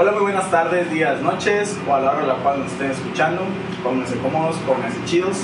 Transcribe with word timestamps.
Hola, 0.00 0.12
muy 0.12 0.22
buenas 0.22 0.50
tardes, 0.50 0.90
días, 0.90 1.20
noches, 1.20 1.78
o 1.86 1.94
a 1.94 2.00
la 2.00 2.12
hora 2.12 2.22
a 2.22 2.26
la 2.28 2.34
cual 2.36 2.60
nos 2.60 2.72
estén 2.72 2.90
escuchando. 2.90 3.42
Pónganse 3.82 4.16
cómodos, 4.16 4.56
pónganse 4.66 4.96
chidos, 5.04 5.36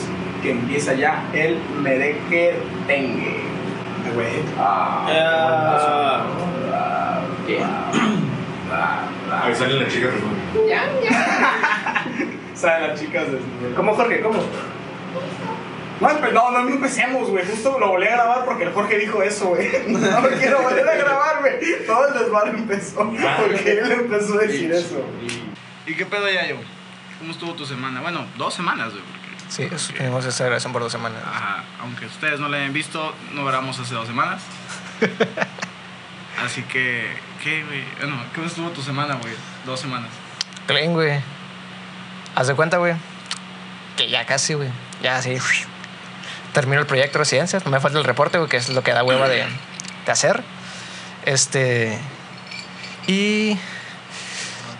que 0.42 0.52
empieza 0.52 0.94
ya 0.94 1.22
el 1.34 1.58
Mereque 1.82 2.54
Tengue. 2.87 3.42
Ah, 4.58 5.06
Ah. 5.11 6.24
ah, 6.72 7.21
ah, 8.72 8.72
ah, 8.72 9.42
Ahí 9.45 9.54
salen 9.54 9.79
las 9.79 9.92
chicas 9.92 10.12
Saben 12.54 12.88
las 12.88 12.98
chicas 12.98 13.30
de... 13.30 13.38
¿Cómo, 13.77 13.93
Jorge? 13.93 14.23
¿Cómo? 14.23 14.38
No, 16.00 16.08
empe- 16.10 16.32
no, 16.32 16.50
no, 16.50 16.62
no 16.62 16.68
empecemos, 16.70 17.30
güey. 17.30 17.46
Justo 17.46 17.78
lo 17.78 17.88
volví 17.88 18.06
a 18.06 18.10
grabar 18.12 18.45
porque 18.45 18.64
el 18.64 18.72
Jorge 18.72 18.98
dijo 18.98 19.22
eso, 19.22 19.46
güey. 19.48 19.68
No 19.88 20.20
lo 20.20 20.28
quiero 20.30 20.62
volver 20.62 20.86
a 20.88 20.95
grabar, 20.95 21.40
güey. 21.40 21.86
Todo 21.86 22.08
el 22.08 22.14
desmadre 22.18 22.50
empezó 22.50 22.96
porque 23.38 23.70
él 23.80 23.92
empezó 23.92 24.34
a 24.34 24.38
decir 24.42 24.72
eso. 24.72 25.02
¿Y 25.86 25.95
qué 25.95 26.04
pedo 26.04 26.28
ya 26.30 26.46
yo? 26.48 26.56
¿Cómo 27.18 27.32
estuvo 27.32 27.54
tu 27.54 27.64
semana? 27.64 28.01
Bueno, 28.02 28.27
dos 28.37 28.52
semanas, 28.52 28.92
güey. 28.92 29.02
Sí, 29.48 29.62
eso, 29.73 29.92
tenemos 29.95 30.24
esta 30.27 30.45
grabación 30.45 30.73
por 30.73 30.82
dos 30.82 30.90
semanas. 30.92 31.23
Ajá, 31.24 31.64
aunque 31.80 32.04
ustedes 32.06 32.40
no 32.40 32.48
la 32.48 32.56
hayan 32.59 32.73
visto, 32.73 33.15
no 33.32 33.45
grabamos 33.45 33.78
hace 33.78 33.95
dos 33.95 34.06
semanas. 34.06 34.42
Así 36.45 36.62
que, 36.65 37.06
¿qué, 37.42 37.65
güey? 37.65 37.82
Bueno, 37.98 38.16
¿cómo 38.34 38.46
estuvo 38.46 38.68
tu 38.70 38.82
semana, 38.82 39.15
güey? 39.15 39.32
Dos 39.65 39.80
semanas. 39.80 40.10
Clean, 40.66 40.92
güey. 40.92 41.20
Haz 42.34 42.48
de 42.48 42.54
cuenta, 42.54 42.76
güey. 42.76 42.95
Que 43.96 44.10
ya 44.10 44.26
casi, 44.26 44.54
güey. 44.54 44.68
Ya 45.02 45.16
así. 45.16 45.38
Termino 46.56 46.80
el 46.80 46.87
proyecto 46.87 47.19
de 47.19 47.24
residencias. 47.24 47.66
No 47.66 47.70
me 47.70 47.80
falta 47.80 47.98
el 47.98 48.05
reporte, 48.05 48.38
que 48.48 48.56
es 48.56 48.70
lo 48.70 48.83
que 48.83 48.91
da 48.95 49.05
hueva 49.05 49.28
de, 49.28 49.45
de 50.06 50.10
hacer. 50.10 50.42
Este. 51.27 51.98
Y. 53.06 53.59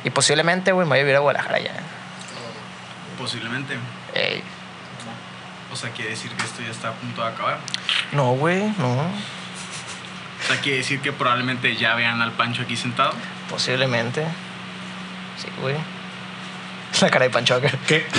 Y 0.03 0.09
posiblemente, 0.09 0.73
güey, 0.73 0.87
me 0.87 0.93
voy 0.93 1.01
a 1.01 1.03
vivir 1.03 1.17
a 1.17 1.19
Guadalajara 1.19 1.59
ya. 1.59 1.75
Posiblemente. 3.19 3.77
Ey. 4.15 4.43
O 5.71 5.77
sea, 5.77 5.91
quiere 5.91 6.13
decir 6.13 6.31
que 6.31 6.45
esto 6.45 6.63
ya 6.63 6.71
está 6.71 6.89
a 6.89 6.93
punto 6.93 7.21
de 7.21 7.29
acabar. 7.29 7.59
No, 8.13 8.31
güey, 8.33 8.73
no. 8.79 8.93
O 9.03 10.47
sea, 10.49 10.59
quiere 10.63 10.79
decir 10.79 11.03
que 11.03 11.13
probablemente 11.13 11.77
ya 11.77 11.95
vean 11.95 12.23
al 12.23 12.33
Pancho 12.33 12.63
aquí 12.63 12.77
sentado. 12.77 13.13
Posiblemente. 13.51 14.25
Sí, 15.37 15.49
güey. 15.61 15.77
La 17.01 17.11
cara 17.11 17.25
de 17.25 17.31
Pancho. 17.31 17.61
¿Qué? 17.87 18.07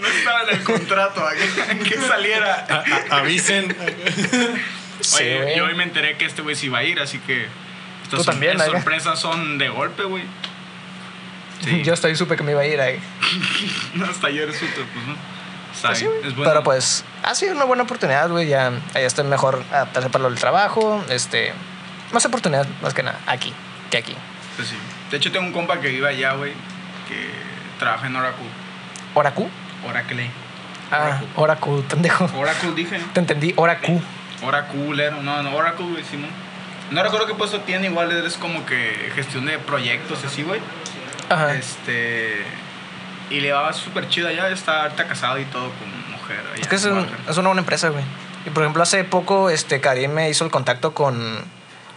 No 0.00 0.06
estaba 0.06 0.42
en 0.42 0.48
el 0.56 0.62
contrato 0.62 1.26
a 1.26 1.32
que, 1.32 1.62
a 1.62 1.78
que 1.78 1.96
saliera. 2.00 2.66
A- 2.68 3.14
a- 3.14 3.18
avisen. 3.18 3.74
Sí, 5.00 5.16
Oye, 5.24 5.54
yo 5.56 5.64
hoy 5.64 5.74
me 5.74 5.84
enteré 5.84 6.16
que 6.16 6.24
este 6.26 6.42
güey 6.42 6.54
sí 6.54 6.66
iba 6.66 6.78
a 6.78 6.84
ir, 6.84 7.00
así 7.00 7.18
que 7.18 7.44
estas 8.02 8.10
Tú 8.10 8.16
sor- 8.24 8.26
también, 8.34 8.60
¿eh? 8.60 8.64
sorpresas 8.66 9.18
son 9.18 9.58
de 9.58 9.68
golpe, 9.68 10.04
güey. 10.04 10.24
Sí. 11.64 11.82
Yo 11.82 11.94
estoy 11.94 12.14
supe 12.16 12.36
que 12.36 12.42
me 12.42 12.52
iba 12.52 12.60
a 12.60 12.66
ir 12.66 12.80
ahí. 12.80 13.00
Hasta 14.10 14.28
ayer 14.28 14.52
supe, 14.52 14.66
pues 14.92 15.06
no. 15.06 15.16
Está 15.74 15.88
Pues 15.88 15.98
sí, 15.98 16.06
es 16.24 16.34
bueno. 16.34 16.50
Pero 16.52 16.62
pues 16.64 17.04
ha 17.24 17.34
sido 17.34 17.54
una 17.54 17.64
buena 17.64 17.82
oportunidad, 17.84 18.28
güey. 18.30 18.48
Ya, 18.48 18.72
ya 18.94 19.00
estoy 19.00 19.24
mejor 19.24 19.62
adaptarse 19.72 20.08
para 20.10 20.22
lo 20.24 20.30
del 20.30 20.38
trabajo. 20.38 21.04
Este, 21.10 21.52
más 22.12 22.24
oportunidad, 22.26 22.66
más 22.82 22.94
que 22.94 23.02
nada, 23.02 23.18
aquí 23.26 23.52
que 23.90 23.98
aquí. 23.98 24.14
Pues 24.56 24.68
sí. 24.68 24.76
De 25.10 25.16
hecho, 25.16 25.32
tengo 25.32 25.46
un 25.46 25.52
compa 25.52 25.80
que 25.80 25.88
vive 25.88 26.08
allá, 26.08 26.32
güey, 26.34 26.52
que 27.08 27.30
trabaja 27.78 28.06
en 28.06 28.16
Oracle. 28.16 28.44
¿Oracu? 29.14 29.48
Oracle. 29.88 30.30
Ah, 30.90 31.20
Oracu, 31.36 31.82
pendejo. 31.88 32.30
Oracle 32.36 32.72
dije. 32.74 33.00
Te 33.12 33.20
entendí. 33.20 33.52
Oracle, 33.56 34.00
era- 35.06 35.16
no, 35.16 35.42
no, 35.42 35.54
Oracle, 35.56 35.86
güey, 35.86 36.04
Simón. 36.04 36.30
No 36.90 37.02
recuerdo 37.02 37.26
qué 37.26 37.34
puesto 37.34 37.60
tiene, 37.62 37.88
igual 37.88 38.10
es 38.24 38.36
como 38.36 38.64
que 38.64 39.10
gestión 39.14 39.44
de 39.46 39.58
proyectos, 39.58 40.24
así, 40.24 40.42
güey. 40.42 40.60
Ajá. 41.28 41.54
Este. 41.54 42.42
Y 43.30 43.40
le 43.40 43.52
va 43.52 43.72
súper 43.74 44.08
chido 44.08 44.28
allá, 44.28 44.48
está 44.48 44.84
ahorita 44.84 45.06
casado 45.06 45.38
y 45.38 45.44
todo 45.46 45.70
con 45.72 46.12
mujer. 46.12 46.40
allá 46.52 46.62
Es 46.62 46.68
que 46.68 46.76
es, 46.76 46.84
un- 46.86 47.06
es 47.28 47.36
una 47.36 47.48
buena 47.48 47.60
empresa, 47.60 47.90
güey. 47.90 48.04
Y 48.46 48.50
por 48.50 48.62
ejemplo, 48.62 48.82
hace 48.82 49.04
poco, 49.04 49.50
este, 49.50 49.80
Karim 49.82 50.12
me 50.12 50.30
hizo 50.30 50.44
el 50.46 50.50
contacto 50.50 50.94
con 50.94 51.44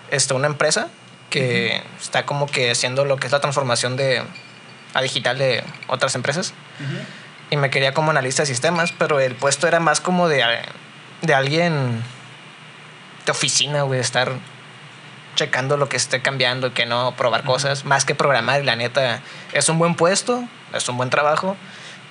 este, 0.09 0.33
una 0.33 0.47
empresa 0.47 0.89
que 1.29 1.81
está 2.01 2.25
como 2.25 2.47
que 2.47 2.71
haciendo 2.71 3.05
lo 3.05 3.15
que 3.15 3.27
es 3.27 3.31
la 3.31 3.39
transformación 3.39 3.95
de 3.95 4.21
a 4.93 5.01
digital 5.01 5.37
de 5.37 5.63
otras 5.87 6.15
empresas. 6.15 6.53
Y 7.49 7.57
me 7.57 7.69
quería 7.69 7.93
como 7.93 8.11
analista 8.11 8.43
de 8.43 8.47
sistemas, 8.47 8.93
pero 8.93 9.19
el 9.19 9.35
puesto 9.35 9.67
era 9.67 9.79
más 9.79 9.99
como 9.99 10.27
de, 10.27 10.43
de 11.21 11.33
alguien 11.33 12.01
de 13.25 13.31
oficina, 13.31 13.83
güey, 13.83 13.99
estar 13.99 14.31
checando 15.35 15.77
lo 15.77 15.89
que 15.89 15.97
esté 15.97 16.21
cambiando 16.21 16.67
y 16.67 16.71
que 16.71 16.85
no, 16.85 17.15
probar 17.15 17.43
cosas, 17.43 17.85
más 17.85 18.05
que 18.05 18.15
programar. 18.15 18.61
Y 18.61 18.65
la 18.65 18.75
neta, 18.75 19.21
es 19.53 19.69
un 19.69 19.77
buen 19.77 19.95
puesto, 19.95 20.43
es 20.73 20.87
un 20.87 20.97
buen 20.97 21.09
trabajo, 21.09 21.57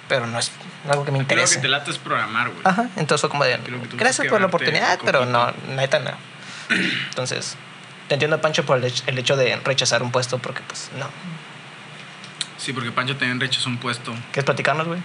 pero 0.08 0.26
no 0.26 0.38
es 0.38 0.50
algo 0.88 1.04
que 1.04 1.12
me 1.12 1.18
Creo 1.18 1.28
que 1.28 1.34
interese. 1.34 1.60
te 1.60 1.68
late 1.68 1.90
es 1.90 1.98
programar, 1.98 2.48
güey. 2.48 2.60
Ajá, 2.64 2.88
entonces 2.96 3.20
fue 3.20 3.30
como 3.30 3.44
de, 3.44 3.58
que 3.58 3.96
gracias 3.96 4.24
que 4.24 4.30
por 4.30 4.40
la 4.40 4.46
oportunidad, 4.46 4.98
pero 5.04 5.26
no, 5.26 5.52
neta 5.68 5.98
no. 6.00 6.12
Entonces, 7.08 7.56
te 8.08 8.14
entiendo, 8.14 8.40
Pancho, 8.40 8.64
por 8.64 8.78
el 8.78 9.18
hecho 9.18 9.36
de 9.36 9.56
rechazar 9.56 10.02
un 10.02 10.10
puesto, 10.10 10.38
porque 10.38 10.62
pues 10.66 10.90
no. 10.98 11.06
Sí, 12.60 12.72
porque 12.72 12.90
Pancho 12.92 13.16
también 13.16 13.40
rechazó 13.40 13.68
un 13.70 13.78
puesto. 13.78 14.12
¿Quieres 14.32 14.44
platicarnos, 14.44 14.86
güey? 14.86 15.00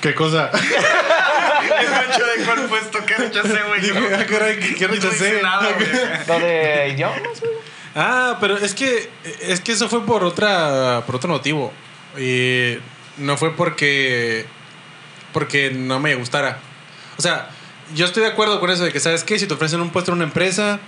¿Qué 0.00 0.14
cosa? 0.14 0.50
El 0.52 1.86
Pancho 1.86 2.24
de 2.26 2.44
cuál 2.44 2.60
puesto 2.66 3.04
que 3.04 3.14
rechacé, 3.16 3.62
güey. 3.66 3.80
Digo, 3.80 3.98
ah, 4.14 4.18
¿qué- 4.26 4.74
qué 4.78 4.86
No 4.86 4.94
rechacé? 4.94 5.16
hice 5.16 5.42
nada, 5.42 5.68
güey. 5.72 5.88
Lo 6.28 6.38
de 6.46 6.88
idiomas, 6.94 7.40
güey. 7.40 7.52
Ah, 7.96 8.36
pero 8.40 8.56
es 8.58 8.74
que 8.74 9.10
es 9.40 9.60
que 9.60 9.72
eso 9.72 9.88
fue 9.88 10.04
por 10.06 10.22
otra 10.22 11.02
por 11.04 11.16
otro 11.16 11.28
motivo. 11.30 11.72
Y 12.16 12.78
no 13.16 13.36
fue 13.36 13.56
porque 13.56 14.46
porque 15.32 15.70
no 15.72 15.98
me 15.98 16.14
gustara. 16.14 16.58
O 17.16 17.22
sea, 17.22 17.50
yo 17.94 18.06
estoy 18.06 18.22
de 18.22 18.28
acuerdo 18.28 18.60
con 18.60 18.70
eso 18.70 18.84
de 18.84 18.92
que 18.92 19.00
sabes 19.00 19.24
qué, 19.24 19.36
si 19.38 19.46
te 19.48 19.54
ofrecen 19.54 19.80
un 19.80 19.90
puesto 19.90 20.12
en 20.12 20.18
una 20.18 20.24
empresa 20.24 20.78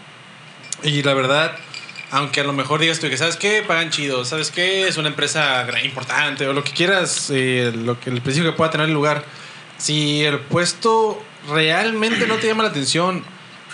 y 0.85 1.03
la 1.03 1.15
verdad, 1.15 1.57
aunque 2.11 2.41
a 2.41 2.45
lo 2.45 2.53
mejor 2.53 2.81
digas 2.81 2.99
tú 3.01 3.09
que 3.09 3.17
sabes 3.17 3.37
qué, 3.37 3.63
pagan 3.67 3.91
chido, 3.91 4.25
sabes 4.25 4.51
qué, 4.51 4.89
es 4.89 4.97
una 4.97 5.09
empresa 5.09 5.67
importante 5.85 6.47
o 6.47 6.53
lo 6.53 6.65
que 6.65 6.73
quieras, 6.73 7.31
eh, 7.31 7.73
lo 7.75 7.99
que 8.01 8.11
el 8.11 8.21
principio 8.21 8.51
que 8.53 8.57
pueda 8.57 8.71
tener 8.71 8.89
lugar. 8.89 9.25
Si 9.79 10.25
el 10.25 10.39
puesto 10.41 11.23
realmente 11.49 12.27
no 12.27 12.37
te 12.37 12.47
llama 12.49 12.65
la 12.65 12.69
atención 12.71 13.25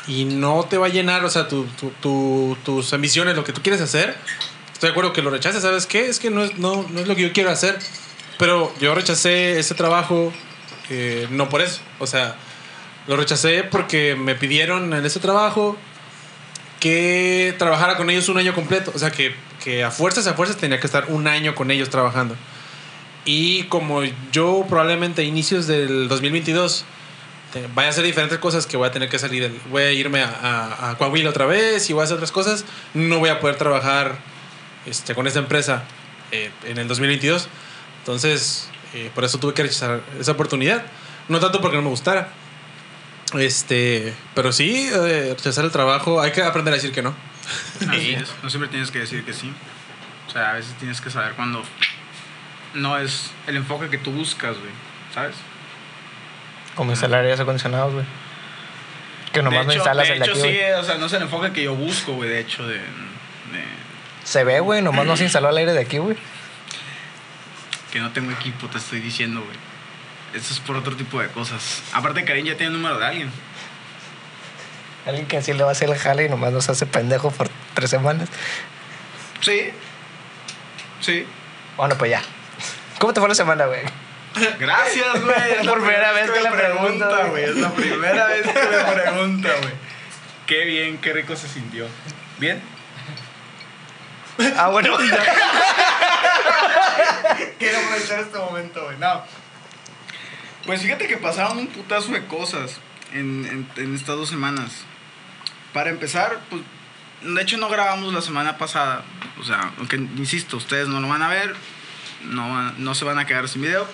y 0.07 0.25
no 0.25 0.65
te 0.69 0.79
va 0.79 0.87
a 0.87 0.89
llenar, 0.91 1.25
o 1.25 1.31
sea, 1.31 1.49
tu, 1.49 1.65
tu- 1.81 1.91
tu- 2.01 2.57
tus 2.65 2.93
ambiciones, 2.93 3.35
lo 3.37 3.43
que 3.45 3.53
tú 3.53 3.61
quieres 3.63 3.81
hacer, 3.81 4.17
estoy 4.73 4.89
de 4.89 4.93
acuerdo 4.93 5.13
que 5.13 5.23
lo 5.23 5.31
rechaces, 5.31 5.63
¿sabes 5.63 5.87
qué? 5.87 6.09
Es 6.09 6.19
que 6.21 6.31
no 6.31 6.45
es, 6.45 6.59
no, 6.59 6.87
no 6.91 7.01
es 7.01 7.09
lo 7.09 7.17
que 7.17 7.23
yo 7.23 7.33
quiero 7.33 7.51
hacer. 7.51 7.79
Pero 8.39 8.73
yo 8.81 8.95
rechacé 8.95 9.59
ese 9.59 9.75
trabajo 9.75 10.33
eh, 10.91 11.27
no 11.31 11.49
por 11.49 11.61
eso. 11.63 11.81
O 11.99 12.07
sea, 12.07 12.37
lo 13.09 13.17
rechacé 13.17 13.65
porque 13.65 14.15
me 14.15 14.35
pidieron 14.37 14.93
en 14.93 15.05
ese 15.07 15.19
trabajo 15.21 15.77
que 16.81 17.54
trabajara 17.59 17.97
con 17.97 18.10
ellos 18.10 18.28
un 18.28 18.38
año 18.38 18.54
completo. 18.54 18.92
O 18.94 18.98
sea, 18.98 19.10
que, 19.10 19.34
que 19.62 19.84
a 19.84 19.91
fuerzas, 19.91 20.26
a 20.26 20.34
fuerzas 20.34 20.56
tenía 20.56 20.78
que 20.81 20.87
estar 20.87 21.06
un 21.09 21.26
año 21.26 21.54
con 21.54 21.70
ellos 21.70 21.91
trabajando. 21.91 22.37
Y 23.25 23.64
como 23.64 24.03
yo 24.32 24.64
probablemente 24.69 25.22
a 25.22 25.25
inicios 25.25 25.66
del 25.66 26.09
2022 26.09 26.84
te- 27.53 27.66
vaya 27.75 27.88
a 27.88 27.91
hacer 27.91 28.04
diferentes 28.04 28.38
cosas 28.38 28.66
que 28.66 28.76
voy 28.76 28.88
a 28.88 28.92
tener 28.92 29.09
que 29.09 29.19
salir, 29.19 29.42
del- 29.42 29.60
voy 29.70 29.82
a 29.82 29.92
irme 29.92 30.22
a, 30.22 30.28
a, 30.28 30.91
a 30.91 30.98
Coahuila 30.98 31.31
otra 31.31 31.47
vez 31.47 31.88
y 31.91 31.92
voy 31.92 32.03
a 32.03 32.04
hacer 32.04 32.16
otras 32.16 32.31
cosas, 32.32 32.64
no 32.94 33.19
voy 33.19 33.31
a 33.31 33.41
poder 33.41 33.56
trabajar 33.56 34.16
este, 34.87 35.14
con 35.14 35.26
esta 35.26 35.41
empresa 35.41 35.82
eh, 36.31 36.50
en 36.66 36.78
el 36.78 36.87
2022. 36.87 37.48
Entonces, 38.00 38.69
eh, 38.94 39.10
por 39.14 39.25
eso 39.25 39.38
tuve 39.38 39.54
que 39.54 39.62
rechazar 39.64 40.00
esa 40.20 40.32
oportunidad. 40.32 40.84
No 41.28 41.41
tanto 41.41 41.60
porque 41.60 41.76
no 41.76 41.82
me 41.82 41.88
gustara. 41.88 42.28
Este, 43.34 44.14
pero 44.34 44.53
sí, 44.53 44.88
eh, 44.92 45.34
rechazar 45.37 45.64
el 45.64 45.70
trabajo, 45.72 46.20
hay 46.20 46.32
que 46.32 46.42
aprender 46.42 46.72
a 46.72 46.76
decir 46.76 46.92
que 46.92 47.03
no. 47.03 47.14
Así 47.88 48.14
es. 48.14 48.32
No 48.42 48.50
siempre 48.50 48.69
tienes 48.69 48.91
que 48.91 49.00
decir 49.00 49.25
que 49.25 49.32
sí. 49.32 49.53
O 50.28 50.31
sea, 50.31 50.50
a 50.50 50.53
veces 50.54 50.75
tienes 50.78 51.00
que 51.00 51.11
saber 51.11 51.32
cuando 51.34 51.62
no 52.75 52.99
es 52.99 53.31
el 53.46 53.56
enfoque 53.56 53.88
que 53.88 53.99
tú 53.99 54.12
buscas, 54.12 54.56
güey. 54.58 54.70
¿Sabes? 55.14 55.34
Como 56.75 56.90
instalar 56.93 57.25
aires 57.25 57.40
acondicionados, 57.40 57.93
güey. 57.94 58.05
Que 59.32 59.43
nomás 59.43 59.61
de 59.67 59.67
no 59.67 59.72
instalas 59.75 60.06
de 60.08 60.12
el 60.14 60.19
de 60.20 60.25
hecho 60.26 60.34
aquí, 60.40 60.50
sí, 60.50 60.58
o 60.79 60.84
sea, 60.84 60.96
no 60.96 61.06
es 61.06 61.12
el 61.12 61.22
enfoque 61.22 61.52
que 61.52 61.62
yo 61.62 61.75
busco, 61.75 62.12
güey, 62.14 62.29
de 62.31 62.40
hecho, 62.40 62.67
de, 62.67 62.76
de- 62.79 62.84
Se 64.25 64.44
ve, 64.44 64.61
güey, 64.61 64.82
nomás 64.82 65.05
no 65.06 65.17
se 65.17 65.25
instaló 65.25 65.50
el 65.50 65.56
aire 65.56 65.72
de 65.72 65.81
aquí, 65.81 65.99
güey. 65.99 66.17
que 67.93 68.00
no 68.00 68.11
tengo 68.12 68.31
equipo, 68.32 68.67
te 68.69 68.79
estoy 68.79 69.00
diciendo, 69.00 69.40
güey. 69.43 69.56
Eso 70.34 70.52
es 70.52 70.61
por 70.61 70.76
otro 70.76 70.96
tipo 70.96 71.20
de 71.20 71.28
cosas. 71.28 71.82
Aparte, 71.93 72.25
Karim 72.25 72.44
ya 72.46 72.56
tiene 72.56 72.75
el 72.75 72.81
número 72.81 72.99
de 72.99 73.06
alguien. 73.06 73.31
Alguien 75.06 75.26
que 75.26 75.37
así 75.38 75.52
le 75.52 75.62
va 75.62 75.69
a 75.70 75.73
hacer 75.73 75.88
el 75.88 75.96
jale 75.96 76.25
y 76.25 76.28
nomás 76.28 76.52
nos 76.52 76.69
hace 76.69 76.84
pendejo 76.87 77.31
por 77.31 77.49
tres 77.75 77.90
semanas. 77.90 78.28
Sí. 79.40 79.70
Sí. 81.00 81.26
Bueno, 81.76 81.96
pues 81.96 82.11
ya. 82.11 82.23
¿Cómo 82.99 83.12
te 83.12 83.20
fue 83.20 83.28
la 83.28 83.34
semana, 83.34 83.67
güey? 83.67 83.81
Gracias, 84.58 85.23
güey. 85.25 85.52
Es 85.61 85.64
la 85.64 85.73
Por 85.73 85.82
primera 85.82 86.12
vez 86.12 86.31
que 86.31 86.40
me 86.40 86.50
le 86.50 86.56
pregunto, 86.56 87.08
pregunta, 87.08 87.17
güey. 87.29 87.31
güey. 87.31 87.44
Es 87.44 87.56
la 87.56 87.70
primera 87.70 88.26
vez 88.26 88.43
que 88.46 88.52
me 88.52 88.93
pregunta, 89.02 89.49
güey. 89.62 89.72
Qué 90.46 90.64
bien, 90.64 90.99
qué 90.99 91.12
rico 91.12 91.34
se 91.37 91.49
sintió. 91.49 91.87
¿Bien? 92.38 92.61
Ah, 94.56 94.69
bueno. 94.69 94.96
Quiero 97.58 97.79
aprovechar 97.79 98.20
este 98.20 98.38
momento, 98.38 98.84
güey. 98.84 98.96
No. 98.99 99.22
Pues 100.67 100.83
fíjate 100.83 101.07
que 101.07 101.17
pasaron 101.17 101.59
un 101.59 101.67
putazo 101.69 102.13
de 102.13 102.25
cosas 102.27 102.81
en, 103.13 103.69
en- 103.77 103.95
estas 103.95 104.17
dos 104.17 104.29
semanas. 104.29 104.85
Para 105.73 105.91
empezar, 105.91 106.41
pues, 106.51 106.63
de 107.23 107.41
hecho 107.43 107.57
no 107.59 107.69
grabamos 107.69 108.13
la 108.13 108.21
semana 108.21 108.59
pasada. 108.59 109.05
O 109.39 109.45
sea, 109.45 109.73
aunque 109.79 109.97
insisto, 109.97 110.57
ustedes 110.57 110.89
no 110.89 111.01
lo 111.01 111.09
van 111.09 111.23
a 111.23 111.29
ver, 111.29 111.55
no, 112.25 112.73
no 112.73 112.95
se 112.95 113.05
van 113.05 113.19
a 113.19 113.27
quedar 113.27 113.49
sin 113.49 113.63
video. 113.63 113.87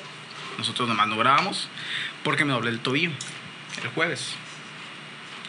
Nosotros 0.58 0.88
nomás 0.88 1.08
no 1.08 1.16
grabamos 1.16 1.68
porque 2.24 2.44
me 2.44 2.52
doblé 2.52 2.70
el 2.70 2.80
tobillo 2.80 3.10
el 3.82 3.88
jueves. 3.90 4.34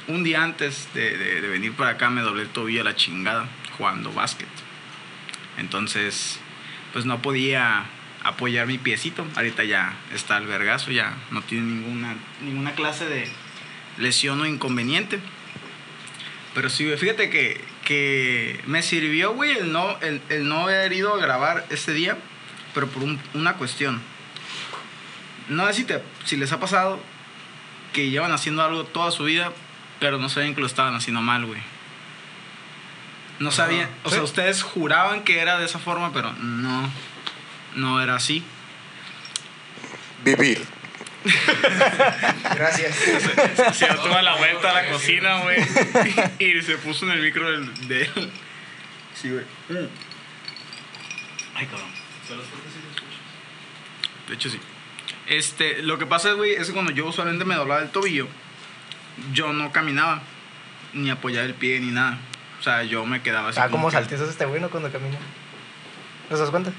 Un 0.07 0.23
día 0.23 0.43
antes 0.43 0.89
de, 0.93 1.17
de- 1.17 1.41
de 1.41 1.47
venir 1.47 1.73
para 1.73 1.91
acá 1.91 2.09
me 2.09 2.21
doblé 2.21 2.43
el 2.43 2.49
tobillo 2.49 2.81
a 2.81 2.83
la 2.85 2.95
chingada 2.95 3.47
jugando 3.77 4.11
básquet. 4.11 4.47
Entonces, 5.57 6.39
pues 6.91 7.05
no 7.05 7.21
podía 7.21 7.85
apoyar 8.23 8.67
mi 8.67 8.77
piecito. 8.77 9.25
Ahorita 9.35 9.63
ya 9.63 9.93
está 10.13 10.37
el 10.37 10.47
vergazo, 10.47 10.91
ya 10.91 11.15
no 11.31 11.41
tiene 11.41 11.65
ninguna, 11.65 12.15
ninguna 12.41 12.71
clase 12.73 13.05
de 13.07 13.27
lesión 13.97 14.39
o 14.41 14.45
inconveniente. 14.45 15.19
Pero 16.55 16.69
sí, 16.69 16.85
fíjate 16.97 17.29
que, 17.29 17.63
que 17.83 18.61
me 18.67 18.81
sirvió, 18.83 19.33
güey, 19.33 19.57
el 19.57 19.71
no, 19.71 19.97
el, 20.01 20.21
el 20.29 20.47
no 20.47 20.61
haber 20.63 20.93
ido 20.93 21.13
a 21.13 21.17
grabar 21.17 21.65
ese 21.69 21.93
día, 21.93 22.17
pero 22.73 22.87
por 22.87 23.03
un- 23.03 23.19
una 23.33 23.53
cuestión. 23.53 24.01
No 25.49 25.65
sé 25.67 25.73
si, 25.73 25.83
te- 25.83 26.03
si 26.25 26.37
les 26.37 26.51
ha 26.51 26.59
pasado 26.59 26.99
que 27.91 28.09
llevan 28.09 28.31
haciendo 28.31 28.63
algo 28.63 28.83
toda 28.85 29.11
su 29.11 29.23
vida, 29.23 29.51
pero 29.99 30.17
no 30.19 30.29
sabían 30.29 30.53
que 30.55 30.61
lo 30.61 30.67
estaban 30.67 30.95
haciendo 30.95 31.21
mal, 31.21 31.45
güey. 31.45 31.59
No 33.39 33.51
sabían, 33.51 33.89
o 34.03 34.09
sea, 34.09 34.19
Sí. 34.19 34.23
ustedes 34.25 34.61
juraban 34.63 35.23
que 35.23 35.39
era 35.39 35.57
de 35.57 35.65
esa 35.65 35.79
forma, 35.79 36.13
pero 36.13 36.31
no, 36.33 36.89
no 37.75 38.01
era 38.01 38.15
así. 38.15 38.43
Vivir. 40.23 40.61
Gracias. 42.55 42.95
Se 43.73 43.85
dio 43.85 43.95
toda 43.95 44.21
la 44.21 44.35
vuelta 44.35 44.69
a 44.71 44.73
la 44.83 44.89
cocina, 44.89 45.41
güey. 45.41 45.57
Y 46.39 46.61
se 46.61 46.77
puso 46.77 47.05
en 47.05 47.13
el 47.13 47.21
micro 47.21 47.49
del, 47.49 47.87
de 47.87 48.03
él. 48.03 48.31
Sí, 49.15 49.29
güey. 49.29 49.45
Ay, 51.55 51.65
cabrón. 51.67 51.89
De 54.27 54.33
hecho, 54.35 54.49
sí. 54.49 54.59
Este, 55.27 55.81
lo 55.83 55.97
que 55.97 56.05
pasa, 56.05 56.33
güey, 56.33 56.53
es 56.53 56.67
que 56.67 56.73
cuando 56.73 56.91
yo 56.91 57.05
usualmente 57.05 57.45
me 57.45 57.55
doblaba 57.55 57.81
el 57.81 57.89
tobillo, 57.89 58.27
yo 59.33 59.53
no 59.53 59.71
caminaba, 59.71 60.21
ni 60.93 61.09
apoyaba 61.09 61.45
el 61.45 61.53
pie, 61.53 61.79
ni 61.79 61.91
nada. 61.91 62.17
O 62.59 62.63
sea, 62.63 62.83
yo 62.83 63.05
me 63.05 63.21
quedaba 63.21 63.49
así. 63.49 63.59
Ah, 63.61 63.69
como 63.69 63.89
que- 63.89 63.95
saltizas 63.95 64.29
este 64.29 64.45
güey, 64.45 64.59
¿no? 64.61 64.69
Cuando 64.69 64.91
camina. 64.91 65.17
¿No 66.29 66.35
te 66.35 66.41
das 66.41 66.49
cuenta? 66.49 66.71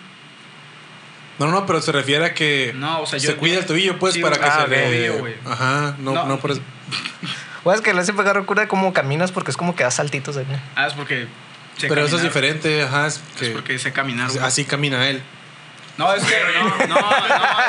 No, 1.39 1.49
no, 1.49 1.67
pero 1.67 1.81
se 1.83 1.91
refiere 1.93 2.25
a 2.27 2.35
que 2.35 2.73
No, 2.77 3.01
o 3.03 3.07
sea, 3.07 3.19
yo. 3.19 3.31
se 3.31 3.37
cuida 3.37 3.59
el 3.59 3.67
tobillo, 3.67 3.99
pues, 3.99 4.15
Sí, 4.15 4.21
para 4.23 4.37
que 4.39 4.45
Ah, 4.45 4.57
se 4.59 4.63
ok. 4.63 4.69
le... 4.71 4.85
Tobillo, 4.85 5.19
güey. 5.19 5.35
Ajá, 5.45 5.97
no, 5.99 6.13
No. 6.13 6.27
no, 6.27 6.39
por 6.39 6.53
eso. 6.53 6.61
Pues 7.65 7.77
es 7.77 7.83
que 7.83 7.95
le 7.95 8.05
siempre 8.05 8.23
agarro 8.25 8.45
cura 8.45 8.69
cómo 8.69 8.93
caminas 8.93 9.33
porque 9.33 9.51
es 9.51 9.57
como 9.57 9.75
que 9.75 9.85
das 9.85 9.95
saltitos 9.95 10.37
ahí. 10.37 10.47
Ah, 10.77 10.87
es 10.87 10.93
porque. 10.93 11.27
sé 11.79 11.89
Pero 11.89 12.05
eso 12.05 12.17
es 12.17 12.23
diferente, 12.23 12.83
ajá, 12.83 13.07
es 13.07 13.17
Es 13.17 13.41
que 13.41 13.51
porque 13.51 13.79
sé 13.79 13.91
caminar. 13.91 14.29
güey. 14.31 14.45
así 14.45 14.67
camina 14.67 15.09
él. 15.09 15.23
No, 15.97 16.13
es 16.13 16.23
que, 16.25 16.35
no, 16.59 16.87
no, 16.89 17.01
no, 17.01 17.09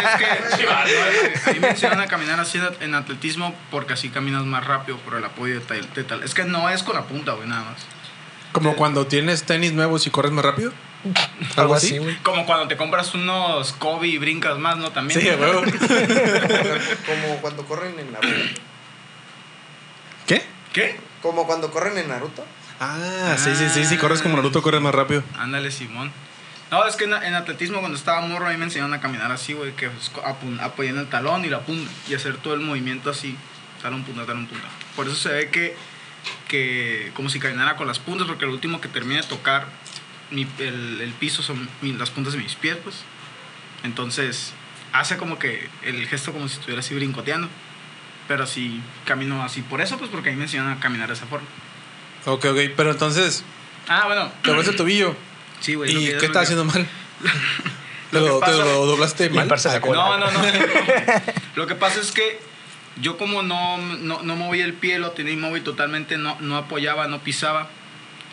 es 0.01 0.15
que, 0.17 0.65
no, 0.65 1.69
es 1.69 1.79
que 1.79 1.85
a 1.87 2.07
caminar 2.07 2.39
así 2.41 2.57
en- 2.57 2.83
en 2.89 2.95
atletismo 2.95 3.55
porque 3.71 3.93
así 3.93 4.09
caminas 4.09 4.43
más 4.43 4.65
rápido 4.65 4.97
por 4.97 5.15
el 5.15 5.23
apoyo 5.23 5.53
de 5.53 5.61
tal, 5.61 5.93
de 5.93 6.03
tal. 6.03 6.23
Es 6.23 6.33
que 6.33 6.43
no 6.43 6.69
es 6.69 6.83
con 6.83 6.95
la 6.95 7.03
punta, 7.03 7.31
güey, 7.33 7.47
nada 7.47 7.63
más. 7.63 7.85
Como 8.55 8.75
cuando 8.75 9.05
tienes 9.07 9.43
tenis 9.43 9.73
nuevos 9.73 10.07
y 10.07 10.09
corres 10.09 10.31
más 10.31 10.43
rápido. 10.45 10.71
¿Algo 11.55 11.75
así? 11.75 11.97
güey. 11.99 12.15
Como 12.23 12.45
cuando 12.45 12.67
te 12.67 12.77
compras 12.77 13.13
unos 13.13 13.73
Kobe 13.73 14.07
y 14.07 14.17
brincas 14.17 14.57
más, 14.57 14.77
¿no? 14.77 14.91
También. 14.91 15.19
Sí, 15.21 15.27
huevo. 15.27 15.61
Como 17.05 17.37
cuando 17.41 17.65
corren 17.65 17.99
en 17.99 18.11
Naruto. 18.11 18.61
¿Qué? 20.27 20.41
¿Qué? 20.73 20.99
Como 21.21 21.45
cuando 21.45 21.71
corren 21.71 21.97
en 21.97 22.07
Naruto. 22.09 22.43
Ah, 22.79 23.35
sí, 23.37 23.55
sí, 23.55 23.69
sí, 23.73 23.85
sí, 23.85 23.97
corres 23.97 24.21
como 24.21 24.35
Naruto, 24.35 24.61
corres 24.61 24.81
más 24.81 24.93
rápido. 24.93 25.23
Ándale, 25.37 25.71
Simón. 25.71 26.11
No, 26.71 26.85
es 26.87 26.95
que 26.95 27.05
en, 27.05 27.13
en 27.13 27.35
atletismo 27.35 27.79
cuando 27.79 27.97
estaba 27.97 28.21
morro 28.21 28.47
a 28.47 28.49
mí 28.49 28.57
me 28.57 28.65
enseñaron 28.65 28.93
a 28.93 28.99
caminar 28.99 29.31
así, 29.31 29.53
güey, 29.53 29.73
que 29.73 29.85
es 29.85 30.09
co- 30.09 30.23
apun- 30.23 30.59
apoyando 30.61 31.01
el 31.01 31.07
talón 31.07 31.45
y 31.45 31.49
la 31.49 31.59
punta 31.61 31.89
y 32.09 32.15
hacer 32.15 32.37
todo 32.37 32.53
el 32.55 32.61
movimiento 32.61 33.09
así, 33.11 33.37
talón, 33.81 34.03
punta, 34.03 34.25
talón, 34.25 34.47
punta. 34.47 34.67
Por 34.95 35.05
eso 35.07 35.15
se 35.15 35.29
ve 35.29 35.49
que, 35.51 35.77
que 36.47 37.11
como 37.15 37.29
si 37.29 37.39
caminara 37.39 37.75
con 37.75 37.87
las 37.87 37.99
puntas, 37.99 38.27
porque 38.27 38.45
lo 38.45 38.51
último 38.51 38.81
que 38.81 38.87
termine 38.87 39.21
de 39.21 39.27
tocar 39.27 39.67
mi- 40.31 40.47
el, 40.59 41.01
el 41.01 41.11
piso 41.13 41.43
son 41.43 41.69
mi- 41.81 41.93
las 41.93 42.09
puntas 42.11 42.33
de 42.33 42.39
mis 42.39 42.55
pies, 42.55 42.77
pues. 42.83 42.97
Entonces, 43.83 44.53
hace 44.93 45.17
como 45.17 45.37
que 45.39 45.67
el 45.83 46.07
gesto 46.07 46.31
como 46.33 46.47
si 46.47 46.55
estuviera 46.55 46.79
así 46.79 46.93
brincoteando. 46.95 47.47
Pero 48.27 48.43
así 48.43 48.81
camino 49.05 49.43
así. 49.43 49.61
Por 49.61 49.81
eso, 49.81 49.97
pues, 49.99 50.09
porque 50.09 50.29
a 50.29 50.31
mí 50.31 50.37
me 50.37 50.45
enseñaron 50.45 50.71
a 50.71 50.79
caminar 50.79 51.07
de 51.07 51.13
esa 51.13 51.27
forma. 51.27 51.45
Ok, 52.25 52.45
ok, 52.45 52.57
pero 52.75 52.89
entonces, 52.91 53.43
Ah, 53.87 54.03
bueno. 54.07 54.31
te 54.41 54.49
doblaste 54.49 54.71
el 54.71 54.77
tobillo. 54.77 55.15
Sí, 55.59 55.75
güey. 55.75 55.91
lo 55.93 55.99
¿Y 55.99 56.05
qué 56.17 56.25
estás 56.25 56.43
haciendo 56.43 56.65
mal? 56.65 56.87
¿Te 58.09 58.19
Lo 58.19 58.39
te 58.39 58.51
lo 58.51 58.85
doblaste 58.87 59.29
mal? 59.29 59.41
Limparse 59.43 59.67
la 59.69 59.79
cola. 59.79 60.01
No, 60.01 60.17
no, 60.17 60.31
no. 60.31 60.41
Lo 61.55 61.67
que 61.67 61.75
pasa 61.75 61.99
es 62.01 62.11
que 62.11 62.39
yo 63.01 63.17
como 63.17 63.43
no, 63.43 63.77
no, 63.77 64.21
no 64.23 64.35
movía 64.35 64.65
el 64.65 64.73
pie, 64.73 64.99
lo 64.99 65.11
tenía 65.11 65.33
inmóvil 65.33 65.63
totalmente, 65.63 66.17
no, 66.17 66.37
no 66.39 66.57
apoyaba, 66.57 67.07
no 67.07 67.19
pisaba. 67.19 67.69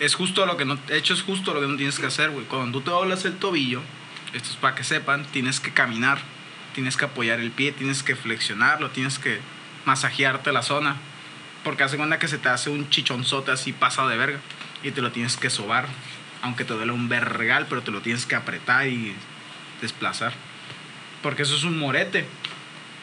Es 0.00 0.14
justo 0.14 0.46
lo 0.46 0.56
que 0.56 0.64
no, 0.64 0.78
hecho 0.88 1.14
es 1.14 1.22
justo 1.22 1.54
lo 1.54 1.60
que 1.60 1.66
no 1.66 1.76
tienes 1.76 1.98
que 1.98 2.06
hacer, 2.06 2.30
güey. 2.30 2.44
Cuando 2.46 2.78
tú 2.78 2.84
te 2.84 2.90
doblas 2.90 3.24
el 3.24 3.36
tobillo, 3.36 3.82
esto 4.32 4.50
es 4.50 4.56
para 4.56 4.74
que 4.74 4.84
sepan, 4.84 5.24
tienes 5.26 5.60
que 5.60 5.72
caminar, 5.72 6.18
tienes 6.74 6.96
que 6.96 7.04
apoyar 7.04 7.40
el 7.40 7.50
pie, 7.50 7.72
tienes 7.72 8.02
que 8.02 8.16
flexionarlo, 8.16 8.90
tienes 8.90 9.18
que 9.18 9.40
masajearte 9.84 10.52
la 10.52 10.62
zona. 10.62 10.96
Porque 11.64 11.84
hace 11.84 11.96
cuenta 11.96 12.18
que 12.18 12.28
se 12.28 12.38
te 12.38 12.48
hace 12.48 12.70
un 12.70 12.88
chichonzote 12.90 13.52
así 13.52 13.72
pasado 13.72 14.08
de 14.08 14.16
verga 14.16 14.40
y 14.82 14.90
te 14.90 15.02
lo 15.02 15.12
tienes 15.12 15.36
que 15.36 15.50
sobar. 15.50 15.86
Aunque 16.40 16.64
te 16.64 16.74
duele 16.74 16.90
un 16.90 17.08
vergal, 17.08 17.66
pero 17.68 17.82
te 17.82 17.92
lo 17.92 18.00
tienes 18.00 18.26
que 18.26 18.34
apretar 18.34 18.88
y 18.88 19.14
desplazar. 19.80 20.32
Porque 21.22 21.42
eso 21.42 21.54
es 21.54 21.62
un 21.62 21.78
morete. 21.78 22.26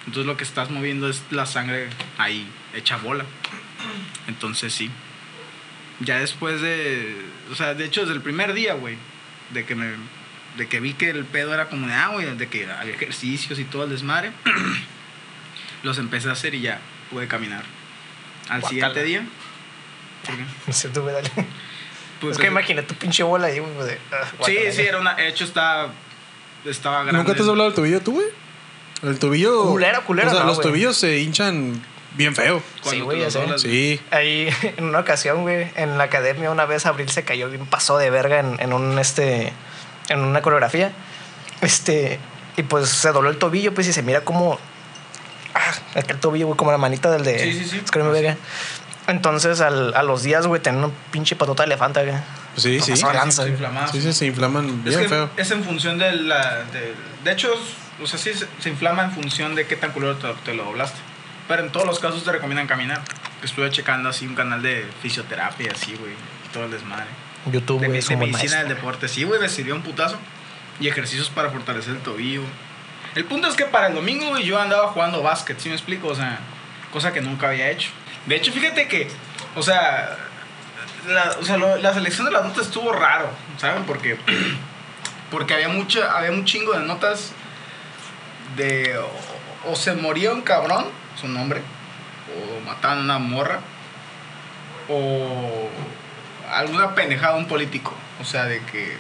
Entonces 0.06 0.25
lo 0.25 0.38
que 0.38 0.44
estás 0.44 0.69
moviendo 0.69 1.10
es 1.10 1.24
la 1.30 1.46
sangre 1.46 1.90
ahí 2.18 2.48
hecha 2.74 2.98
bola. 2.98 3.25
Entonces 4.28 4.74
sí. 4.74 4.90
Ya 6.00 6.19
después 6.19 6.62
de... 6.62 7.16
O 7.51 7.56
sea, 7.56 7.74
de 7.74 7.86
hecho 7.86 8.01
desde 8.01 8.13
el 8.13 8.22
primer 8.22 8.54
día, 8.54 8.74
güey. 8.74 8.98
De 9.51 9.66
que 9.66 9.75
me... 9.75 9.88
De 10.57 10.68
que 10.68 10.80
vi 10.80 10.94
que 10.94 11.10
el 11.10 11.25
pedo 11.25 11.54
era 11.54 11.69
como 11.69 11.88
de, 11.88 11.94
ah, 11.94 12.09
güey, 12.09 12.35
de 12.35 12.47
que 12.47 12.69
había 12.69 12.94
ejercicios 12.94 13.59
y 13.59 13.66
todo 13.66 13.83
el 13.83 13.92
desmadre. 13.92 14.31
los 15.83 15.97
empecé 15.97 16.30
a 16.30 16.33
hacer 16.33 16.56
y 16.56 16.62
ya 16.62 16.80
pude 17.12 17.28
caminar. 17.28 17.64
Al 18.50 18.62
Guácala. 18.62 18.69
siguiente 18.69 19.04
día... 19.04 19.26
Tú, 20.94 21.02
güey, 21.02 21.14
dale. 21.14 21.30
Pues, 22.19 22.35
es 22.35 22.42
que 22.42 22.47
imagina 22.47 22.81
tu 22.81 22.94
pinche 22.95 23.24
bola 23.24 23.47
ahí, 23.47 23.59
güey. 23.59 23.88
de, 23.88 23.97
ah, 24.12 24.28
Sí, 24.45 24.57
sí, 24.71 24.81
era 24.81 25.00
una... 25.00 25.16
De 25.16 25.28
hecho 25.28 25.45
estaba... 25.45 25.92
Estaba 26.66 27.04
grande. 27.04 27.19
¿Nunca 27.19 27.33
te 27.33 27.40
has 27.40 27.45
doblado 27.45 27.69
el 27.69 27.76
tobillo 27.76 28.02
tú, 28.02 28.14
güey? 28.14 28.28
El 29.04 29.18
tobillo... 29.20 29.64
Culero, 29.66 30.04
culero, 30.06 30.30
O 30.30 30.32
sea, 30.34 30.42
no, 30.42 30.48
los 30.48 30.62
tobillos 30.62 30.98
se 30.98 31.20
hinchan 31.20 31.82
bien 32.16 32.36
feo. 32.36 32.62
Sí, 32.84 33.00
güey, 33.00 33.22
ya 33.22 33.32
sé. 33.32 33.42
Sí. 33.60 34.00
Ahí, 34.12 34.50
en 34.78 34.86
una 34.86 35.00
ocasión, 35.00 35.42
güey, 35.44 35.68
en 35.76 35.98
la 35.98 36.06
academia, 36.06 36.52
una 36.52 36.66
vez 36.66 36.86
Abril 36.86 37.10
se 37.10 37.24
cayó 37.24 37.50
bien 37.50 37.66
pasó 37.66 37.98
de 37.98 38.10
verga 38.10 38.40
en, 38.40 38.58
en 38.60 38.74
un, 38.74 39.00
este, 39.00 39.54
en 40.10 40.20
una 40.20 40.42
coreografía. 40.42 40.92
Este, 41.62 42.20
y 42.58 42.64
pues 42.64 42.90
se 42.90 43.12
dobló 43.12 43.30
el 43.30 43.38
tobillo, 43.38 43.74
pues, 43.74 43.88
y 43.88 43.94
se 43.94 44.02
mira 44.02 44.22
como, 44.22 44.60
ah, 45.54 45.74
aquel 46.00 46.18
tobillo, 46.20 46.48
güey, 46.48 46.58
como 46.58 46.72
la 46.72 46.78
manita 46.78 47.10
del 47.12 47.24
de 47.24 47.40
Sí, 47.40 47.54
sí, 47.66 47.66
sí. 47.66 48.00
Verga. 48.00 48.38
Entonces, 49.08 49.60
al- 49.62 49.94
a 49.96 50.04
los 50.04 50.22
días, 50.24 50.46
güey, 50.46 50.62
tenía 50.62 50.86
un 50.86 50.94
pinche 51.12 51.36
patota 51.36 51.64
de 51.64 51.68
elefante, 51.68 52.04
güey. 52.06 52.16
Sí, 52.58 52.78
No 52.78 52.86
sí. 52.86 52.92
se-. 52.98 52.98
Sí, 53.92 54.02
sí, 54.02 54.14
se 54.14 54.26
inflaman 54.28 54.84
Es 54.86 54.96
bien 54.96 55.00
que 55.02 55.10
feo. 55.10 55.30
es 55.38 55.50
en 55.52 55.64
función 55.64 55.98
de 55.98 56.12
la. 56.14 56.64
De, 56.72 56.94
de 57.24 57.32
hecho, 57.32 57.50
o 58.02 58.08
sea, 58.08 58.20
sí 58.20 58.32
se, 58.34 58.70
inflama 58.70 59.04
en 59.04 59.12
función 59.12 59.56
de 59.56 59.68
qué 59.68 59.76
tan 59.76 59.92
culero 59.92 60.16
te, 60.18 60.28
te 60.46 60.54
lo 60.54 60.64
doblaste. 60.66 61.00
Pero 61.48 61.64
en 61.64 61.72
todos 61.72 61.86
los 61.86 62.00
casos 62.00 62.24
te 62.24 62.32
recomiendan 62.32 62.68
caminar. 62.68 63.02
Estuve 63.44 63.70
checando 63.72 64.10
así 64.10 64.28
un 64.28 64.36
canal 64.36 64.62
de 64.62 64.86
fisioterapia 65.02 65.72
así, 65.74 65.96
güey. 65.96 66.12
y 66.14 66.54
Todo 66.54 66.66
el 66.66 66.72
desmadre. 66.72 67.06
YouTube, 67.52 67.80
De, 67.82 67.88
de 68.02 68.16
medicina 68.18 68.58
del 68.60 68.70
deporte. 68.70 69.08
Sí, 69.08 69.24
güey, 69.24 69.40
me 69.40 69.50
sirvió 69.50 69.74
un 69.76 69.82
putazo. 69.82 70.18
Y 70.80 70.88
ejercicios 70.88 71.30
para 71.30 71.50
fortalecer 71.50 71.94
el 71.96 72.02
tobillo. 72.02 72.42
El 73.16 73.26
punto 73.26 73.48
es 73.48 73.56
que 73.56 73.66
para 73.66 73.88
el 73.88 73.96
domingo, 73.96 74.28
güey, 74.28 74.44
yo 74.46 74.60
andaba 74.60 74.90
jugando 74.90 75.24
básquet, 75.24 75.60
¿sí 75.60 75.70
me 75.70 75.76
explico? 75.76 76.08
O 76.10 76.16
sea, 76.16 76.40
cosa 76.92 77.12
que 77.12 77.22
nunca 77.22 77.48
había 77.50 77.70
hecho. 77.72 77.90
De 78.28 78.36
hecho, 78.36 78.52
fíjate 78.52 78.88
que, 78.88 79.10
o 79.56 79.64
sea, 79.64 80.16
la, 81.08 81.36
o 81.40 81.44
sea, 81.44 81.58
lo- 81.58 81.78
la 81.78 81.94
selección 81.94 82.26
de 82.28 82.32
las 82.32 82.44
notas 82.44 82.68
estuvo 82.68 82.92
raro, 82.94 83.30
¿saben? 83.58 83.84
Porque, 83.86 84.18
porque 85.32 85.54
había, 85.56 85.70
mucha, 85.70 86.16
había 86.16 86.32
un 86.32 86.46
chingo 86.46 86.74
de 86.74 86.86
notas 86.86 87.34
de 88.56 88.98
o, 88.98 89.10
o 89.72 89.76
se 89.76 89.94
moría 89.94 90.32
un 90.32 90.42
cabrón, 90.42 90.86
su 91.20 91.28
nombre, 91.28 91.62
o 92.36 92.60
mataban 92.66 93.00
a 93.00 93.02
una 93.04 93.20
morra, 93.20 93.60
o 94.90 95.70
alguna 96.52 96.96
pendejada 96.96 97.36
un 97.36 97.48
político. 97.48 97.94
O 98.22 98.26
sea, 98.26 98.46
de 98.46 98.62
que 98.66 98.98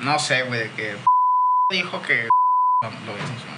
no 0.00 0.18
sé, 0.18 0.42
güey, 0.42 0.60
de 0.60 0.70
que 0.72 0.96
dijo 1.70 2.02
que 2.02 2.28
no, 2.82 2.90
lo 3.06 3.12
voy 3.12 3.20
a 3.20 3.26
censurar. 3.26 3.54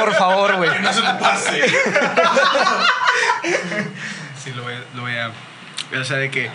Por 0.00 0.14
favor, 0.14 0.56
güey. 0.56 0.70
Que 0.72 0.80
no 0.80 0.92
se 0.92 1.02
te 1.02 1.14
pase. 1.14 1.62
Sí, 4.42 4.52
lo 4.52 4.62
voy, 4.62 4.74
a- 4.74 4.84
lo 4.94 5.02
voy 5.02 5.16
a. 5.16 5.30
O 6.00 6.04
sea, 6.04 6.16
de 6.18 6.30
que. 6.30 6.50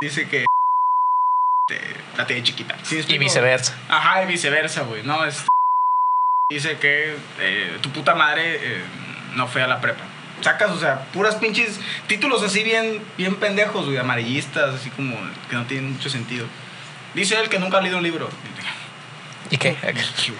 Dice 0.00 0.28
que. 0.28 0.44
Te, 1.66 1.80
la 2.18 2.26
tiene 2.26 2.42
chiquita. 2.42 2.76
¿Sí 2.82 2.96
me 2.96 3.14
Y 3.14 3.18
viceversa. 3.18 3.74
Ajá, 3.88 4.22
y 4.22 4.26
viceversa, 4.26 4.82
güey. 4.82 5.02
No, 5.02 5.24
es. 5.24 5.44
Dice 6.50 6.76
que 6.78 7.16
eh, 7.40 7.78
tu 7.80 7.90
puta 7.90 8.14
madre 8.14 8.58
eh, 8.60 8.84
no 9.34 9.48
fue 9.48 9.62
a 9.62 9.66
la 9.66 9.80
prepa. 9.80 10.04
Sacas, 10.42 10.70
o 10.72 10.78
sea, 10.78 11.06
puras 11.14 11.36
pinches 11.36 11.80
títulos 12.06 12.42
así 12.42 12.62
bien, 12.62 13.02
bien 13.16 13.36
pendejos, 13.36 13.86
güey, 13.86 13.96
amarillistas, 13.96 14.74
así 14.74 14.90
como 14.90 15.16
que 15.48 15.56
no 15.56 15.64
tienen 15.64 15.94
mucho 15.94 16.10
sentido. 16.10 16.46
Dice 17.14 17.40
él 17.40 17.48
que 17.48 17.58
nunca 17.58 17.78
ha 17.78 17.80
leído 17.80 17.96
un 17.96 18.02
libro. 18.02 18.28
¿Y 19.50 19.56
qué? 19.56 19.76
Sí, 20.16 20.32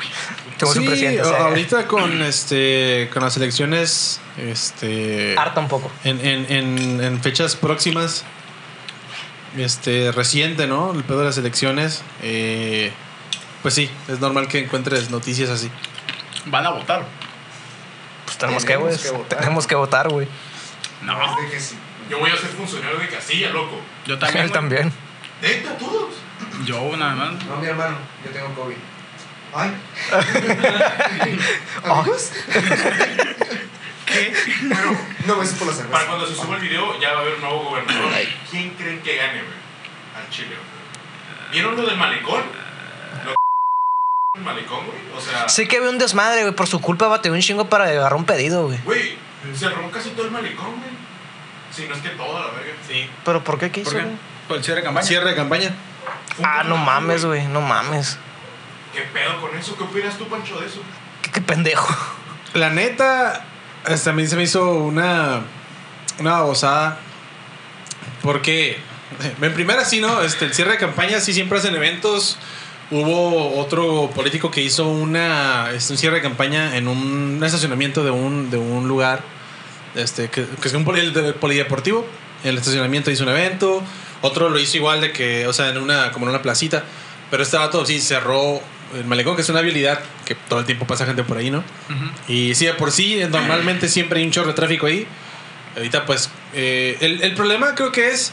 un 0.81 0.87
presidente. 0.87 1.23
o 1.23 1.25
sea, 1.25 1.47
ahorita 1.47 1.87
con 1.89 2.23
este 2.23 3.11
con 3.13 3.23
las 3.23 3.37
elecciones 3.37 4.21
este 4.39 5.35
Harta 5.37 5.61
un 5.61 5.69
poco. 5.69 5.91
en, 6.05 6.25
en, 6.25 6.47
en, 6.49 7.03
en 7.03 7.21
fechas 7.21 7.57
próximas 7.57 8.25
este 9.57 10.13
reciente, 10.13 10.67
¿no? 10.67 10.93
El 10.93 11.05
pedo 11.05 11.21
de 11.21 11.27
las 11.27 11.39
elecciones 11.39 12.03
eh, 12.23 12.93
pues 13.65 13.73
sí, 13.73 13.91
es 14.09 14.21
normal 14.21 14.47
que 14.47 14.59
encuentres 14.59 15.09
noticias 15.09 15.49
así. 15.49 15.71
Van 16.45 16.67
a 16.67 16.71
votar. 16.71 17.07
Pues 18.27 18.37
tenemos 18.37 18.63
que, 18.63 18.77
güey. 18.77 18.95
Tenemos 18.95 19.11
que 19.11 19.17
votar. 19.17 19.39
Tenemos 19.39 19.67
que 19.67 19.75
votar, 19.75 20.09
güey. 20.11 20.29
No, 21.01 21.25
Es 21.25 21.45
de 21.45 21.51
que 21.51 21.61
sí. 21.61 21.75
Yo 22.11 22.19
voy 22.19 22.31
a 22.31 22.37
ser 22.37 22.51
funcionario 22.51 22.99
de 22.99 23.09
casilla, 23.09 23.49
loco. 23.49 23.81
yo 24.05 24.19
también. 24.19 24.45
Él 24.45 24.53
también. 24.53 24.93
Neta, 25.41 25.79
todos. 25.79 26.13
Yo 26.67 26.95
nada 26.99 27.15
más. 27.15 27.43
No, 27.47 27.57
mi 27.57 27.67
hermano, 27.67 27.97
yo 28.23 28.31
tengo 28.33 28.55
COVID. 28.55 28.77
Ay. 29.55 29.71
¿Amigos? 31.85 32.33
¿Qué? 34.15 34.33
Pero 34.69 34.97
No, 35.27 35.43
eso 35.43 35.53
es 35.53 35.59
por 35.59 35.67
la 35.69 35.73
para 35.73 35.77
cerveza. 35.89 36.07
cuando 36.07 36.27
se 36.27 36.35
suba 36.35 36.57
el 36.57 36.63
video, 36.63 37.01
ya 37.01 37.13
va 37.13 37.19
a 37.19 37.21
haber 37.23 37.35
un 37.35 37.41
nuevo 37.41 37.65
gobernador. 37.65 38.13
¿Quién 38.51 38.71
creen 38.71 39.01
que 39.03 39.17
gane, 39.17 39.43
güey? 39.43 39.55
Al 40.17 40.31
Chile, 40.31 40.49
güey. 40.57 41.53
¿Vieron 41.53 41.77
lo 41.77 41.87
del 41.87 41.97
malecón? 41.97 42.43
Lo 43.25 43.33
el 44.37 44.43
malecón, 44.43 44.87
güey. 44.87 44.99
O 45.17 45.21
sea, 45.21 45.49
Sí 45.49 45.67
que 45.69 45.77
había 45.79 45.91
un 45.91 45.99
desmadre, 45.99 46.43
güey. 46.43 46.55
Por 46.55 46.67
su 46.67 46.81
culpa 46.81 47.07
bateó 47.09 47.33
un 47.33 47.41
chingo 47.41 47.69
para 47.69 47.85
agarrar 47.85 48.15
un 48.15 48.25
pedido, 48.25 48.67
güey. 48.67 48.79
güey, 48.85 49.17
se 49.55 49.69
robó 49.69 49.91
casi 49.91 50.11
todo 50.11 50.27
el 50.27 50.33
malecón, 50.33 50.71
güey. 50.73 50.95
Si 51.73 51.87
no 51.89 51.95
es 51.95 52.01
que 52.03 52.11
todo, 52.11 52.39
la 52.41 52.47
verga. 52.53 52.73
Sí. 52.87 53.09
¿Pero 53.25 53.43
por 53.43 53.59
qué? 53.59 53.71
¿Qué 53.71 53.81
hizo, 53.81 53.91
¿Por 53.91 54.01
qué? 54.01 54.07
güey? 54.07 54.17
Por 54.49 54.57
el 54.59 54.65
cierre 54.65 54.81
de 54.81 54.85
campaña. 54.85 55.07
Cierre 55.07 55.31
de 55.31 55.37
campaña. 55.37 55.75
Ah, 56.43 56.63
no 56.65 56.77
mames, 56.77 57.25
güey. 57.25 57.47
No 57.47 57.61
mames. 57.61 58.19
¿Qué 58.93 59.01
pedo 59.13 59.41
con 59.41 59.57
eso? 59.57 59.77
¿Qué 59.77 59.83
opinas 59.85 60.17
tú, 60.19 60.29
Pancho, 60.29 60.61
de 60.61 60.67
eso? 60.67 60.81
Qué, 61.23 61.31
qué 61.33 61.41
pendejo. 61.41 61.93
La 62.55 62.71
neta, 62.71 63.45
este, 63.87 64.11
a 64.11 64.13
mí 64.13 64.27
se 64.27 64.37
me 64.37 64.43
hizo 64.43 64.75
una, 64.75 65.41
una 66.19 66.33
babosada. 66.33 66.99
Porque, 68.23 68.79
en 69.41 69.55
primera 69.55 69.85
sí, 69.85 70.01
¿no? 70.01 70.23
Este, 70.23 70.47
el 70.47 70.55
cierre 70.55 70.73
de 70.73 70.79
campaña 70.79 71.21
sí 71.21 71.35
siempre 71.35 71.59
hacen 71.59 71.75
eventos. 71.75 72.39
Hubo 72.91 73.59
otro 73.59 74.11
político 74.15 74.51
que 74.51 74.61
hizo 74.61 74.87
una, 74.89 75.71
este, 75.73 75.93
un 75.93 75.99
cierre 75.99 76.17
de 76.17 76.23
campaña 76.23 76.77
en 76.77 76.89
un, 76.89 77.43
estacionamiento 77.43 78.05
de 78.05 78.11
un, 78.11 78.51
de 78.51 78.59
un 78.59 78.89
lugar, 78.89 79.23
este, 79.95 80.29
que, 80.29 80.47
que 80.47 80.69
es 80.69 80.75
un 80.75 80.85
poli- 80.85 81.01
el 81.01 81.13
del 81.13 81.35
polideportivo. 81.35 82.07
En 82.43 82.51
el 82.51 82.59
estacionamiento 82.59 83.11
hizo 83.11 83.25
un 83.25 83.31
evento. 83.31 83.83
Otro 84.23 84.49
lo 84.49 84.59
hizo 84.59 84.77
igual 84.77 85.01
de 85.01 85.13
que, 85.13 85.47
o 85.47 85.53
sea, 85.53 85.69
en 85.69 85.79
una, 85.79 86.11
como 86.13 86.27
en 86.27 86.31
una 86.31 86.43
placita. 86.43 86.85
Pero 87.31 87.43
este 87.43 87.57
vato 87.57 87.85
sí 87.85 88.01
cerró 88.01 88.61
el 88.95 89.05
malecón, 89.05 89.37
que 89.37 89.43
es 89.43 89.49
una 89.49 89.59
habilidad 89.61 90.01
que 90.25 90.35
todo 90.35 90.61
el 90.61 90.67
tiempo 90.67 90.87
pasa 90.87 91.05
gente 91.07 91.23
por 91.25 91.37
ahí, 91.37 91.51
¿no? 91.51 91.59
Ujú. 91.59 92.33
Y 92.33 92.55
sí, 92.55 92.67
de 92.67 92.75
por 92.75 92.93
sí, 92.93 93.21
eh, 93.21 93.29
normalmente 93.29 93.89
siempre 93.89 94.21
hay 94.21 94.27
un 94.27 94.33
chorro 94.33 94.49
de 94.49 94.55
tráfico 94.55 94.87
ahí. 94.87 95.07
Ahorita, 95.77 96.07
pues, 96.07 96.31
eh, 96.53 96.97
el, 97.01 97.23
el 97.23 97.35
problema 97.35 97.75
creo 97.75 97.91
que 97.93 98.09
es 98.11 98.33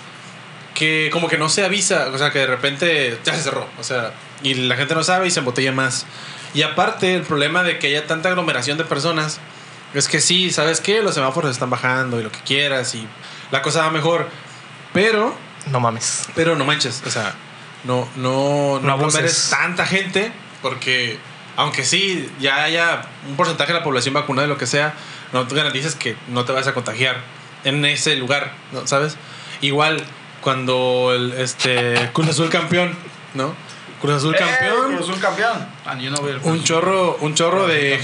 que 0.75 1.09
como 1.11 1.27
que 1.27 1.37
no 1.37 1.49
se 1.49 1.65
avisa, 1.65 2.09
o 2.13 2.17
sea, 2.17 2.31
que 2.31 2.39
de 2.39 2.47
repente 2.47 3.17
ya 3.25 3.33
se 3.35 3.41
cerró, 3.43 3.67
o 3.79 3.83
sea, 3.83 4.13
y 4.43 4.53
la 4.53 4.75
gente 4.75 4.95
no 4.95 5.03
sabe 5.03 5.27
y 5.27 5.31
se 5.31 5.39
embotella 5.39 5.71
más. 5.71 6.05
Y 6.53 6.61
aparte, 6.63 7.15
el 7.15 7.21
problema 7.23 7.63
de 7.63 7.77
que 7.79 7.87
haya 7.87 8.07
tanta 8.07 8.29
aglomeración 8.29 8.77
de 8.77 8.83
personas 8.85 9.39
es 9.93 10.07
que 10.07 10.21
sí, 10.21 10.51
¿sabes 10.51 10.79
qué? 10.81 11.01
Los 11.01 11.15
semáforos 11.15 11.51
están 11.51 11.69
bajando 11.69 12.19
y 12.19 12.23
lo 12.23 12.31
que 12.31 12.39
quieras 12.39 12.95
y 12.95 13.05
la 13.51 13.61
cosa 13.61 13.81
va 13.83 13.89
mejor. 13.91 14.29
Pero, 14.93 15.35
No 15.67 15.79
mames. 15.79 16.27
pero 16.35 16.55
no 16.55 16.63
manches, 16.65 17.01
o 17.05 17.09
sea, 17.11 17.33
no, 17.83 18.07
no, 18.15 18.79
no, 18.79 18.87
No 18.87 18.93
aglomeres 18.93 19.49
tanta 19.49 19.85
gente 19.85 20.31
porque 20.61 21.17
aunque 21.57 21.83
sí 21.83 22.29
ya 22.39 22.63
haya 22.63 23.03
un 23.27 23.35
porcentaje 23.35 23.73
de 23.73 23.79
la 23.79 23.83
población 23.83 24.13
vacunada 24.13 24.47
y 24.47 24.49
lo 24.49 24.57
que 24.57 24.67
sea, 24.67 24.93
no 25.33 25.47
te 25.47 25.55
garantizas 25.55 25.95
que 25.95 26.15
no 26.29 26.45
te 26.45 26.51
vas 26.51 26.67
a 26.67 26.73
contagiar 26.73 27.17
en 27.63 27.83
ese 27.85 28.15
lugar, 28.15 28.53
¿no? 28.71 28.87
¿Sabes? 28.87 29.17
Igual 29.61 30.03
cuando 30.41 31.11
el 31.13 31.33
este 31.33 32.09
Cruz 32.13 32.29
Azul 32.29 32.49
campeón, 32.49 32.95
¿no? 33.33 33.53
Cruz 34.01 34.15
Azul 34.15 34.35
¡Eh, 34.35 34.39
campeón, 34.39 34.95
Cruz 34.95 35.09
Azul 35.09 35.21
campeón. 35.21 35.67
Ah, 35.85 35.97
yo 35.99 36.09
no 36.09 36.19
un 36.43 36.63
chorro, 36.63 37.17
un 37.21 37.35
chorro 37.35 37.67
de 37.67 38.01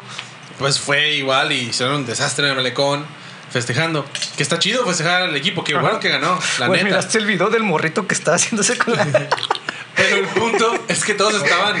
pues 0.58 0.80
fue 0.80 1.12
igual 1.12 1.52
y 1.52 1.56
hicieron 1.56 1.96
un 1.96 2.06
desastre 2.06 2.44
en 2.46 2.50
el 2.50 2.56
malecón 2.56 3.04
festejando. 3.50 4.04
Que 4.36 4.42
está 4.42 4.58
chido 4.58 4.84
festejar 4.86 5.22
al 5.22 5.36
equipo, 5.36 5.62
que 5.62 5.74
bueno 5.74 6.00
que 6.00 6.08
ganó, 6.08 6.38
la 6.58 6.66
Güey, 6.66 6.82
neta. 6.82 6.96
miraste 6.96 7.18
el 7.18 7.26
video 7.26 7.50
del 7.50 7.62
morrito 7.62 8.06
que 8.06 8.14
estaba 8.14 8.36
haciéndose 8.36 8.78
con 8.78 8.96
la. 8.96 9.06
Pero 9.96 10.16
el 10.16 10.26
punto 10.26 10.74
es 10.88 11.04
que 11.04 11.14
todos 11.14 11.34
estaban. 11.42 11.76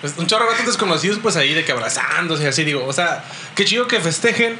pues, 0.00 0.14
un 0.18 0.26
chorro 0.26 0.44
de 0.44 0.50
vatos 0.52 0.66
desconocidos, 0.66 1.18
pues 1.22 1.36
ahí 1.36 1.52
de 1.54 1.64
que 1.64 1.72
abrazándose 1.72 2.44
y 2.44 2.46
así, 2.46 2.64
digo. 2.64 2.84
O 2.86 2.92
sea, 2.92 3.24
qué 3.54 3.64
chido 3.64 3.86
que 3.88 4.00
festejen. 4.00 4.58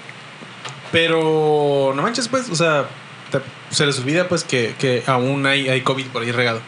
Pero 0.92 1.92
no 1.94 2.02
manches, 2.02 2.28
pues, 2.28 2.48
o 2.48 2.54
sea, 2.54 2.86
te- 3.30 3.40
se 3.74 3.84
les 3.86 3.98
olvida, 3.98 4.28
pues, 4.28 4.44
que, 4.44 4.74
que 4.78 5.02
aún 5.06 5.44
hay, 5.46 5.68
hay 5.68 5.80
COVID 5.82 6.06
por 6.06 6.22
ahí 6.22 6.32
regado. 6.32 6.60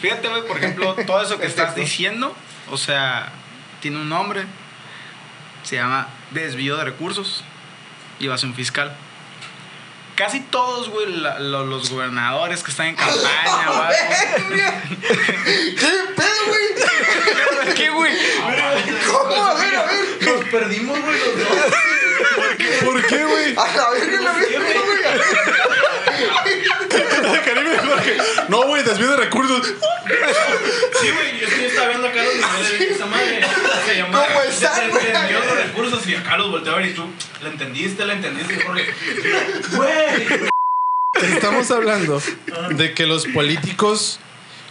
Fíjate, 0.00 0.28
güey, 0.28 0.46
por 0.46 0.56
ejemplo, 0.58 0.94
todo 1.06 1.22
eso 1.22 1.38
que 1.38 1.46
estás 1.46 1.74
diciendo, 1.74 2.34
o 2.70 2.76
sea, 2.76 3.30
tiene 3.80 3.98
un 3.98 4.08
nombre. 4.08 4.44
Se 5.64 5.76
llama 5.76 6.08
desvío 6.30 6.76
de 6.76 6.84
recursos 6.84 7.42
y 8.20 8.26
evasión 8.26 8.54
fiscal. 8.54 8.94
Casi 10.16 10.40
todos, 10.40 10.90
güey, 10.90 11.06
la- 11.10 11.38
lo- 11.40 11.64
los 11.66 11.90
gobernadores 11.90 12.62
que 12.62 12.70
están 12.70 12.86
en 12.88 12.96
campaña, 12.96 13.64
algo. 13.66 13.84
¿Qué 15.44 15.92
pedo, 16.16 16.44
güey? 16.46 17.74
¿Qué, 17.74 17.90
güey? 17.90 18.12
¿Cómo? 19.10 19.44
A 19.46 19.54
ver, 19.54 19.74
a 19.76 19.82
ver. 19.84 20.04
Nos 20.20 20.44
perdimos, 20.50 21.00
güey, 21.00 21.18
los 21.18 21.36
dos. 21.38 21.48
¿Por 22.84 23.06
qué, 23.06 23.24
güey? 23.24 23.54
A 23.56 23.76
la 23.76 23.90
verga, 23.90 24.20
la 24.20 24.32
verga, 24.32 24.60
güey. 24.84 24.98
Caribe 27.44 27.78
Jorge. 27.78 28.16
No, 28.48 28.62
güey, 28.68 28.82
desvío 28.84 29.10
de 29.10 29.16
recursos. 29.16 29.66
Sí, 29.66 31.10
güey, 31.10 31.40
yo 31.40 31.46
estaba 31.66 31.88
viendo 31.88 32.06
a 32.08 32.12
Carlos 32.12 32.34
y 32.34 32.38
me 32.38 32.90
esa 32.90 33.06
madre. 33.06 33.43
¿Cómo 34.14 34.40
está, 34.42 34.74
se 34.74 34.88
güey? 34.88 35.06
entendió 35.06 35.38
los 35.44 35.56
recursos 35.56 36.06
y 36.06 36.14
a 36.14 36.22
Carlos 36.22 36.50
volteó 36.50 36.72
a 36.74 36.76
ver 36.76 36.86
y 36.86 36.94
tú, 36.94 37.06
¿la 37.42 37.48
entendiste? 37.50 38.04
¿La 38.04 38.14
entendiste? 38.14 38.62
Jorge, 38.64 38.94
güey. 39.72 40.50
Estamos 41.22 41.70
hablando 41.70 42.20
de 42.70 42.92
que 42.92 43.06
los 43.06 43.26
políticos 43.26 44.18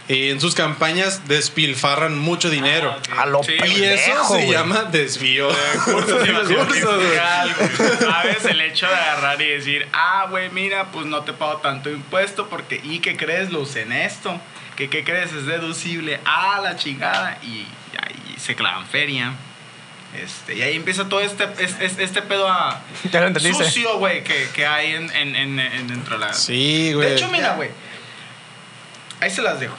eh, 0.08 0.28
en 0.30 0.40
sus 0.40 0.54
campañas 0.54 1.26
despilfarran 1.26 2.18
mucho 2.18 2.50
dinero. 2.50 2.94
A 3.16 3.24
lo 3.24 3.42
Sí, 3.42 3.54
Y 3.64 3.82
eso 3.84 4.24
se 4.28 4.34
güey. 4.34 4.50
llama 4.50 4.84
desvío 4.84 5.48
de 5.48 5.72
recursos. 5.72 6.28
Evasión 6.28 6.68
Recursos. 6.68 7.02
¿Sabes? 8.00 8.44
El 8.44 8.60
hecho 8.60 8.86
de 8.86 8.94
agarrar 8.94 9.40
y 9.40 9.48
decir, 9.48 9.88
ah, 9.94 10.26
güey, 10.28 10.50
mira, 10.50 10.92
pues 10.92 11.06
no 11.06 11.22
te 11.22 11.32
pago 11.32 11.56
tanto 11.58 11.88
impuesto 11.90 12.48
porque, 12.48 12.80
¿y 12.84 12.98
qué 12.98 13.16
crees? 13.16 13.50
Lo 13.50 13.60
usé 13.60 13.82
en 13.82 13.92
esto. 13.92 14.38
¿Qué, 14.76 14.90
¿Qué 14.90 15.04
crees? 15.04 15.32
Es 15.32 15.46
deducible 15.46 16.20
a 16.26 16.60
la 16.60 16.76
chingada 16.76 17.38
y 17.42 17.66
ahí 18.02 18.23
se 18.44 18.54
clavan 18.54 18.86
feria. 18.86 19.32
Este, 20.22 20.54
y 20.54 20.62
ahí 20.62 20.76
empieza 20.76 21.08
todo 21.08 21.20
este, 21.20 21.44
es- 21.58 21.80
es- 21.80 21.98
este 21.98 22.22
pedo 22.22 22.48
a 22.48 22.80
Ya 23.10 23.20
lo 23.28 23.40
sucio, 23.40 23.98
güey, 23.98 24.22
que, 24.22 24.48
que 24.54 24.64
hay 24.64 24.92
en, 24.94 25.10
en, 25.10 25.34
en- 25.34 25.58
en- 25.58 25.88
dentro 25.88 26.18
de 26.18 26.26
la... 26.26 26.32
Sí, 26.32 26.92
güey. 26.92 27.08
De 27.08 27.14
hecho, 27.16 27.28
mira, 27.28 27.54
güey. 27.54 27.70
Ahí 29.20 29.30
se 29.30 29.42
las 29.42 29.58
dejo. 29.58 29.74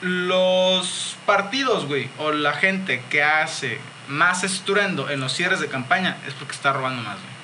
Los 0.00 1.16
partidos, 1.26 1.86
güey, 1.86 2.08
o 2.18 2.32
la 2.32 2.52
gente 2.54 3.02
que 3.10 3.22
hace 3.22 3.78
más 4.08 4.44
estruendo 4.44 5.10
en 5.10 5.20
los 5.20 5.32
cierres 5.34 5.60
de 5.60 5.68
campaña 5.68 6.16
es 6.26 6.34
porque 6.34 6.52
está 6.54 6.72
robando 6.72 7.02
más, 7.02 7.16
güey. 7.16 7.34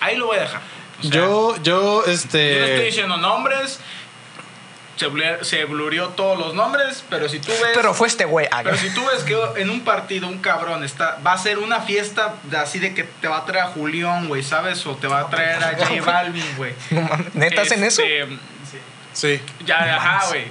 Ahí 0.00 0.16
lo 0.16 0.26
voy 0.26 0.38
a 0.38 0.42
dejar. 0.42 0.60
O 0.98 1.02
sea, 1.02 1.10
yo, 1.10 1.56
yo, 1.56 1.62
yo 1.62 2.02
no 2.06 2.12
estoy 2.12 2.40
este. 2.42 2.84
diciendo 2.84 3.16
nombres. 3.16 3.80
Se, 5.02 5.08
blur- 5.10 5.42
se 5.42 5.64
blurió 5.64 6.08
todos 6.10 6.38
los 6.38 6.54
nombres, 6.54 7.04
pero 7.10 7.28
si 7.28 7.38
tú 7.40 7.48
ves. 7.50 7.72
Pero 7.74 7.92
fue 7.94 8.06
este 8.08 8.24
güey. 8.24 8.46
Ah, 8.50 8.60
Pero 8.62 8.76
si 8.76 8.90
tú 8.90 9.04
ves 9.06 9.24
que 9.24 9.36
en 9.60 9.70
un 9.70 9.80
partido 9.82 10.28
un 10.28 10.38
cabrón 10.38 10.84
está, 10.84 11.18
va 11.26 11.32
a 11.32 11.38
ser 11.38 11.58
una 11.58 11.80
fiesta 11.80 12.34
de 12.44 12.56
así 12.56 12.78
de 12.78 12.94
que 12.94 13.02
te 13.04 13.28
va 13.28 13.38
a 13.38 13.44
traer 13.44 13.64
a 13.64 13.68
Julián, 13.68 14.28
güey, 14.28 14.42
¿sabes? 14.42 14.86
O 14.86 14.94
te 14.96 15.06
va 15.08 15.20
a 15.20 15.28
traer 15.28 15.62
a 15.62 15.74
J 15.76 16.00
Balvin, 16.04 16.44
güey. 16.56 16.72
no 16.90 17.08
¿Neta 17.34 17.62
hacen 17.62 17.82
eso? 17.84 18.02
Este, 18.02 18.36
Sí. 19.14 19.40
Ya, 19.66 19.96
ajá, 19.96 20.28
güey. 20.28 20.46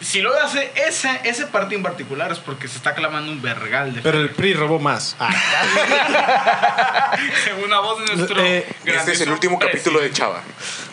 si 0.00 0.22
lo 0.22 0.32
hace 0.40 0.72
ese, 0.88 1.10
ese 1.24 1.46
partido 1.46 1.76
en 1.78 1.82
particular 1.82 2.32
es 2.32 2.38
porque 2.38 2.66
se 2.66 2.76
está 2.78 2.94
clamando 2.94 3.30
un 3.30 3.42
vergal 3.42 3.94
de 3.94 4.00
Pero 4.00 4.18
el 4.18 4.30
PRI 4.30 4.54
robó 4.54 4.78
más. 4.78 5.14
Ah, 5.20 5.30
Según 7.44 7.70
la 7.70 7.80
voz 7.80 7.98
de 8.06 8.16
nuestro. 8.16 8.40
Eh, 8.42 8.66
Este 8.84 9.12
es 9.12 9.20
el 9.20 9.30
último 9.30 9.58
capítulo 9.58 10.00
de. 10.00 10.10
Chava. 10.12 10.40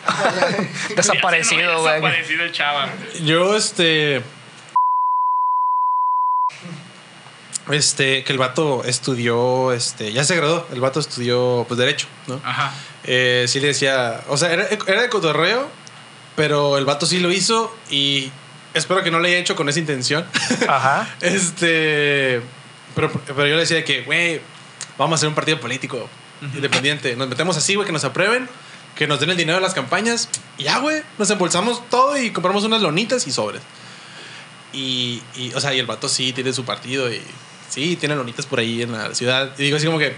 Desaparecido, 0.96 1.80
güey. 1.80 1.94
Desaparecido 1.94 2.44
el 2.44 2.52
chava. 2.52 2.88
yo, 3.22 3.56
este. 3.56 4.22
Este, 7.70 8.24
que 8.24 8.32
el 8.32 8.38
vato 8.38 8.82
estudió, 8.84 9.72
este, 9.72 10.12
ya 10.12 10.24
se 10.24 10.34
graduó, 10.34 10.66
el 10.72 10.80
vato 10.80 10.98
estudió, 10.98 11.64
pues, 11.68 11.78
Derecho, 11.78 12.08
¿no? 12.26 12.40
Ajá. 12.44 12.72
Eh, 13.04 13.44
sí 13.46 13.60
le 13.60 13.68
decía, 13.68 14.22
o 14.28 14.36
sea, 14.36 14.52
era, 14.52 14.66
era 14.86 15.02
de 15.02 15.08
cotorreo, 15.08 15.68
pero 16.34 16.78
el 16.78 16.84
vato 16.84 17.06
sí 17.06 17.20
lo 17.20 17.30
hizo 17.30 17.72
y 17.88 18.32
espero 18.74 19.02
que 19.02 19.10
no 19.10 19.20
lo 19.20 19.26
haya 19.26 19.38
hecho 19.38 19.56
con 19.56 19.68
esa 19.68 19.78
intención. 19.78 20.26
Ajá. 20.68 21.08
Este. 21.20 22.42
Pero, 22.94 23.12
pero 23.12 23.46
yo 23.46 23.54
le 23.54 23.60
decía 23.60 23.84
que, 23.84 24.02
güey, 24.02 24.40
vamos 24.98 25.12
a 25.12 25.16
hacer 25.16 25.28
un 25.28 25.34
partido 25.34 25.60
político 25.60 26.08
independiente. 26.54 27.14
Nos 27.16 27.28
metemos 27.28 27.56
así, 27.56 27.74
güey, 27.74 27.86
que 27.86 27.92
nos 27.92 28.04
aprueben, 28.04 28.48
que 29.00 29.06
nos 29.06 29.18
den 29.18 29.30
el 29.30 29.36
dinero 29.38 29.56
de 29.56 29.62
las 29.62 29.72
campañas. 29.72 30.28
Y 30.58 30.64
ya, 30.64 30.76
güey, 30.76 31.02
nos 31.16 31.30
embolsamos 31.30 31.88
todo 31.88 32.18
y 32.18 32.32
compramos 32.32 32.64
unas 32.64 32.82
lonitas 32.82 33.26
y 33.26 33.32
sobres. 33.32 33.62
Y, 34.74 35.22
y, 35.36 35.54
o 35.54 35.60
sea, 35.60 35.72
y 35.72 35.78
el 35.78 35.86
vato 35.86 36.06
sí 36.06 36.34
tiene 36.34 36.52
su 36.52 36.66
partido 36.66 37.10
y 37.10 37.22
sí, 37.70 37.96
tiene 37.96 38.14
lonitas 38.14 38.44
por 38.44 38.58
ahí 38.58 38.82
en 38.82 38.92
la 38.92 39.14
ciudad. 39.14 39.52
Y 39.56 39.62
digo 39.62 39.78
así 39.78 39.86
como 39.86 39.98
que, 39.98 40.14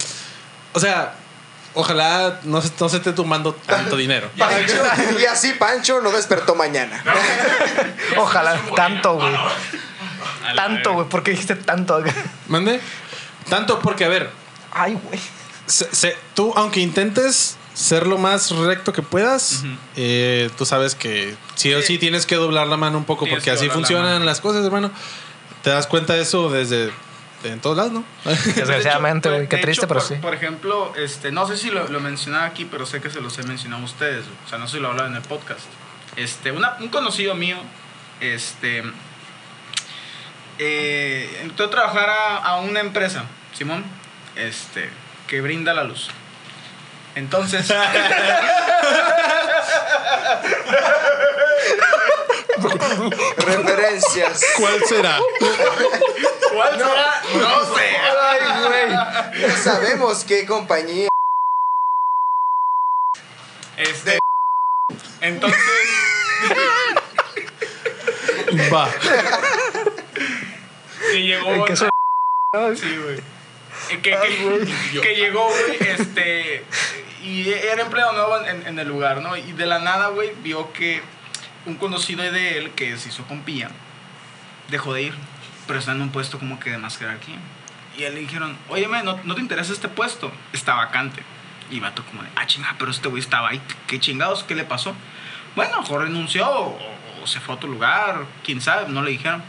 o 0.73 0.81
sea, 0.81 1.15
ojalá 1.75 2.41
no, 2.43 2.61
se- 2.61 2.73
no 2.81 2.89
se 2.89 2.97
esté 2.97 3.13
tumbando 3.13 3.55
tanto 3.55 3.97
dinero. 3.97 4.29
Pancho, 4.37 4.75
y 5.21 5.27
así 5.27 5.53
Pancho 5.53 6.01
no 6.01 6.11
despertó 6.11 6.57
mañana. 6.57 7.05
Ojalá, 8.17 8.61
tanto, 8.75 9.15
güey. 9.15 9.33
Tanto, 10.57 10.95
güey. 10.95 11.09
¿Por 11.09 11.23
qué 11.23 11.31
dijiste 11.31 11.55
tanto? 11.55 12.03
¿Mande? 12.49 12.81
Tanto 13.49 13.79
porque, 13.79 14.07
a 14.07 14.09
ver, 14.09 14.29
Ay, 14.73 14.99
güey. 15.05 15.21
se- 15.67 15.95
se- 15.95 16.17
tú, 16.35 16.53
aunque 16.57 16.81
intentes 16.81 17.59
ser 17.75 18.07
lo 18.07 18.19
más 18.19 18.51
recto 18.51 18.93
que 18.93 19.03
puedas, 19.03 19.65
eh, 19.97 20.51
tú 20.59 20.67
sabes 20.67 20.95
que 20.95 21.35
sí 21.55 21.73
o 21.75 21.81
sí 21.83 21.99
tienes 21.99 22.27
que 22.27 22.35
doblar 22.37 22.67
la 22.67 22.77
mano 22.77 22.99
un 22.99 23.05
poco 23.05 23.25
Tienes 23.25 23.39
porque 23.41 23.51
que 23.51 23.57
así 23.57 23.69
la 23.69 23.75
funcionan 23.75 24.27
las 24.27 24.41
cosas, 24.41 24.65
hermano. 24.65 24.91
Te 25.63 25.71
das 25.71 25.87
cuenta 25.87 26.15
de 26.15 26.23
eso 26.23 26.51
desde 26.51 26.91
de 27.43 27.49
en 27.51 27.61
todos 27.61 27.77
lados, 27.77 27.93
¿no? 27.93 28.05
Desgraciadamente, 28.25 29.29
De 29.29 29.35
hecho, 29.35 29.39
güey. 29.41 29.49
Qué 29.49 29.57
de 29.57 29.63
triste, 29.63 29.81
hecho, 29.85 29.89
pero 29.89 30.01
por, 30.01 30.09
sí. 30.09 30.15
Por 30.21 30.35
ejemplo, 30.35 30.93
este, 30.97 31.33
no 31.33 31.47
sé 31.49 31.57
si 31.57 31.71
lo, 31.71 31.89
lo 31.89 31.99
mencionaba 32.01 32.45
aquí, 32.45 32.65
pero 32.67 32.87
sé 32.87 33.01
que 33.01 33.11
se 33.11 33.21
los 33.21 33.37
he 33.39 33.43
mencionado 33.45 33.83
a 33.83 33.85
ustedes. 33.87 34.25
O 34.47 34.49
sea, 34.49 34.59
no 34.59 34.69
sé 34.69 34.77
si 34.77 34.81
lo 34.83 34.89
hablaba 34.89 35.09
en 35.09 35.17
el 35.17 35.23
podcast. 35.23 35.63
Este, 36.17 36.53
una- 36.53 36.77
un 36.79 36.89
conocido 36.89 37.35
mío, 37.35 37.57
este, 38.21 38.83
eh, 40.59 41.41
entró 41.43 41.67
a 41.67 41.71
trabajar 41.71 42.11
a, 42.11 42.37
a 42.37 42.61
una 42.61 42.81
empresa, 42.81 43.25
Simón, 43.57 43.85
este, 44.37 44.89
que 45.27 45.41
brinda 45.41 45.75
la 45.75 45.85
luz. 45.85 46.11
Entonces, 47.15 47.69
Referencias. 53.37 54.45
¿Cuál 54.57 54.85
será? 54.87 55.19
¿cuál 56.53 56.79
será? 56.79 57.23
No 57.35 57.65
sé. 57.77 57.97
Ay, 58.21 58.41
güey. 58.67 59.51
Sabemos 59.57 60.25
qué 60.25 60.47
compañía. 60.47 61.09
Este, 63.77 64.19
entonces, 65.21 65.61
Va. 68.73 68.89
que 71.11 71.23
llegó. 71.23 71.65
Que 71.65 71.77
Sí, 71.77 71.87
güey. 73.03 73.19
Eh, 73.91 74.01
Que, 74.03 74.11
que, 74.11 75.01
que 75.01 75.17
llegó, 75.17 75.49
güey, 75.49 75.79
este. 75.81 76.65
Y 77.23 77.49
era 77.51 77.83
empleado 77.83 78.13
nuevo 78.13 78.45
en, 78.45 78.67
en 78.67 78.79
el 78.79 78.89
lugar, 78.89 79.23
¿no? 79.23 79.37
Y 79.37 79.53
de 79.53 79.67
la 79.67 79.79
nada, 79.79 80.09
güey, 80.09 80.33
vio 80.43 80.73
que 80.73 81.03
un 81.67 81.77
conocido 81.77 82.23
de 82.23 82.59
él, 82.59 82.71
que 82.73 82.97
se 82.97 83.09
hizo 83.09 83.25
compía, 83.25 83.71
dejó 84.69 84.93
de 84.95 85.03
ir. 85.03 85.15
Pero 85.67 85.79
está 85.79 85.93
en 85.93 86.03
un 86.03 86.11
puesto 86.11 86.39
como 86.39 86.59
que 86.59 86.71
de 86.71 86.79
más 86.79 86.99
jerarquía. 86.99 87.37
Y 87.97 88.05
él 88.05 88.15
le 88.15 88.21
dijeron, 88.21 88.57
oye, 88.69 88.89
¿no, 89.05 89.21
¿no 89.23 89.35
te 89.35 89.41
interesa 89.41 89.73
este 89.73 89.89
puesto? 89.89 90.33
Está 90.53 90.75
vacante. 90.75 91.23
Y 91.71 91.81
vato 91.81 92.05
como 92.05 92.23
de, 92.23 92.29
ah, 92.37 92.47
chinga, 92.47 92.75
pero 92.79 92.91
este 92.91 93.09
güey 93.09 93.23
estaba 93.23 93.51
ahí. 93.51 93.63
¿Qué 93.87 94.01
chingados? 94.01 94.45
¿Qué 94.45 94.55
le 94.55 94.65
pasó? 94.65 94.95
Bueno, 95.55 95.81
mejor 95.81 96.03
renunció 96.03 96.49
o, 96.51 96.79
o 97.23 97.27
se 97.27 97.41
fue 97.41 97.55
a 97.55 97.57
otro 97.57 97.69
lugar. 97.69 98.27
Quién 98.45 98.61
sabe, 98.61 98.91
no 98.91 99.03
le 99.03 99.13
dijeron. 99.13 99.43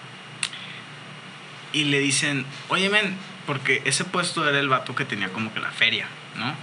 Y 1.72 1.86
le 1.86 2.00
dicen, 2.00 2.46
oye, 2.70 2.90
men, 2.90 3.18
porque 3.48 3.82
ese 3.86 4.06
puesto 4.06 4.48
era 4.48 4.60
el 4.60 4.70
vato 4.70 4.94
que 4.94 5.06
tenía 5.06 5.30
como 5.30 5.54
que 5.54 5.60
la 5.60 5.72
feria, 5.72 6.08
¿no? 6.36 6.54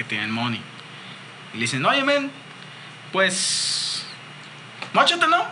Que 0.00 0.04
tiene 0.04 0.24
el 0.24 0.30
money. 0.30 0.62
Y 1.52 1.58
le 1.58 1.60
dicen, 1.60 1.84
oye, 1.84 2.02
men, 2.02 2.30
pues. 3.12 4.06
Móchate, 4.94 5.26
¿no? 5.26 5.44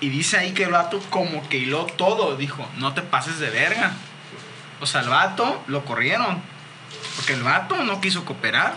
Y 0.00 0.10
dice 0.10 0.36
ahí 0.36 0.52
que 0.52 0.64
el 0.64 0.72
vato 0.72 1.00
como 1.08 1.48
que 1.48 1.56
hiló 1.56 1.86
todo. 1.86 2.36
Dijo, 2.36 2.68
no 2.76 2.92
te 2.92 3.00
pases 3.00 3.38
de 3.38 3.48
verga. 3.48 3.92
O 4.82 4.86
sea, 4.86 5.00
el 5.00 5.08
vato 5.08 5.64
lo 5.66 5.86
corrieron. 5.86 6.42
Porque 7.16 7.32
el 7.32 7.42
vato 7.42 7.82
no 7.84 8.02
quiso 8.02 8.26
cooperar. 8.26 8.74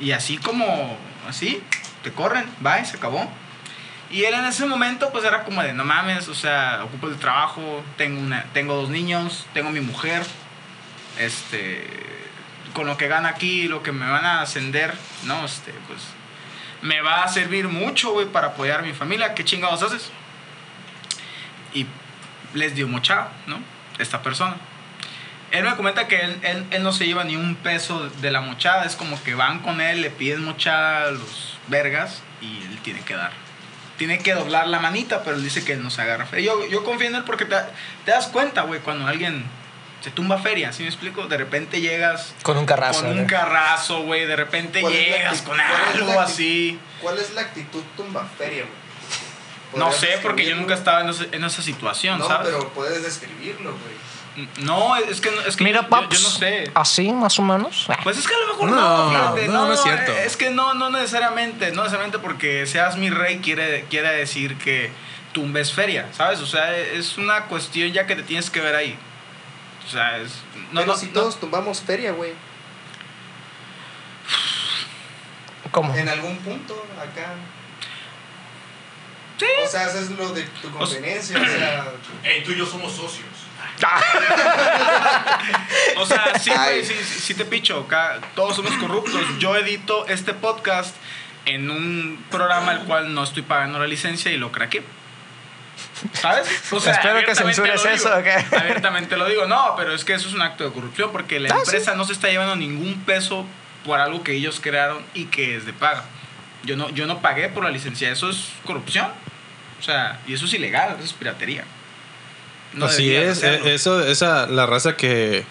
Y 0.00 0.10
así 0.10 0.38
como, 0.38 0.98
así, 1.28 1.62
te 2.02 2.12
corren, 2.12 2.44
bye, 2.58 2.84
se 2.84 2.96
acabó. 2.96 3.30
Y 4.10 4.24
él 4.24 4.34
en 4.34 4.46
ese 4.46 4.66
momento 4.66 5.12
pues 5.12 5.24
era 5.24 5.44
como 5.44 5.62
de, 5.62 5.74
no 5.74 5.84
mames, 5.84 6.26
o 6.26 6.34
sea, 6.34 6.80
ocupo 6.82 7.06
el 7.06 7.18
trabajo, 7.18 7.84
tengo, 7.96 8.20
una, 8.20 8.46
tengo 8.52 8.74
dos 8.74 8.90
niños, 8.90 9.46
tengo 9.54 9.70
mi 9.70 9.80
mujer, 9.80 10.24
este, 11.18 12.07
con 12.72 12.86
lo 12.86 12.96
que 12.96 13.08
gana 13.08 13.28
aquí, 13.28 13.68
lo 13.68 13.82
que 13.82 13.92
me 13.92 14.08
van 14.08 14.24
a 14.24 14.40
ascender, 14.40 14.94
¿no? 15.24 15.44
Este, 15.44 15.72
pues, 15.86 16.00
me 16.82 17.00
va 17.00 17.22
a 17.22 17.28
servir 17.28 17.68
mucho, 17.68 18.12
güey, 18.12 18.26
para 18.26 18.48
apoyar 18.48 18.80
a 18.80 18.82
mi 18.82 18.92
familia, 18.92 19.34
¿qué 19.34 19.44
chingados 19.44 19.82
haces? 19.82 20.10
Y 21.74 21.86
les 22.54 22.74
dio 22.74 22.88
mochada, 22.88 23.32
¿no? 23.46 23.60
Esta 23.98 24.22
persona. 24.22 24.56
Él 25.50 25.64
me 25.64 25.74
comenta 25.76 26.08
que 26.08 26.20
él, 26.20 26.38
él, 26.42 26.66
él 26.70 26.82
no 26.82 26.92
se 26.92 27.06
lleva 27.06 27.24
ni 27.24 27.36
un 27.36 27.56
peso 27.56 28.08
de 28.20 28.30
la 28.30 28.40
mochada, 28.40 28.84
es 28.84 28.96
como 28.96 29.20
que 29.22 29.34
van 29.34 29.60
con 29.60 29.80
él, 29.80 30.02
le 30.02 30.10
piden 30.10 30.44
mochada 30.44 31.08
a 31.08 31.10
los 31.10 31.58
vergas 31.68 32.22
y 32.40 32.58
él 32.64 32.78
tiene 32.82 33.00
que 33.00 33.14
dar 33.14 33.32
tiene 33.98 34.20
que 34.20 34.32
doblar 34.32 34.68
la 34.68 34.78
manita, 34.78 35.22
pero 35.24 35.36
él 35.36 35.42
dice 35.42 35.64
que 35.64 35.72
él 35.72 35.82
no 35.82 35.90
se 35.90 36.00
agarra. 36.00 36.26
Yo, 36.38 36.66
yo 36.68 36.84
confío 36.84 37.08
en 37.08 37.16
él 37.16 37.24
porque 37.24 37.44
te, 37.44 37.56
te 38.04 38.12
das 38.12 38.28
cuenta, 38.28 38.62
güey, 38.62 38.80
cuando 38.80 39.06
alguien 39.06 39.44
se 40.02 40.10
tumba 40.10 40.38
feria, 40.38 40.72
¿sí 40.72 40.82
me 40.84 40.88
explico? 40.88 41.26
De 41.26 41.36
repente 41.36 41.80
llegas 41.80 42.34
Con 42.42 42.56
un 42.56 42.66
carrazo. 42.66 43.02
con 43.02 43.18
un 43.18 43.26
carrazo, 43.26 44.02
güey, 44.02 44.26
de 44.26 44.36
repente 44.36 44.80
¿Cuál 44.80 44.92
es 44.94 45.10
la 45.10 45.16
llegas 45.16 45.42
con 45.42 45.60
algo 45.60 46.20
así. 46.20 46.78
¿Cuál 47.00 47.18
es 47.18 47.34
la 47.34 47.40
actitud 47.42 47.82
tumbaferia, 47.96 48.62
güey? 48.64 48.88
No 49.74 49.90
¿Podrías 49.90 50.00
sé, 50.14 50.18
porque 50.22 50.46
yo 50.46 50.56
nunca 50.56 50.74
estaba 50.74 51.02
en, 51.02 51.10
ese- 51.10 51.28
en 51.32 51.44
esa 51.44 51.60
situación, 51.62 52.18
No, 52.18 52.26
¿sabes? 52.26 52.48
pero 52.52 52.68
puedes 52.70 53.02
describirlo, 53.02 53.72
güey. 53.72 54.48
No, 54.64 54.94
es 54.96 55.20
que, 55.20 55.30
no- 55.32 55.40
es 55.42 55.56
que 55.56 55.64
Mira, 55.64 55.80
yo, 55.80 55.84
yo- 55.84 55.90
paps. 55.90 56.16
yo 56.16 56.28
no 56.28 56.30
sé. 56.34 56.70
Así, 56.74 57.12
más 57.12 57.38
o 57.38 57.42
menos. 57.42 57.86
Pues 58.04 58.16
es 58.18 58.26
que 58.28 58.34
a 58.34 58.38
lo 58.38 58.46
mejor 58.46 58.70
No, 58.70 59.12
no, 59.12 59.34
fíjate, 59.34 59.48
no, 59.48 59.66
no 59.66 59.72
es 59.74 59.82
cierto. 59.82 60.12
Es 60.12 60.36
que 60.36 60.50
no, 60.50 60.74
no 60.74 60.90
necesariamente, 60.90 61.72
no 61.72 61.82
necesariamente 61.82 62.18
porque 62.20 62.64
seas 62.66 62.96
mi 62.96 63.10
rey 63.10 63.38
quiere, 63.40 63.84
quiere 63.90 64.10
decir 64.14 64.56
que 64.56 64.90
tumbes 65.32 65.72
feria, 65.72 66.06
¿sabes? 66.16 66.38
O 66.40 66.46
sea, 66.46 66.74
es 66.76 67.18
una 67.18 67.44
cuestión 67.46 67.92
ya 67.92 68.06
que 68.06 68.14
te 68.16 68.22
tienes 68.22 68.48
que 68.50 68.60
ver 68.60 68.74
ahí. 68.76 68.96
O 69.88 69.90
sea, 69.90 70.18
es... 70.18 70.32
No, 70.70 70.80
pero 70.80 70.92
no, 70.92 70.96
si 70.98 71.06
no. 71.06 71.12
todos 71.12 71.40
tumbamos 71.40 71.80
feria, 71.80 72.12
güey. 72.12 72.34
¿Cómo? 75.70 75.94
En 75.94 76.08
algún 76.08 76.36
punto, 76.38 76.86
acá. 76.96 77.34
Sí. 79.38 79.46
O 79.64 79.68
sea, 79.68 79.86
haces 79.86 80.10
lo 80.10 80.30
de 80.32 80.42
tu 80.42 80.70
conveniencia, 80.70 81.40
o 81.40 81.44
sea. 81.44 81.92
Ey, 82.22 82.42
tú 82.42 82.52
y 82.52 82.56
yo 82.56 82.66
somos 82.66 82.92
socios. 82.92 83.26
O 85.96 86.06
sea, 86.06 86.38
sí, 86.38 86.50
güey, 86.50 86.84
sí, 86.84 86.94
sí, 86.94 87.20
sí 87.20 87.34
te 87.34 87.44
picho. 87.44 87.80
acá 87.80 88.20
todos 88.34 88.56
somos 88.56 88.72
corruptos. 88.74 89.22
Yo 89.38 89.56
edito 89.56 90.06
este 90.06 90.34
podcast 90.34 90.94
en 91.44 91.70
un 91.70 92.24
programa 92.30 92.72
al 92.72 92.84
cual 92.84 93.14
no 93.14 93.22
estoy 93.22 93.42
pagando 93.42 93.78
la 93.78 93.86
licencia 93.86 94.30
y 94.32 94.36
lo 94.36 94.52
craqué. 94.52 94.82
¿Sabes? 96.12 96.48
O 96.72 96.76
Espero 96.78 97.24
que 97.24 97.34
censures 97.34 97.84
eso, 97.84 98.08
digo. 98.08 98.20
¿o 98.20 98.22
qué? 98.22 98.56
Abiertamente 98.56 99.16
lo 99.16 99.26
digo. 99.26 99.46
No, 99.46 99.74
pero 99.76 99.92
es 99.94 100.04
que 100.04 100.14
eso 100.14 100.28
es 100.28 100.34
un 100.34 100.42
acto 100.42 100.64
de 100.64 100.70
corrupción 100.72 101.10
porque 101.12 101.38
la 101.40 101.54
Ah, 101.54 101.58
empresa 101.64 101.94
no 101.94 102.04
se 102.04 102.12
está 102.12 102.28
llevando 102.28 102.56
ningún 102.56 103.00
peso 103.04 103.46
por 103.84 104.00
algo 104.00 104.22
que 104.22 104.32
ellos 104.32 104.60
crearon 104.62 105.02
y 105.14 105.26
que 105.26 105.56
es 105.56 105.66
de 105.66 105.72
paga. 105.72 106.04
Yo 106.64 106.76
no, 106.76 106.90
yo 106.90 107.06
no 107.06 107.20
pagué 107.20 107.48
por 107.48 107.64
la 107.64 107.70
licencia. 107.70 108.10
Eso 108.10 108.28
es 108.30 108.48
corrupción. 108.64 109.06
O 109.80 109.82
sea, 109.82 110.18
y 110.26 110.34
eso 110.34 110.44
es 110.46 110.54
ilegal, 110.54 110.94
eso 110.96 111.04
es 111.06 111.12
piratería. 111.12 111.64
No 112.74 112.86
Así 112.86 113.14
es, 113.14 113.38
hacerlo. 113.38 113.66
eh, 113.66 113.74
eso, 113.74 114.04
esa, 114.06 114.46
la 114.46 114.66
raza 114.66 114.96
que, 114.96 115.44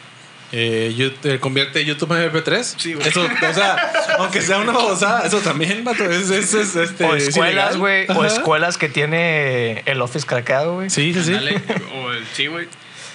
eh, 0.52 1.12
eh, 1.24 1.40
convierte 1.40 1.84
YouTube 1.84 2.12
en 2.14 2.32
MP3. 2.32 2.64
Sí, 2.78 2.94
güey. 2.94 3.08
Eso, 3.08 3.22
o 3.24 3.54
sea, 3.54 3.76
aunque 4.20 4.42
sea 4.42 4.58
una 4.60 4.72
babosada, 4.72 5.26
eso 5.28 5.40
también, 5.40 5.84
vato, 5.84 6.04
es, 6.10 6.30
es, 6.30 6.54
es, 6.54 6.76
este, 6.76 7.04
O 7.04 7.16
es 7.16 7.28
escuelas, 7.30 7.78
güey. 7.78 8.06
O 8.10 8.24
escuelas 8.24 8.78
que 8.78 8.88
tiene 8.90 9.82
el 9.86 10.02
Office 10.02 10.26
craqueado, 10.26 10.76
güey. 10.76 10.90
Sí, 10.90 11.14
sí, 11.14 11.24
sí. 11.24 11.34
O 11.34 12.12
el, 12.12 12.26
sí, 12.34 12.48
güey. 12.48 12.68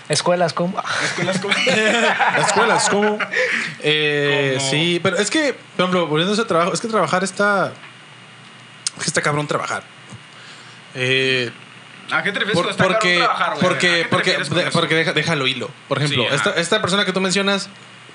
Escuelas, 0.09 0.53
¿cómo? 0.53 0.83
Escuelas 1.05 1.38
como... 1.40 1.55
Escuelas, 2.45 2.88
¿cómo? 2.90 3.18
Eh, 3.81 4.57
Como- 4.59 4.71
Sí, 4.71 5.01
pero 5.03 5.16
es 5.16 5.31
que, 5.31 5.55
por 5.77 5.85
ejemplo, 5.85 6.07
volviendo 6.07 6.33
a 6.33 6.35
ese 6.35 6.45
trabajo, 6.45 6.73
es 6.75 6.81
que 6.81 6.88
trabajar 6.88 7.25
está. 7.25 7.73
Es 8.99 9.05
que 9.05 9.09
está 9.09 9.23
cabrón 9.23 9.47
trabajar. 9.47 9.85
Eh, 10.95 11.51
¿A 12.12 12.22
qué 12.22 12.33
te 12.33 12.40
refieres 12.40 12.55
por- 12.77 12.77
porque, 12.77 13.16
trabajar, 13.18 13.55
porque, 13.61 14.07
porque, 14.11 14.38
porque 14.72 14.94
deja, 14.94 15.12
déjalo 15.12 15.46
hilo. 15.46 15.70
Por 15.88 15.98
ejemplo, 15.98 16.25
Sí, 16.29 16.35
esta, 16.35 16.51
esta 16.57 16.81
persona 16.81 17.05
que 17.05 17.12
tú 17.12 17.20
mencionas, 17.20 17.68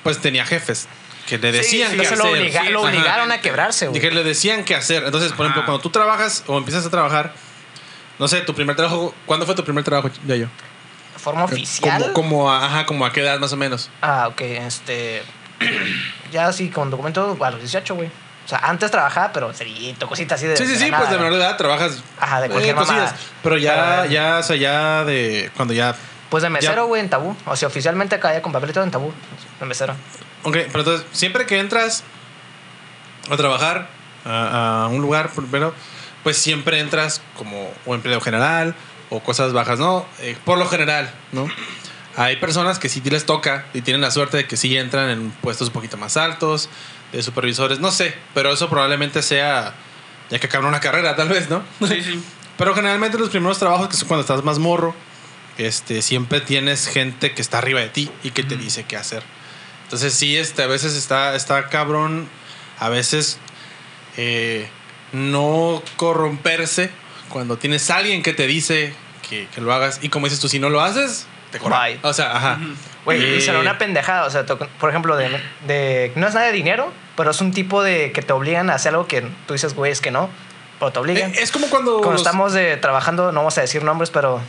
pues 0.03 0.19
tenía 0.19 0.45
jefes 0.45 0.88
que 1.27 1.38
le 1.38 1.51
decían 1.51 1.89
sí, 1.89 1.97
Entonces 1.97 2.13
hacer. 2.19 2.25
lo, 2.25 2.31
obliga- 2.39 2.63
lo 2.69 2.81
obligaron 2.83 3.31
a 3.31 3.41
quebrarse, 3.41 3.86
Y 3.86 3.88
güey. 3.89 4.01
que 4.01 4.12
le 4.12 4.23
decían 4.23 4.63
qué 4.63 4.75
hacer. 4.75 5.03
Entonces, 5.03 5.31
por 5.33 5.45
ejemplo, 5.45 5.65
cuando 5.65 5.81
tú 5.81 5.89
trabajas 5.89 6.43
o 6.47 6.57
empiezas 6.57 6.86
a 6.86 6.89
trabajar, 6.89 7.33
no 8.19 8.27
sé, 8.27 8.41
tu 8.41 8.53
primer 8.53 8.75
trabajo, 8.75 9.13
¿cuándo 9.25 9.45
fue 9.45 9.53
tu 9.55 9.63
primer 9.63 9.83
trabajo, 9.83 10.10
Yayo? 10.25 10.47
Forma 11.17 11.43
oficial. 11.43 12.01
Como, 12.13 12.13
como, 12.13 12.51
a, 12.51 12.65
ajá, 12.65 12.86
como 12.86 13.05
a 13.05 13.12
qué 13.12 13.21
edad 13.21 13.39
más 13.39 13.51
o 13.51 13.57
menos. 13.57 13.89
Ah, 14.01 14.27
ok, 14.29 14.41
este. 14.41 15.23
ya 16.31 16.47
así 16.47 16.69
con 16.69 16.89
documento 16.89 17.38
a 17.41 17.51
los 17.51 17.60
18, 17.60 17.95
güey. 17.95 18.10
O 18.47 18.49
sea, 18.49 18.60
antes 18.60 18.89
trabajaba, 18.89 19.33
pero 19.33 19.53
cerillito, 19.53 20.07
cositas 20.07 20.39
así 20.39 20.47
de. 20.47 20.55
Sí, 20.55 20.65
sí, 20.65 20.71
de 20.73 20.79
sí, 20.79 20.89
pues 20.97 21.10
de 21.10 21.17
menor 21.17 21.33
edad 21.33 21.57
trabajas. 21.57 22.01
Ajá, 22.19 22.39
de 22.39 22.47
cualquier 22.49 22.75
cosillas. 22.75 23.12
mamada. 23.12 23.17
Pero 23.43 23.57
ya, 23.57 23.97
Pero- 24.03 24.05
ya, 24.12 24.38
o 24.39 24.43
sea, 24.43 24.55
ya 24.55 25.03
de. 25.03 25.51
Cuando 25.57 25.73
ya. 25.73 25.93
Pues 26.29 26.43
de 26.43 26.49
mesero, 26.49 26.88
güey, 26.88 27.01
en 27.01 27.10
tabú. 27.10 27.36
O 27.45 27.55
sea, 27.57 27.67
oficialmente 27.67 28.17
caía 28.19 28.41
con 28.41 28.53
papelito 28.53 28.81
en 28.81 28.89
tabú. 28.91 29.13
De 29.60 29.65
mesero. 29.65 29.93
Ok, 30.43 30.55
pero 30.71 30.79
entonces, 30.79 31.05
siempre 31.12 31.45
que 31.45 31.60
entras 31.60 32.03
a 33.29 33.36
trabajar 33.36 33.88
a, 34.25 34.83
a 34.86 34.88
un 34.88 35.01
lugar, 35.01 35.29
primero, 35.29 35.73
pues 36.23 36.38
siempre 36.38 36.79
entras 36.79 37.21
como 37.38 37.69
o 37.86 37.95
empleo 37.95 38.21
general 38.21 38.75
o 39.10 39.19
cosas 39.21 39.51
bajas, 39.53 39.79
¿no? 39.79 40.05
Eh, 40.19 40.38
por 40.45 40.57
lo 40.57 40.67
general, 40.67 41.12
¿no? 41.33 41.47
Hay 42.15 42.38
personas 42.38 42.79
que 42.79 42.89
sí 42.89 43.01
les 43.01 43.25
toca 43.25 43.65
y 43.73 43.81
tienen 43.81 44.01
la 44.01 44.10
suerte 44.12 44.38
de 44.38 44.47
que 44.47 44.57
sí 44.57 44.75
entran 44.77 45.10
en 45.10 45.31
puestos 45.31 45.67
un 45.67 45.73
poquito 45.73 45.97
más 45.97 46.17
altos, 46.17 46.69
de 47.11 47.23
supervisores, 47.23 47.79
no 47.79 47.91
sé, 47.91 48.13
pero 48.33 48.51
eso 48.51 48.69
probablemente 48.69 49.21
sea 49.21 49.73
ya 50.29 50.39
que 50.39 50.47
acabaron 50.47 50.69
una 50.69 50.79
carrera, 50.79 51.15
tal 51.15 51.29
vez, 51.29 51.49
¿no? 51.49 51.63
Sí, 51.87 52.01
sí. 52.01 52.23
Pero 52.57 52.73
generalmente 52.73 53.17
los 53.19 53.29
primeros 53.29 53.59
trabajos, 53.59 53.87
que 53.87 53.95
son 53.95 54.07
cuando 54.07 54.21
estás 54.21 54.43
más 54.43 54.57
morro, 54.57 54.95
este, 55.57 56.01
siempre 56.01 56.41
tienes 56.41 56.87
gente 56.87 57.33
que 57.33 57.41
está 57.41 57.59
arriba 57.59 57.79
de 57.81 57.89
ti 57.89 58.11
y 58.23 58.31
que 58.31 58.43
te 58.43 58.57
dice 58.57 58.83
qué 58.83 58.97
hacer. 58.97 59.23
Entonces 59.83 60.13
sí, 60.13 60.35
este, 60.35 60.63
a 60.63 60.67
veces 60.67 60.95
está, 60.95 61.35
está 61.35 61.69
cabrón, 61.69 62.27
a 62.79 62.89
veces 62.89 63.37
eh, 64.17 64.69
no 65.13 65.83
corromperse 65.97 66.89
cuando 67.29 67.57
tienes 67.57 67.89
alguien 67.89 68.23
que 68.23 68.33
te 68.33 68.47
dice 68.47 68.93
que, 69.29 69.47
que 69.53 69.61
lo 69.61 69.71
hagas 69.71 69.99
y 70.01 70.09
como 70.09 70.25
dices 70.25 70.39
tú, 70.39 70.49
si 70.49 70.59
no 70.59 70.69
lo 70.69 70.81
haces, 70.81 71.27
te 71.51 71.59
corran. 71.59 71.79
Bye. 71.79 71.99
O 72.01 72.13
sea, 72.13 72.35
ajá. 72.35 72.59
Güey, 73.07 73.37
y 73.37 73.41
será 73.41 73.59
una 73.59 73.77
pendejada. 73.77 74.25
O 74.25 74.29
sea, 74.29 74.45
to- 74.45 74.57
por 74.59 74.89
ejemplo, 74.89 75.15
de, 75.15 75.29
de. 75.65 76.11
No 76.15 76.27
es 76.27 76.33
nada 76.33 76.47
de 76.47 76.51
dinero, 76.51 76.91
pero 77.15 77.31
es 77.31 77.39
un 77.39 77.53
tipo 77.53 77.81
de 77.81 78.11
que 78.11 78.21
te 78.21 78.33
obligan 78.33 78.69
a 78.69 78.73
hacer 78.75 78.89
algo 78.91 79.07
que 79.07 79.21
tú 79.47 79.53
dices, 79.53 79.73
güey, 79.75 79.91
es 79.93 80.01
que 80.01 80.11
no. 80.11 80.29
Pero 80.79 80.91
te 80.91 80.99
obligan. 80.99 81.31
eh, 81.33 81.37
es 81.39 81.51
como 81.51 81.67
cuando... 81.69 81.93
Cuando 81.99 82.11
los- 82.11 82.21
estamos 82.21 82.53
de, 82.53 82.77
trabajando, 82.77 83.31
no 83.31 83.39
vamos 83.39 83.57
a 83.57 83.61
decir 83.61 83.83
nombres, 83.83 84.09
pero. 84.09 84.41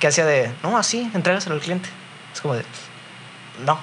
Que 0.00 0.06
hacía 0.06 0.24
de. 0.24 0.50
No, 0.62 0.78
así, 0.78 1.10
entrégaselo 1.14 1.54
al 1.54 1.60
cliente. 1.60 1.88
Es 2.32 2.40
como 2.40 2.54
de. 2.54 2.64
No, 3.64 3.78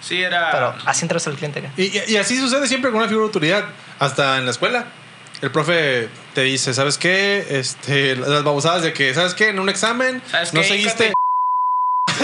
Sí, 0.00 0.22
era... 0.22 0.50
pero 0.52 0.74
así 0.86 1.04
entrégaselo 1.04 1.32
al 1.34 1.38
cliente. 1.38 1.68
Y, 1.76 1.82
y- 1.98 2.02
y 2.08 2.16
así 2.16 2.38
sucede 2.38 2.66
siempre 2.68 2.90
con 2.90 2.98
una 3.00 3.08
figura 3.08 3.24
de 3.24 3.28
autoridad, 3.28 3.64
hasta 3.98 4.38
en 4.38 4.44
la 4.44 4.52
escuela. 4.52 4.86
El 5.42 5.50
profe 5.50 6.08
te 6.32 6.42
dice, 6.42 6.72
¿sabes 6.72 6.96
qué? 6.96 7.44
Este, 7.50 8.16
las 8.16 8.42
babosadas 8.42 8.82
de 8.82 8.92
que, 8.94 9.12
¿sabes 9.12 9.34
qué? 9.34 9.50
En 9.50 9.58
un 9.58 9.68
examen 9.68 10.22
¿Sabes 10.30 10.54
no 10.54 10.62
qué? 10.62 10.68
seguiste... 10.68 11.12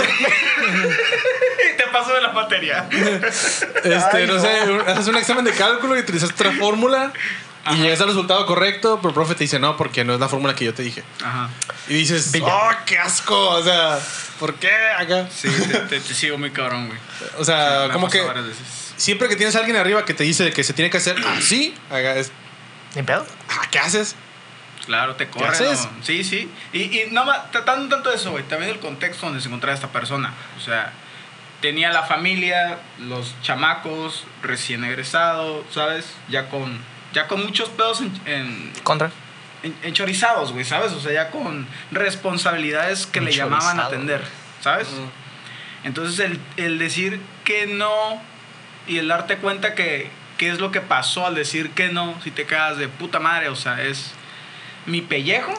Y 0.02 1.76
te 1.76 1.84
paso 1.92 2.12
de 2.14 2.20
la 2.22 2.32
materia. 2.32 2.88
Este, 3.84 4.26
no, 4.26 4.40
sé, 4.40 4.70
un- 4.70 4.80
haces 4.88 5.08
un 5.08 5.16
examen 5.16 5.44
de 5.44 5.52
cálculo 5.52 5.96
y 5.96 6.00
utilizas 6.00 6.30
otra 6.30 6.52
fórmula 6.52 7.12
y 7.70 7.76
llegas 7.76 8.00
al 8.00 8.08
resultado 8.08 8.44
correcto, 8.46 8.96
pero 8.96 9.10
el 9.10 9.14
profe 9.14 9.34
te 9.34 9.44
dice, 9.44 9.58
no, 9.58 9.76
porque 9.76 10.04
no 10.04 10.14
es 10.14 10.20
la 10.20 10.28
fórmula 10.28 10.54
que 10.54 10.64
yo 10.64 10.74
te 10.74 10.82
dije. 10.82 11.02
Ajá. 11.24 11.48
Y 11.88 11.94
dices, 11.94 12.32
Villa. 12.32 12.46
¡oh, 12.48 12.70
qué 12.86 12.98
asco! 12.98 13.38
O 13.50 13.62
sea, 13.62 13.98
¿por 14.40 14.54
qué 14.54 14.70
acá? 14.98 15.28
Sí, 15.34 15.48
te, 15.48 15.78
te- 15.78 16.00
te 16.00 16.14
sigo 16.14 16.38
muy 16.38 16.50
cabrón, 16.50 16.88
güey. 16.88 16.98
O 17.38 17.44
sea, 17.44 17.84
ha 17.84 17.88
como 17.92 18.08
que 18.10 18.22
siempre 18.96 19.28
que 19.28 19.36
tienes 19.36 19.54
a 19.56 19.58
alguien 19.60 19.76
arriba 19.76 20.04
que 20.04 20.14
te 20.14 20.24
dice 20.24 20.52
que 20.52 20.64
se 20.64 20.72
tiene 20.72 20.90
que 20.90 20.96
hacer 20.98 21.16
así, 21.36 21.74
haga 21.90 22.16
es- 22.16 22.32
Ni 22.96 23.02
pedo. 23.02 23.24
ah, 23.48 23.62
¿qué 23.70 23.78
haces? 23.78 24.16
Claro, 24.86 25.14
te 25.16 25.28
corren. 25.28 25.52
¿no? 25.74 26.02
Sí, 26.02 26.24
sí. 26.24 26.50
Y, 26.72 26.82
y 26.82 27.08
no 27.12 27.24
más, 27.24 27.50
tratando 27.52 27.88
tanto 27.94 28.10
de 28.10 28.16
eso, 28.16 28.30
güey, 28.32 28.44
también 28.44 28.70
el 28.72 28.80
contexto 28.80 29.26
donde 29.26 29.40
se 29.40 29.46
encontraba 29.48 29.74
esta 29.74 29.88
persona. 29.88 30.32
O 30.56 30.60
sea, 30.60 30.92
tenía 31.60 31.90
la 31.92 32.02
familia, 32.02 32.78
los 32.98 33.34
chamacos, 33.42 34.24
recién 34.42 34.82
egresados, 34.84 35.64
¿sabes? 35.70 36.06
Ya 36.28 36.48
con, 36.48 36.76
ya 37.12 37.28
con 37.28 37.44
muchos 37.44 37.68
pedos 37.68 38.00
en, 38.00 38.12
en, 38.26 38.72
Contra. 38.82 39.10
en- 39.62 39.76
enchorizados, 39.84 40.52
güey, 40.52 40.64
¿sabes? 40.64 40.92
O 40.92 41.00
sea, 41.00 41.12
ya 41.12 41.30
con 41.30 41.66
responsabilidades 41.92 43.06
que 43.06 43.20
le 43.20 43.32
llamaban 43.32 43.78
a 43.80 43.86
atender, 43.86 44.22
¿sabes? 44.60 44.88
Entonces, 45.84 46.18
el, 46.20 46.40
el 46.56 46.78
decir 46.78 47.20
que 47.44 47.66
no 47.66 48.20
y 48.86 48.98
el 48.98 49.08
darte 49.08 49.36
cuenta 49.38 49.74
que 49.74 50.10
qué 50.38 50.50
es 50.50 50.58
lo 50.58 50.72
que 50.72 50.80
pasó 50.80 51.26
al 51.26 51.34
decir 51.36 51.70
que 51.70 51.88
no, 51.90 52.14
si 52.24 52.30
te 52.32 52.46
quedas 52.46 52.78
de 52.78 52.88
puta 52.88 53.20
madre, 53.20 53.48
o 53.48 53.56
sea, 53.56 53.80
es 53.82 54.12
mi 54.86 55.00
pellejo 55.02 55.52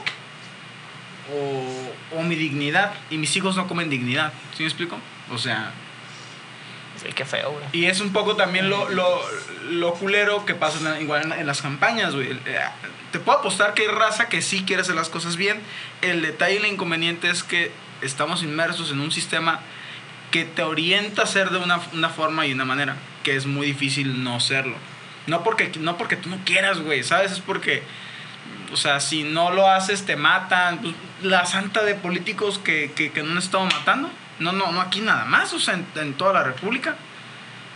o, 1.33 2.17
o 2.17 2.23
mi 2.23 2.35
dignidad. 2.35 2.93
Y 3.09 3.17
mis 3.17 3.35
hijos 3.35 3.55
no 3.55 3.67
comen 3.67 3.89
dignidad, 3.89 4.33
¿sí 4.55 4.63
me 4.63 4.69
explico? 4.69 4.97
O 5.31 5.37
sea, 5.37 5.71
Sí, 7.01 7.09
qué 7.15 7.25
feo, 7.25 7.51
güey. 7.51 7.63
y 7.73 7.85
es 7.87 8.01
un 8.01 8.13
poco 8.13 8.35
también 8.35 8.69
lo, 8.69 8.87
lo, 8.89 9.19
lo 9.71 9.93
culero 9.95 10.45
que 10.45 10.53
pasa 10.53 10.95
en- 10.95 11.01
igual 11.01 11.23
en, 11.23 11.31
en 11.33 11.47
las 11.47 11.61
campañas, 11.61 12.13
güey. 12.13 12.31
Eh, 12.31 12.59
Te 13.11 13.19
puedo 13.19 13.39
apostar 13.39 13.73
que 13.73 13.81
hay 13.83 13.87
raza 13.87 14.29
que 14.29 14.41
sí 14.43 14.63
quiere 14.65 14.83
hacer 14.83 14.95
las 14.95 15.09
cosas 15.09 15.35
bien. 15.35 15.59
El 16.01 16.21
detalle 16.21 16.53
y 16.53 16.57
el 16.57 16.65
inconveniente 16.67 17.29
es 17.29 17.43
que 17.43 17.71
estamos 18.01 18.43
inmersos 18.43 18.91
en 18.91 18.99
un 19.01 19.11
sistema 19.11 19.59
que 20.31 20.45
te 20.45 20.61
orienta 20.63 21.23
a 21.23 21.25
ser 21.27 21.49
de 21.49 21.57
una, 21.57 21.79
una 21.93 22.09
forma 22.09 22.45
y 22.45 22.53
una 22.53 22.63
manera, 22.65 22.95
que 23.23 23.35
es 23.35 23.47
muy 23.47 23.65
difícil 23.67 24.23
no 24.23 24.39
serlo. 24.39 24.75
No 25.25 25.43
porque, 25.43 25.71
no 25.79 25.97
porque 25.97 26.15
tú 26.15 26.29
no 26.29 26.37
quieras, 26.45 26.79
güey, 26.79 27.03
¿sabes? 27.03 27.31
Es 27.31 27.39
porque, 27.39 27.81
o 28.73 28.77
sea, 28.77 28.99
si 28.99 29.23
no 29.23 29.51
lo 29.51 29.69
haces 29.69 30.05
te 30.05 30.15
matan. 30.15 30.79
Pues, 30.79 30.95
la 31.21 31.45
santa 31.45 31.83
de 31.83 31.95
políticos 31.95 32.59
que, 32.59 32.91
que, 32.91 33.11
que 33.11 33.23
no 33.23 33.31
han 33.31 33.37
estado 33.37 33.65
matando. 33.65 34.09
No, 34.39 34.51
no, 34.51 34.71
no 34.71 34.81
aquí 34.81 34.99
nada 34.99 35.25
más, 35.25 35.53
o 35.53 35.59
sea, 35.59 35.75
en, 35.75 35.85
en 35.95 36.15
toda 36.15 36.33
la 36.33 36.43
República 36.43 36.95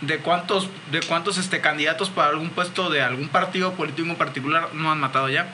de 0.00 0.18
cuántos 0.18 0.68
de 0.90 1.00
cuántos 1.00 1.38
este 1.38 1.60
candidatos 1.60 2.10
para 2.10 2.28
algún 2.28 2.50
puesto 2.50 2.88
de 2.90 3.02
algún 3.02 3.28
partido 3.28 3.72
político 3.72 4.08
en 4.08 4.16
particular 4.16 4.68
no 4.72 4.92
han 4.92 5.00
matado 5.00 5.28
ya 5.28 5.48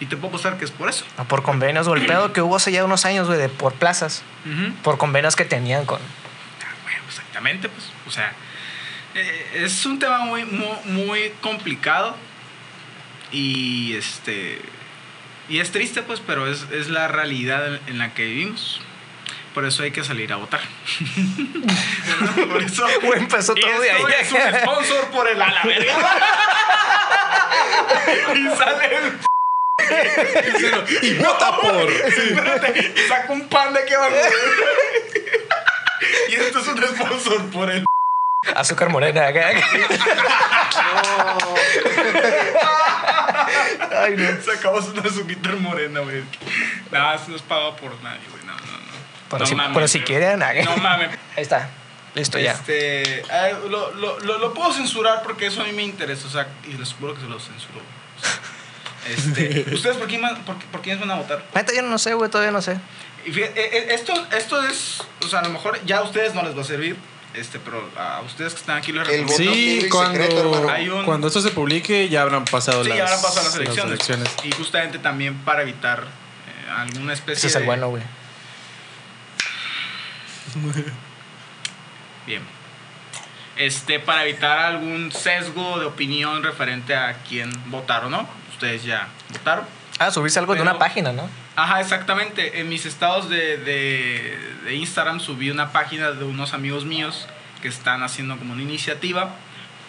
y 0.00 0.06
te 0.06 0.16
puedo 0.16 0.28
apostar 0.28 0.58
que 0.58 0.64
es 0.64 0.70
por 0.70 0.88
eso 0.88 1.04
O 1.18 1.24
por 1.24 1.42
convenios, 1.42 1.86
o 1.86 1.94
el 1.94 2.06
pedo 2.06 2.32
que 2.32 2.40
hubo 2.40 2.56
hace 2.56 2.72
ya 2.72 2.84
unos 2.84 3.04
años, 3.04 3.26
güey, 3.26 3.38
de 3.38 3.48
por 3.48 3.74
plazas. 3.74 4.22
Por 4.82 4.98
convenios 4.98 5.36
que 5.36 5.44
tenían 5.44 5.86
con. 5.86 6.00
Ah, 6.00 6.74
bueno, 6.82 7.00
exactamente 7.08 7.68
pues 7.68 7.90
o 8.06 8.10
sea 8.10 8.32
eh, 9.14 9.62
es 9.64 9.86
un 9.86 9.98
tema 9.98 10.20
muy 10.20 10.44
muy, 10.44 10.76
muy 10.86 11.32
complicado 11.40 12.16
y 13.32 13.96
este 13.96 14.60
y 15.48 15.60
es 15.60 15.70
triste 15.72 16.02
pues 16.02 16.20
pero 16.26 16.46
es, 16.50 16.66
es 16.72 16.88
la 16.88 17.08
realidad 17.08 17.80
en- 17.86 17.98
la 17.98 18.14
que 18.14 18.24
vivimos 18.24 18.80
por 19.54 19.64
eso 19.64 19.82
hay 19.82 19.90
que 19.92 20.04
salir 20.04 20.32
a 20.32 20.36
votar 20.36 20.60
por 22.50 22.62
eso 22.62 22.86
Güey, 23.02 23.20
empezó 23.20 23.54
Y 23.56 23.60
todo 23.60 23.80
de 23.80 23.90
ahí. 23.90 24.02
esto 24.20 24.36
es 24.36 24.44
un 24.54 24.60
sponsor 24.60 25.04
por 25.10 25.28
el 25.28 25.40
a 25.42 25.50
la 25.52 25.62
verga. 25.62 25.94
y 28.34 28.48
sale 28.56 28.96
el 28.96 29.18
Y 31.02 31.14
vota 31.14 31.56
por. 31.60 31.90
espérate, 31.92 32.94
y 32.96 33.00
saca 33.08 33.32
un 33.32 33.48
pan 33.48 33.72
de 33.74 33.80
aquí 33.80 33.92
abajo. 33.94 34.14
güey. 34.14 34.32
y 36.30 36.34
esto 36.34 36.58
es 36.60 36.66
un 36.68 36.82
sponsor 36.82 37.50
por 37.50 37.70
el 37.70 37.84
Azúcar 38.54 38.88
morena. 38.90 39.26
acá. 39.28 39.50
Ay, 44.04 44.16
no. 44.16 44.42
sacamos 44.54 44.88
una 44.88 45.08
suquita 45.10 45.50
morena, 45.56 46.00
güey. 46.00 46.22
Nada, 46.90 47.20
no 47.28 47.36
es 47.36 47.42
pagado 47.42 47.76
por 47.76 47.90
nadie, 48.02 48.20
güey. 48.30 48.44
No, 48.44 48.52
no, 48.52 48.58
no. 48.60 48.94
Pero 49.30 49.40
no 49.40 49.46
si, 49.46 49.54
mames, 49.54 49.74
pero 49.74 49.88
si 49.88 50.00
quieren. 50.00 50.38
No 50.64 50.76
mames. 50.76 51.10
Ahí 51.36 51.42
está. 51.42 51.68
Listo, 52.14 52.38
ya. 52.38 52.52
Este, 52.52 53.20
eh, 53.20 53.56
lo, 53.68 53.92
lo, 53.94 54.20
lo, 54.20 54.38
lo 54.38 54.54
puedo 54.54 54.72
censurar 54.72 55.22
porque 55.24 55.46
eso 55.46 55.62
a 55.62 55.64
mí 55.64 55.72
me 55.72 55.82
interesa, 55.82 56.28
o 56.28 56.30
sea, 56.30 56.46
y 56.68 56.74
les 56.74 56.92
juro 56.92 57.14
que 57.14 57.20
se 57.22 57.26
lo 57.26 57.40
censuro. 57.40 57.80
O 57.80 58.22
sea, 58.22 59.12
Este, 59.12 59.66
¿Ustedes 59.74 59.96
por, 59.96 60.06
quién 60.06 60.20
van- 60.22 60.44
por, 60.44 60.56
por 60.66 60.80
quiénes 60.80 61.00
van 61.00 61.10
a 61.10 61.14
votar? 61.16 61.44
Neta, 61.54 61.72
yo 61.74 61.82
no 61.82 61.98
sé, 61.98 62.14
güey, 62.14 62.30
todavía 62.30 62.52
no 62.52 62.62
sé. 62.62 62.78
Y 63.26 63.32
fíjate, 63.32 63.60
eh, 63.60 63.70
eh, 63.78 63.86
esto, 63.94 64.12
esto 64.36 64.62
es, 64.62 65.02
o 65.24 65.28
sea, 65.28 65.40
a 65.40 65.42
lo 65.42 65.50
mejor 65.50 65.84
ya 65.86 65.98
a 65.98 66.02
ustedes 66.02 66.34
no 66.34 66.42
les 66.44 66.56
va 66.56 66.60
a 66.60 66.64
servir, 66.64 66.96
este, 67.34 67.58
pero 67.58 67.88
a 67.98 68.20
ustedes 68.22 68.54
que 68.54 68.60
están 68.60 68.76
aquí 68.78 68.92
les 68.92 69.06
recomiendo. 69.06 69.34
Sí, 69.54 69.88
cuando, 69.90 70.12
secreto, 70.18 70.40
hermano. 70.54 70.68
Hay 70.70 70.88
un- 70.88 71.04
cuando 71.04 71.26
esto 71.28 71.40
se 71.40 71.50
publique 71.50 72.08
ya 72.08 72.22
habrán 72.22 72.44
pasado 72.44 72.82
Sí, 72.82 72.88
las, 72.90 72.98
ya 72.98 73.04
habrán 73.04 73.22
pasado 73.22 73.46
las 73.48 73.58
las 73.58 73.84
elecciones. 73.84 74.30
Y 74.44 74.52
justamente 74.52 74.98
también 74.98 75.36
para 75.44 75.62
evitar 75.62 76.00
eh, 76.04 76.70
alguna 76.70 77.12
especie 77.12 77.38
Ese 77.38 77.48
es 77.48 77.54
el 77.56 77.60
de... 77.62 77.66
bueno, 77.66 77.88
güey. 77.88 78.02
Bien. 82.26 82.42
Este, 83.56 84.00
para 84.00 84.24
evitar 84.24 84.58
algún 84.58 85.12
sesgo 85.12 85.78
de 85.78 85.86
opinión 85.86 86.42
referente 86.42 86.94
a 86.96 87.18
quién 87.28 87.50
votar 87.70 88.04
o 88.04 88.10
no. 88.10 88.28
Ustedes 88.52 88.82
ya 88.84 89.08
votaron. 89.30 89.64
Ah, 89.98 90.10
subirse 90.10 90.38
algo 90.38 90.54
de 90.54 90.60
Pero- 90.60 90.70
una 90.70 90.78
página, 90.78 91.12
¿no? 91.12 91.28
Ajá, 91.56 91.80
exactamente. 91.80 92.60
En 92.60 92.68
mis 92.68 92.84
estados 92.86 93.28
de, 93.28 93.58
de, 93.58 94.38
de 94.64 94.74
Instagram 94.74 95.20
subí 95.20 95.50
una 95.50 95.70
página 95.72 96.10
de 96.10 96.24
unos 96.24 96.52
amigos 96.52 96.84
míos 96.84 97.26
que 97.62 97.68
están 97.68 98.02
haciendo 98.02 98.36
como 98.38 98.52
una 98.54 98.62
iniciativa 98.62 99.30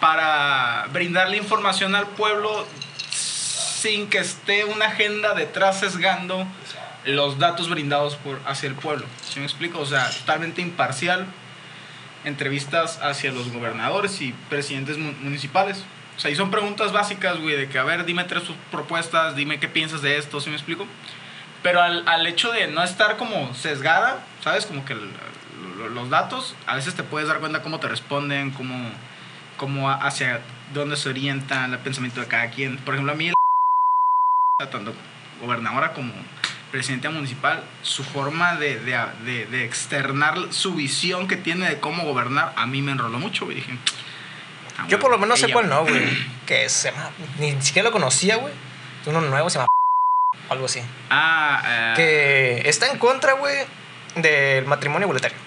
para 0.00 0.86
brindarle 0.92 1.36
información 1.38 1.94
al 1.94 2.06
pueblo 2.06 2.66
sin 3.10 4.08
que 4.08 4.18
esté 4.18 4.64
una 4.64 4.86
agenda 4.86 5.34
detrás 5.34 5.80
sesgando 5.80 6.46
los 7.04 7.38
datos 7.38 7.68
brindados 7.68 8.14
por, 8.16 8.40
hacia 8.46 8.68
el 8.68 8.74
pueblo. 8.74 9.06
¿Sí 9.28 9.40
me 9.40 9.46
explico? 9.46 9.80
O 9.80 9.86
sea, 9.86 10.08
totalmente 10.10 10.60
imparcial. 10.62 11.26
Entrevistas 12.24 12.98
hacia 13.02 13.30
los 13.32 13.52
gobernadores 13.52 14.20
y 14.20 14.32
presidentes 14.50 14.98
mu- 14.98 15.12
municipales. 15.20 15.84
O 16.16 16.20
sea, 16.20 16.30
y 16.30 16.34
son 16.36 16.50
preguntas 16.50 16.92
básicas, 16.92 17.38
güey, 17.38 17.56
de 17.56 17.68
que, 17.68 17.78
a 17.78 17.84
ver, 17.84 18.04
dime 18.04 18.24
tres 18.24 18.44
propuestas, 18.70 19.36
dime 19.36 19.60
qué 19.60 19.68
piensas 19.68 20.02
de 20.02 20.16
esto, 20.16 20.40
¿sí 20.40 20.48
me 20.50 20.56
explico? 20.56 20.86
Pero 21.62 21.82
al, 21.82 22.06
al 22.08 22.26
hecho 22.26 22.52
de 22.52 22.68
no 22.68 22.82
estar 22.82 23.16
como 23.16 23.52
sesgada, 23.54 24.20
¿sabes? 24.42 24.66
Como 24.66 24.84
que 24.84 24.92
el- 24.92 25.10
los 25.94 26.10
datos, 26.10 26.54
a 26.66 26.74
veces 26.76 26.94
te 26.94 27.02
puedes 27.02 27.28
dar 27.28 27.38
cuenta 27.38 27.62
cómo 27.62 27.78
te 27.80 27.88
responden, 27.88 28.50
cómo, 28.50 28.90
cómo 29.56 29.90
hacia 29.90 30.40
dónde 30.72 30.96
se 30.96 31.08
orienta 31.08 31.64
el 31.66 31.78
pensamiento 31.78 32.20
de 32.20 32.26
cada 32.26 32.50
quien. 32.50 32.76
Por 32.78 32.94
ejemplo, 32.94 33.12
a 33.12 33.16
mí, 33.16 33.30
tanto 34.70 34.94
gobernadora 35.40 35.92
como 35.92 36.12
presidenta 36.70 37.10
municipal, 37.10 37.62
su 37.82 38.04
forma 38.04 38.56
de, 38.56 38.78
de, 38.80 38.98
de- 39.24 39.46
de 39.46 39.64
externar 39.64 40.36
su 40.50 40.74
visión 40.74 41.28
que 41.28 41.36
tiene 41.36 41.68
de 41.68 41.80
cómo 41.80 42.04
gobernar, 42.04 42.52
a 42.56 42.66
mí 42.66 42.82
me 42.82 42.92
enroló 42.92 43.18
mucho, 43.18 43.44
güey. 43.44 43.56
Dije, 43.58 43.76
ah, 44.78 44.86
Yo 44.88 44.98
por 44.98 45.10
lo 45.10 45.18
menos 45.18 45.38
sé 45.38 45.46
ella- 45.46 45.52
cuál 45.54 45.68
no, 45.68 45.82
güey. 45.84 46.08
Que 46.46 46.68
se 46.68 46.90
llama. 46.90 47.10
Ni 47.38 47.60
siquiera 47.62 47.88
lo 47.88 47.92
conocía, 47.92 48.36
güey. 48.36 48.52
Uno 49.06 49.20
nuevo 49.20 49.48
se 49.50 49.58
llama. 49.58 49.68
Algo 50.48 50.66
así. 50.66 50.80
Ah, 51.10 51.62
eh, 51.66 51.92
Que 51.96 52.68
está 52.68 52.88
en 52.88 52.98
contra, 52.98 53.34
güey, 53.34 53.64
del 54.16 54.66
matrimonio 54.66 55.06
igualitario. 55.06 55.38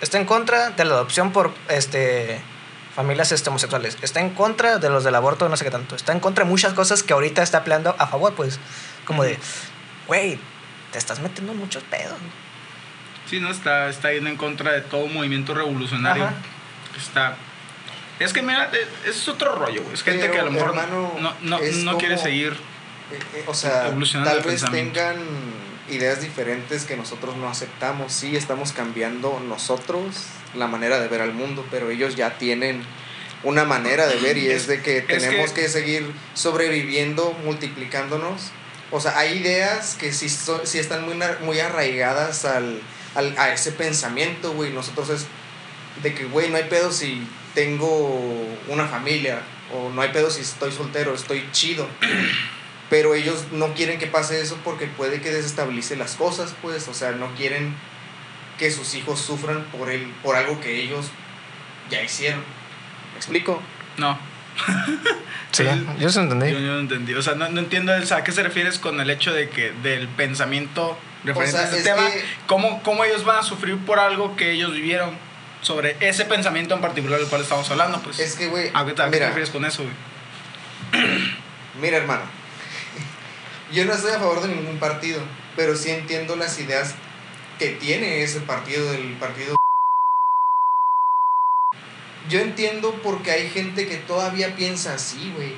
Está 0.00 0.18
en 0.18 0.26
contra 0.26 0.70
de 0.70 0.84
la 0.84 0.94
adopción 0.94 1.32
por 1.32 1.52
este 1.68 2.40
familias 2.94 3.32
este, 3.32 3.50
homosexuales. 3.50 3.98
Está 4.02 4.20
en 4.20 4.30
contra 4.30 4.78
de 4.78 4.88
los 4.88 5.04
del 5.04 5.14
aborto, 5.14 5.48
no 5.48 5.56
sé 5.56 5.64
qué 5.64 5.70
tanto. 5.70 5.96
Está 5.96 6.12
en 6.12 6.20
contra 6.20 6.44
de 6.44 6.50
muchas 6.50 6.74
cosas 6.74 7.02
que 7.02 7.12
ahorita 7.12 7.42
está 7.42 7.64
peleando 7.64 7.94
a 7.98 8.06
favor, 8.06 8.34
pues. 8.34 8.60
Como 9.04 9.24
de, 9.24 9.38
güey, 10.06 10.38
te 10.92 10.98
estás 10.98 11.20
metiendo 11.20 11.52
en 11.52 11.58
muchos 11.58 11.82
pedos. 11.84 12.14
Sí, 13.28 13.40
no, 13.40 13.50
está, 13.50 13.88
está 13.88 14.12
yendo 14.12 14.30
en 14.30 14.36
contra 14.36 14.72
de 14.72 14.80
todo 14.80 15.06
movimiento 15.06 15.54
revolucionario. 15.54 16.24
Ajá. 16.24 16.34
Está. 16.96 17.36
Es 18.20 18.32
que 18.32 18.42
mira, 18.42 18.70
eh, 18.72 18.86
es 19.06 19.26
otro 19.26 19.56
rollo, 19.56 19.82
güey. 19.82 19.94
Es 19.94 20.02
gente 20.02 20.20
Pero, 20.20 20.32
que 20.32 20.40
a 20.40 20.44
lo 20.44 20.52
mejor 20.52 20.68
hermano, 20.70 21.14
no, 21.18 21.34
no, 21.40 21.58
no 21.58 21.98
quiere 21.98 22.16
seguir. 22.16 22.56
Eh, 23.12 23.18
eh, 23.34 23.44
o 23.46 23.54
sea, 23.54 23.90
tal 24.24 24.40
vez 24.42 24.62
tengan 24.70 25.16
ideas 25.90 26.20
diferentes 26.22 26.84
que 26.84 26.96
nosotros 26.96 27.36
no 27.36 27.48
aceptamos. 27.48 28.12
Sí, 28.12 28.36
estamos 28.36 28.72
cambiando 28.72 29.40
nosotros 29.46 30.24
la 30.54 30.66
manera 30.66 30.98
de 31.00 31.08
ver 31.08 31.20
al 31.20 31.32
mundo, 31.34 31.66
pero 31.70 31.90
ellos 31.90 32.16
ya 32.16 32.38
tienen 32.38 32.82
una 33.42 33.64
manera 33.64 34.06
de 34.06 34.16
ver 34.16 34.38
y 34.38 34.48
es, 34.48 34.62
Es- 34.62 34.66
de 34.68 34.82
que 34.82 35.02
tenemos 35.02 35.52
que- 35.52 35.62
que... 35.62 35.68
seguir 35.68 36.10
sobreviviendo, 36.34 37.32
multiplicándonos. 37.44 38.50
O 38.90 39.00
sea, 39.00 39.18
hay 39.18 39.38
ideas 39.38 39.96
que 39.96 40.12
sí, 40.12 40.28
so- 40.28 40.64
sí 40.64 40.78
están 40.78 41.04
muy, 41.04 41.16
muy 41.42 41.60
arraigadas 41.60 42.44
al, 42.46 42.80
al- 43.14 43.34
a 43.38 43.52
ese 43.52 43.72
pensamiento, 43.72 44.52
güey. 44.52 44.72
Nosotros 44.72 45.10
es 45.10 45.26
de 46.02 46.14
que, 46.14 46.24
güey, 46.24 46.48
no 46.48 46.56
hay 46.56 46.64
pedo 46.64 46.90
si 46.92 47.26
tengo 47.54 48.46
una 48.68 48.86
familia 48.86 49.42
o 49.74 49.90
no 49.90 50.00
hay 50.00 50.08
pedo 50.10 50.30
si 50.30 50.40
estoy 50.40 50.72
soltero, 50.72 51.14
estoy 51.14 51.46
chido. 51.52 51.86
Pero 52.90 53.14
ellos 53.14 53.46
no 53.52 53.72
quieren 53.74 53.98
que 53.98 54.06
pase 54.06 54.40
eso 54.40 54.58
porque 54.62 54.86
puede 54.86 55.20
que 55.20 55.30
desestabilice 55.32 55.96
las 55.96 56.14
cosas, 56.16 56.54
pues, 56.62 56.86
o 56.88 56.94
sea, 56.94 57.12
no 57.12 57.34
quieren 57.34 57.74
que 58.58 58.70
sus 58.70 58.94
hijos 58.94 59.18
sufran 59.20 59.64
por 59.76 59.90
el, 59.90 60.02
por 60.22 60.36
algo 60.36 60.60
que 60.60 60.80
ellos 60.82 61.06
ya 61.90 62.02
hicieron. 62.02 62.40
¿Me 63.12 63.16
explico? 63.18 63.62
No. 63.96 64.18
Sí, 65.50 65.62
Entonces, 65.66 66.00
yo 66.00 66.10
se 66.10 66.20
entendí. 66.20 66.46
Yo, 66.52 66.58
yo 66.60 66.72
no 66.74 66.78
entendí. 66.80 67.14
O 67.14 67.22
sea, 67.22 67.34
no, 67.34 67.48
no 67.48 67.58
entiendo 67.60 67.92
o 67.92 68.06
sea, 68.06 68.18
a 68.18 68.24
qué 68.24 68.32
se 68.32 68.42
refieres 68.42 68.78
con 68.78 69.00
el 69.00 69.10
hecho 69.10 69.32
de 69.32 69.48
que 69.48 69.72
del 69.82 70.06
pensamiento 70.08 70.96
referente 71.24 71.56
O 71.56 71.58
sea, 71.58 71.60
a 71.60 71.64
este 71.64 71.78
es 71.78 71.84
tema. 71.84 72.10
que- 72.10 72.22
¿cómo, 72.46 72.82
¿Cómo 72.82 73.04
ellos 73.04 73.24
van 73.24 73.38
a 73.38 73.42
sufrir 73.42 73.78
por 73.78 73.98
algo 73.98 74.36
que 74.36 74.52
ellos 74.52 74.72
vivieron 74.72 75.16
sobre 75.62 75.96
ese 76.00 76.24
pensamiento 76.24 76.74
en 76.74 76.80
particular 76.80 77.18
del 77.18 77.28
cual 77.28 77.42
estamos 77.42 77.68
hablando? 77.70 78.00
Pues, 78.02 78.18
Es 78.20 78.36
que, 78.36 78.46
güey, 78.48 78.70
¿a 78.74 78.84
qué, 78.84 78.90
a 78.92 78.94
qué 78.94 78.94
te 78.94 79.10
mira, 79.10 79.26
refieres 79.28 79.50
con 79.50 79.64
eso, 79.64 79.82
güey? 79.82 81.02
mira, 81.80 81.96
hermano, 81.96 82.22
yo 83.74 83.84
no 83.84 83.92
estoy 83.92 84.12
a 84.12 84.18
favor 84.18 84.40
de 84.40 84.54
ningún 84.54 84.78
partido, 84.78 85.20
pero 85.56 85.76
sí 85.76 85.90
entiendo 85.90 86.36
las 86.36 86.58
ideas 86.60 86.94
que 87.58 87.70
tiene 87.70 88.22
ese 88.22 88.40
partido 88.40 88.90
del 88.92 89.14
partido. 89.14 89.56
Yo 92.28 92.40
entiendo 92.40 92.98
porque 93.02 93.32
hay 93.32 93.50
gente 93.50 93.86
que 93.86 93.96
todavía 93.96 94.56
piensa 94.56 94.94
así, 94.94 95.32
güey. 95.36 95.52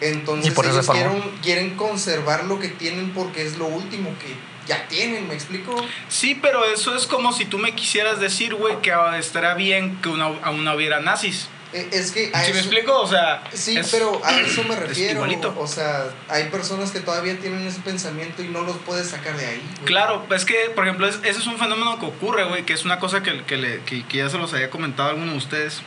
Entonces 0.00 0.56
ellos 0.58 0.88
quieren, 0.90 1.22
quieren 1.40 1.76
conservar 1.76 2.44
lo 2.44 2.58
que 2.58 2.68
tienen 2.68 3.12
porque 3.12 3.46
es 3.46 3.58
lo 3.58 3.66
último 3.66 4.10
que 4.18 4.34
ya 4.66 4.88
tienen, 4.88 5.28
¿me 5.28 5.34
explico? 5.34 5.74
Sí, 6.08 6.34
pero 6.34 6.64
eso 6.64 6.96
es 6.96 7.06
como 7.06 7.32
si 7.32 7.44
tú 7.44 7.58
me 7.58 7.74
quisieras 7.74 8.18
decir, 8.20 8.54
güey, 8.54 8.80
que 8.80 8.92
estaría 9.18 9.54
bien 9.54 10.00
que 10.02 10.08
una, 10.08 10.26
aún 10.42 10.64
no 10.64 10.74
hubiera 10.74 11.00
nazis. 11.00 11.48
Eh, 11.72 11.88
Es 11.92 12.12
que 12.12 12.30
a 12.34 12.42
¿Sí 12.44 12.52
me 12.52 12.58
explico? 12.58 13.00
O 13.00 13.06
sea, 13.06 13.44
Sí, 13.52 13.76
es- 13.78 13.90
pero 13.90 14.20
a 14.24 14.32
eso 14.40 14.62
me 14.64 14.76
refiero. 14.76 15.22
O 15.58 15.66
sea, 15.66 16.04
hay 16.28 16.44
personas 16.50 16.90
que 16.90 17.00
todavía 17.00 17.38
tienen 17.38 17.66
ese 17.66 17.80
pensamiento 17.80 18.42
y 18.42 18.48
no 18.48 18.60
los 18.62 18.76
puedes 18.78 19.08
sacar 19.08 19.36
de 19.36 19.46
ahí. 19.46 19.62
güey. 19.76 19.84
Claro, 19.86 20.26
es 20.34 20.44
que, 20.44 20.70
por 20.74 20.84
ejemplo, 20.84 21.08
es- 21.08 21.20
ese 21.22 21.40
es 21.40 21.46
un 21.46 21.58
fenómeno 21.58 21.98
que 21.98 22.06
ocurre, 22.06 22.44
güey, 22.44 22.64
que 22.64 22.74
es 22.74 22.84
una 22.84 22.98
cosa 22.98 23.22
que, 23.22 23.42
que, 23.44 23.56
le- 23.56 23.80
que- 23.84 24.04
que 24.06 24.18
ya 24.18 24.28
se 24.28 24.36
los 24.38 24.52
había 24.52 24.68
comentado 24.70 25.08
a 25.08 25.12
alguno 25.12 25.32
de 25.32 25.38
ustedes, 25.38 25.80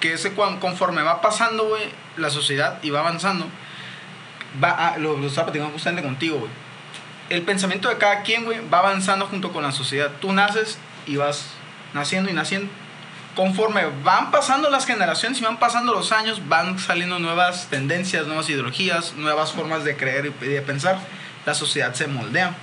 que 0.00 0.12
ese 0.12 0.32
cuan- 0.32 0.58
conforme 0.60 1.02
va 1.02 1.20
pasando, 1.22 1.68
güey, 1.68 1.84
la 2.16 2.28
sociedad 2.30 2.78
y 2.82 2.90
va 2.90 3.00
avanzando, 3.00 3.46
va 4.62 4.70
a- 4.88 4.98
lo, 4.98 5.16
lo 5.16 5.26
estaba 5.26 5.46
platicando 5.46 5.72
justamente 5.72 6.02
contigo, 6.02 6.38
güey. 6.38 6.50
El 7.30 7.42
pensamiento 7.42 7.88
de 7.88 7.96
cada 7.96 8.22
quien, 8.22 8.44
güey, 8.44 8.58
va 8.68 8.80
avanzando 8.80 9.26
junto 9.26 9.52
con 9.52 9.62
la 9.62 9.72
sociedad. 9.72 10.10
Tú 10.20 10.32
naces 10.32 10.78
y 11.06 11.16
vas 11.16 11.46
naciendo 11.94 12.28
y 12.30 12.34
naciendo. 12.34 12.70
Conforme 13.36 13.86
van 14.02 14.30
pasando 14.30 14.70
las 14.70 14.86
generaciones 14.86 15.40
y 15.40 15.44
van 15.44 15.58
pasando 15.58 15.94
los 15.94 16.12
años, 16.12 16.48
van 16.48 16.78
saliendo 16.78 17.18
nuevas 17.18 17.68
tendencias, 17.70 18.26
nuevas 18.26 18.48
ideologías, 18.50 19.14
nuevas 19.14 19.52
formas 19.52 19.84
de 19.84 19.96
creer 19.96 20.32
y 20.40 20.44
de 20.44 20.62
pensar. 20.62 20.98
La 21.46 21.54
sociedad 21.54 21.94
se 21.94 22.06
moldea. 22.06 22.54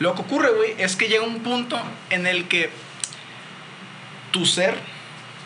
Lo 0.00 0.14
que 0.14 0.22
ocurre, 0.22 0.50
güey, 0.50 0.74
es 0.78 0.96
que 0.96 1.08
llega 1.08 1.24
un 1.24 1.40
punto 1.40 1.80
en 2.10 2.26
el 2.26 2.48
que 2.48 2.70
tu 4.32 4.44
ser, 4.44 4.76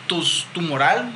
tus, 0.06 0.46
tu 0.54 0.62
moral, 0.62 1.12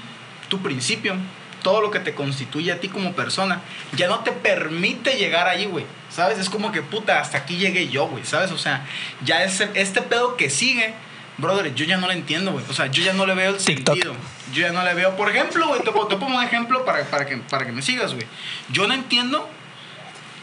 tu 0.48 0.60
principio, 0.60 1.16
todo 1.62 1.80
lo 1.80 1.90
que 1.90 2.00
te 2.00 2.14
constituye 2.14 2.72
a 2.72 2.80
ti 2.80 2.88
como 2.88 3.14
persona, 3.14 3.62
ya 3.96 4.08
no 4.08 4.20
te 4.20 4.32
permite 4.32 5.14
llegar 5.14 5.48
allí, 5.48 5.64
güey. 5.64 5.86
¿Sabes? 6.10 6.38
Es 6.38 6.50
como 6.50 6.72
que, 6.72 6.82
puta, 6.82 7.20
hasta 7.20 7.38
aquí 7.38 7.56
llegué 7.56 7.88
yo, 7.88 8.08
güey. 8.08 8.24
¿Sabes? 8.24 8.50
O 8.52 8.58
sea, 8.58 8.84
ya 9.24 9.42
ese, 9.44 9.70
este 9.74 10.02
pedo 10.02 10.36
que 10.36 10.50
sigue, 10.50 10.94
brother, 11.42 11.74
yo 11.74 11.84
ya 11.84 11.98
no 11.98 12.06
lo 12.06 12.12
entiendo, 12.14 12.52
güey. 12.52 12.64
O 12.70 12.72
sea, 12.72 12.86
yo 12.86 13.02
ya 13.04 13.12
no 13.12 13.26
le 13.26 13.34
veo 13.34 13.50
el 13.50 13.56
TikTok. 13.62 13.94
sentido. 13.96 14.14
Yo 14.54 14.62
ya 14.62 14.72
no 14.72 14.82
le 14.82 14.94
veo, 14.94 15.14
por 15.16 15.28
ejemplo, 15.28 15.66
güey, 15.68 15.82
te, 15.82 15.90
pongo- 15.90 16.06
te 16.08 16.16
pongo 16.16 16.38
un 16.38 16.42
ejemplo 16.44 16.84
para, 16.86 17.04
para, 17.04 17.26
que, 17.26 17.36
para 17.36 17.66
que 17.66 17.72
me 17.72 17.82
sigas, 17.82 18.14
güey. 18.14 18.26
Yo 18.70 18.86
no 18.86 18.94
entiendo 18.94 19.46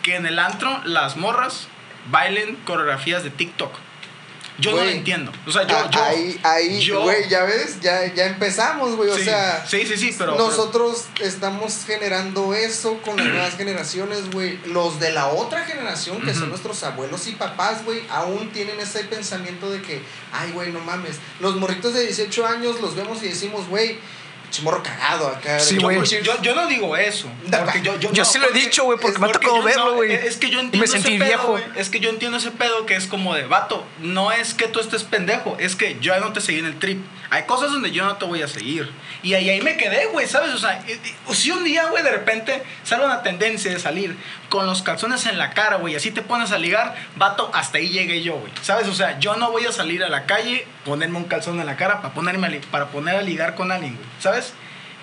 que 0.03 0.15
en 0.15 0.25
el 0.27 0.38
antro 0.39 0.81
las 0.85 1.17
morras 1.17 1.67
bailen 2.12 2.55
coreografías 2.65 3.23
de 3.23 3.29
TikTok. 3.31 3.71
Yo 4.59 4.71
no 4.71 4.83
lo 4.83 4.89
entiendo. 4.89 5.31
O 5.47 5.51
sea, 5.51 5.65
yo. 5.65 5.89
Yo 5.89 6.03
ahí, 6.03 6.39
ahí, 6.43 6.89
güey, 6.89 7.29
ya 7.29 7.43
ves, 7.43 7.79
ya, 7.81 8.13
ya 8.13 8.25
empezamos, 8.27 8.95
güey. 8.95 9.09
O 9.09 9.17
sí, 9.17 9.23
sea, 9.23 9.65
sí, 9.65 9.85
sí, 9.85 9.97
sí, 9.97 10.15
pero. 10.17 10.35
nosotros 10.37 11.05
estamos 11.21 11.85
generando 11.85 12.53
eso 12.53 12.99
con 13.01 13.17
las 13.17 13.27
nuevas 13.27 13.57
generaciones, 13.57 14.31
güey. 14.31 14.59
Los 14.65 14.99
de 14.99 15.11
la 15.11 15.27
otra 15.27 15.65
generación, 15.65 16.21
que 16.21 16.33
son 16.33 16.49
nuestros 16.49 16.83
abuelos 16.83 17.27
y 17.27 17.31
papás, 17.33 17.85
güey, 17.85 18.03
aún 18.09 18.51
tienen 18.51 18.79
ese 18.79 19.03
pensamiento 19.05 19.69
de 19.69 19.81
que, 19.81 20.01
ay, 20.31 20.51
güey, 20.51 20.71
no 20.71 20.79
mames. 20.79 21.17
Los 21.39 21.55
morritos 21.55 21.93
de 21.93 22.05
18 22.05 22.45
años 22.45 22.81
los 22.81 22.95
vemos 22.95 23.21
y 23.23 23.29
decimos, 23.29 23.67
güey, 23.67 23.97
chimorro 24.49 24.81
cagado 24.83 25.27
acá. 25.27 25.59
Sí, 25.59 25.77
güey. 25.77 26.03
Yo, 26.05 26.19
yo, 26.21 26.41
yo 26.41 26.55
no 26.55 26.67
digo 26.67 26.95
eso. 26.97 27.29
Porque 27.49 27.81
yo, 27.81 27.99
yo, 27.99 28.09
no, 28.12 28.25
sí 28.25 28.38
lo 28.39 28.49
he 28.49 28.53
dicho, 28.53 28.83
güey, 28.85 28.97
porque 28.99 29.17
me 29.19 29.27
ha 29.27 29.31
tocado 29.31 29.62
verlo, 29.62 29.85
no, 29.91 29.93
güey. 29.95 30.12
Es 30.13 30.38
que 30.38 30.49
yo 30.49 30.59
Y 30.59 30.63
me 30.63 30.65
entiendo 30.65 30.88
sentí 30.88 31.09
ese 31.09 31.17
pedo, 31.19 31.27
viejo. 31.27 31.47
güey. 31.51 31.63
Es 31.75 31.89
que 31.89 31.99
yo 31.99 32.09
entiendo 32.09 32.38
ese 32.38 32.51
pedo 32.51 32.85
que 32.85 32.95
es 32.95 33.07
como 33.07 33.35
de 33.35 33.43
vato. 33.45 33.85
No 33.99 34.31
es 34.31 34.53
que 34.53 34.67
tú 34.67 34.79
estés 34.79 35.03
pendejo, 35.03 35.55
es 35.59 35.75
que 35.75 35.97
yo 35.99 36.17
no 36.19 36.33
te 36.33 36.41
seguí 36.41 36.59
en 36.59 36.65
el 36.65 36.79
trip. 36.79 37.03
Hay 37.31 37.43
cosas 37.43 37.71
donde 37.71 37.91
yo 37.91 38.03
no 38.05 38.17
te 38.17 38.25
voy 38.25 38.41
a 38.41 38.47
seguir. 38.47 38.91
Y 39.21 39.33
ahí, 39.35 39.49
ahí 39.49 39.62
me 39.62 39.77
quedé, 39.77 40.07
güey, 40.07 40.27
¿sabes? 40.27 40.51
O 40.53 40.57
sea, 40.57 40.83
y- 40.88 40.93
y- 40.93 41.35
si 41.35 41.51
un 41.51 41.63
día, 41.63 41.85
güey, 41.88 42.01
de 42.03 42.09
repente 42.12 42.63
sale 42.83 43.05
una 43.05 43.21
tendencia 43.21 43.71
de 43.71 43.79
salir 43.79 44.15
con 44.49 44.65
los 44.65 44.81
calzones 44.81 45.25
en 45.27 45.38
la 45.38 45.51
cara, 45.51 45.77
güey, 45.77 45.95
así 45.95 46.12
te 46.12 46.21
pones 46.21 46.51
a 46.51 46.57
ligar, 46.57 46.95
vato, 47.15 47.49
hasta 47.53 47.77
ahí 47.77 47.89
llegué 47.89 48.21
yo, 48.23 48.35
güey. 48.35 48.51
¿Sabes? 48.62 48.88
O 48.88 48.93
sea, 48.93 49.17
yo 49.19 49.35
no 49.35 49.51
voy 49.51 49.65
a 49.65 49.71
salir 49.71 50.03
a 50.03 50.09
la 50.09 50.25
calle, 50.25 50.67
ponerme 50.85 51.17
un 51.17 51.25
calzón 51.25 51.59
en 51.59 51.65
la 51.65 51.77
cara 51.77 52.01
para 52.01 52.13
ponerme 52.13 52.47
a, 52.47 52.49
li- 52.49 52.59
para 52.71 52.88
poner 52.88 53.15
a 53.15 53.21
ligar 53.21 53.55
con 53.55 53.71
alguien, 53.71 53.95
güey. 53.95 54.07
¿Sabes? 54.19 54.53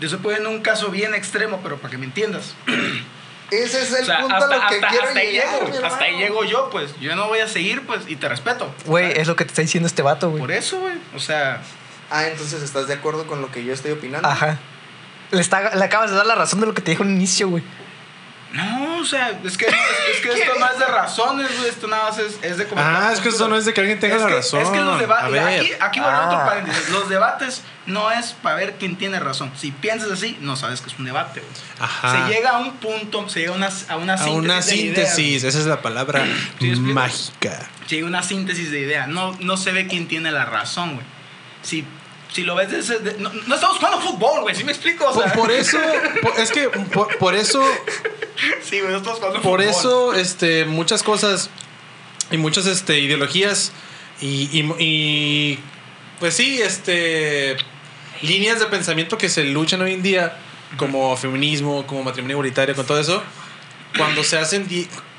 Yo 0.00 0.06
estoy 0.08 0.20
poniendo 0.20 0.50
un 0.50 0.60
caso 0.60 0.88
bien 0.90 1.14
extremo, 1.14 1.60
pero 1.62 1.78
para 1.78 1.90
que 1.90 1.98
me 1.98 2.04
entiendas. 2.04 2.54
Ese 3.50 3.80
es 3.82 3.92
el 3.92 4.02
O 4.02 4.06
sea, 4.06 4.18
punto 4.20 4.34
hasta, 4.34 4.54
a 4.56 4.58
lo 4.58 4.68
que 4.68 4.74
hasta- 4.76 4.88
quiero 4.88 5.06
hasta 5.06 5.20
ahí 5.20 5.30
llego, 5.32 5.68
mi 5.70 5.86
hasta 5.86 6.04
ahí 6.04 6.16
llego 6.18 6.44
yo, 6.44 6.68
pues. 6.70 6.98
Yo 7.00 7.14
no 7.14 7.28
voy 7.28 7.38
a 7.38 7.46
seguir, 7.48 7.86
pues, 7.86 8.02
y 8.08 8.16
te 8.16 8.28
respeto. 8.28 8.74
Güey, 8.86 9.12
es 9.18 9.28
lo 9.28 9.36
que 9.36 9.44
te 9.44 9.50
está 9.50 9.62
diciendo 9.62 9.86
este 9.86 10.02
vato, 10.02 10.30
Por 10.32 10.40
güey. 10.40 10.58
eso, 10.58 10.80
güey. 10.80 10.94
O 11.14 11.20
sea, 11.20 11.62
Ah, 12.10 12.26
entonces 12.26 12.62
estás 12.62 12.86
de 12.86 12.94
acuerdo 12.94 13.26
con 13.26 13.40
lo 13.40 13.50
que 13.50 13.64
yo 13.64 13.72
estoy 13.72 13.90
opinando. 13.92 14.28
Ajá. 14.28 14.58
Le, 15.32 15.40
está, 15.40 15.74
le 15.74 15.84
acabas 15.84 16.10
de 16.10 16.16
dar 16.16 16.24
la 16.26 16.36
razón 16.36 16.60
de 16.60 16.66
lo 16.66 16.72
que 16.74 16.80
te 16.82 16.92
dijo 16.92 17.02
al 17.02 17.10
inicio, 17.10 17.48
güey. 17.48 17.64
No, 18.56 18.98
o 18.98 19.04
sea, 19.04 19.38
es 19.44 19.56
que, 19.56 19.66
es, 19.66 19.72
es 20.14 20.20
que 20.22 20.32
esto 20.32 20.52
no 20.58 20.66
es 20.70 20.78
de 20.78 20.86
razones, 20.86 21.56
güey. 21.58 21.68
Esto 21.70 21.86
nada 21.86 22.10
más 22.10 22.18
es, 22.18 22.38
es 22.42 22.56
de 22.58 22.66
comentar 22.66 23.02
Ah, 23.04 23.12
es 23.12 23.20
que 23.20 23.28
posturas. 23.28 23.50
no 23.50 23.56
es 23.56 23.64
de 23.64 23.74
que 23.74 23.80
alguien 23.80 24.00
tenga 24.00 24.16
Es 24.16 24.22
la 24.22 24.28
que- 24.28 24.34
razón. 24.34 24.60
Es 24.62 24.68
que 24.70 24.78
los 24.78 24.94
A 24.96 24.98
debates. 24.98 25.40
Aquí, 25.60 25.72
aquí 25.80 26.00
voy 26.00 26.08
a 26.08 26.16
Ah. 26.16 26.26
otro 26.26 26.38
paréntesis. 26.46 26.88
Los 26.90 27.08
debates 27.08 27.62
no 27.86 28.10
es 28.10 28.32
para 28.42 28.56
ver 28.56 28.74
quién 28.78 28.96
tiene 28.96 29.20
razón. 29.20 29.52
Si 29.56 29.70
piensas 29.70 30.10
así, 30.10 30.36
no 30.40 30.56
sabes 30.56 30.80
que 30.80 30.88
es 30.90 30.98
un 30.98 31.04
debate, 31.04 31.40
güey. 31.40 31.52
Ajá. 31.78 32.26
Se 32.28 32.34
llega 32.34 32.50
a 32.50 32.58
un 32.58 32.72
punto, 32.78 33.28
se 33.28 33.40
llega 33.40 33.52
a 33.52 33.56
una, 33.56 33.68
a 33.88 33.96
una 33.96 34.14
a 34.14 34.18
síntesis. 34.18 34.34
una 34.44 34.60
de 34.60 34.74
ideas, 34.76 35.14
síntesis, 35.14 35.44
esa 35.44 35.58
es 35.58 35.66
la 35.66 35.82
palabra 35.82 36.24
¿Sí 36.58 36.64
me 36.66 36.68
explico? 36.70 36.94
mágica. 36.94 37.68
Sí, 37.86 38.02
una 38.02 38.22
síntesis 38.22 38.70
de 38.70 38.80
idea. 38.80 39.06
No, 39.06 39.36
no 39.40 39.56
se 39.56 39.72
ve 39.72 39.86
quién 39.86 40.08
tiene 40.08 40.32
la 40.32 40.44
razón, 40.44 40.94
güey. 40.94 41.06
Si, 41.62 41.84
si 42.36 42.44
lo 42.44 42.54
ves 42.54 42.70
desde... 42.70 42.98
de- 42.98 43.18
no, 43.18 43.30
no 43.32 43.54
estamos 43.54 43.78
jugando 43.78 44.00
fútbol, 44.00 44.42
güey. 44.42 44.54
¿Sí 44.54 44.62
me 44.64 44.72
explico? 44.72 45.06
O 45.06 45.12
Por, 45.14 45.24
sea, 45.24 45.32
por 45.32 45.50
eso, 45.50 45.78
por- 46.22 46.38
es 46.38 46.50
que 46.50 46.68
por, 46.68 47.16
por 47.18 47.34
eso, 47.34 47.62
Sí, 48.62 48.78
güey, 48.80 48.92
no 48.92 48.98
estamos 48.98 49.18
jugando 49.18 49.40
por 49.40 49.60
fútbol. 49.60 49.62
eso, 49.62 50.14
este, 50.14 50.64
muchas 50.66 51.02
cosas 51.02 51.48
y 52.30 52.36
muchas, 52.36 52.66
este, 52.66 52.98
ideologías 53.00 53.72
y, 54.20 54.48
y, 54.52 54.74
y, 54.78 55.58
pues 56.20 56.34
sí, 56.34 56.60
este, 56.60 57.56
líneas 58.22 58.60
de 58.60 58.66
pensamiento 58.66 59.16
que 59.16 59.28
se 59.28 59.44
luchan 59.44 59.80
hoy 59.80 59.94
en 59.94 60.02
día, 60.02 60.36
como 60.76 61.16
feminismo, 61.16 61.86
como 61.86 62.02
matrimonio 62.02 62.34
igualitario, 62.34 62.74
con 62.74 62.84
todo 62.86 63.00
eso, 63.00 63.22
cuando 63.96 64.22
se 64.24 64.36
hacen, 64.38 64.66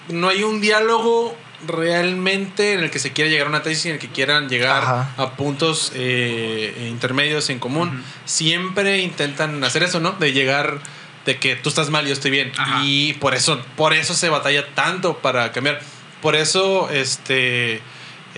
no 0.10 0.30
hay 0.30 0.44
un 0.44 0.62
diálogo 0.62 1.36
realmente 1.66 2.74
en 2.74 2.82
el 2.84 2.92
que 2.92 3.00
se 3.00 3.14
quiera 3.14 3.30
llegar 3.30 3.48
a 3.48 3.50
una 3.50 3.64
tesis, 3.64 3.86
en 3.88 3.94
el 3.94 4.00
que 4.00 4.10
quieran 4.10 4.50
llegar 4.50 4.84
Ajá. 4.84 5.10
a 5.18 5.32
puntos 5.32 5.92
eh, 5.96 6.88
intermedios 6.90 7.50
en 7.50 7.60
común. 7.60 8.04
Siempre 8.26 9.00
intentan 9.00 9.64
hacer 9.64 9.84
eso, 9.84 10.00
¿no? 10.00 10.12
De 10.14 10.34
llegar 10.34 10.80
de 11.26 11.38
que 11.40 11.56
tú 11.56 11.70
estás 11.70 11.90
mal 11.90 12.06
y 12.06 12.08
yo 12.10 12.14
estoy 12.14 12.32
bien. 12.32 12.52
Ajá. 12.58 12.82
Y 12.84 13.14
por 13.14 13.34
eso, 13.34 13.62
por 13.76 13.94
eso 13.94 14.14
se 14.14 14.30
batalla 14.30 14.68
tanto 14.76 15.18
para 15.18 15.52
cambiar. 15.52 15.80
Por 16.22 16.36
eso, 16.36 16.90
este. 16.90 17.82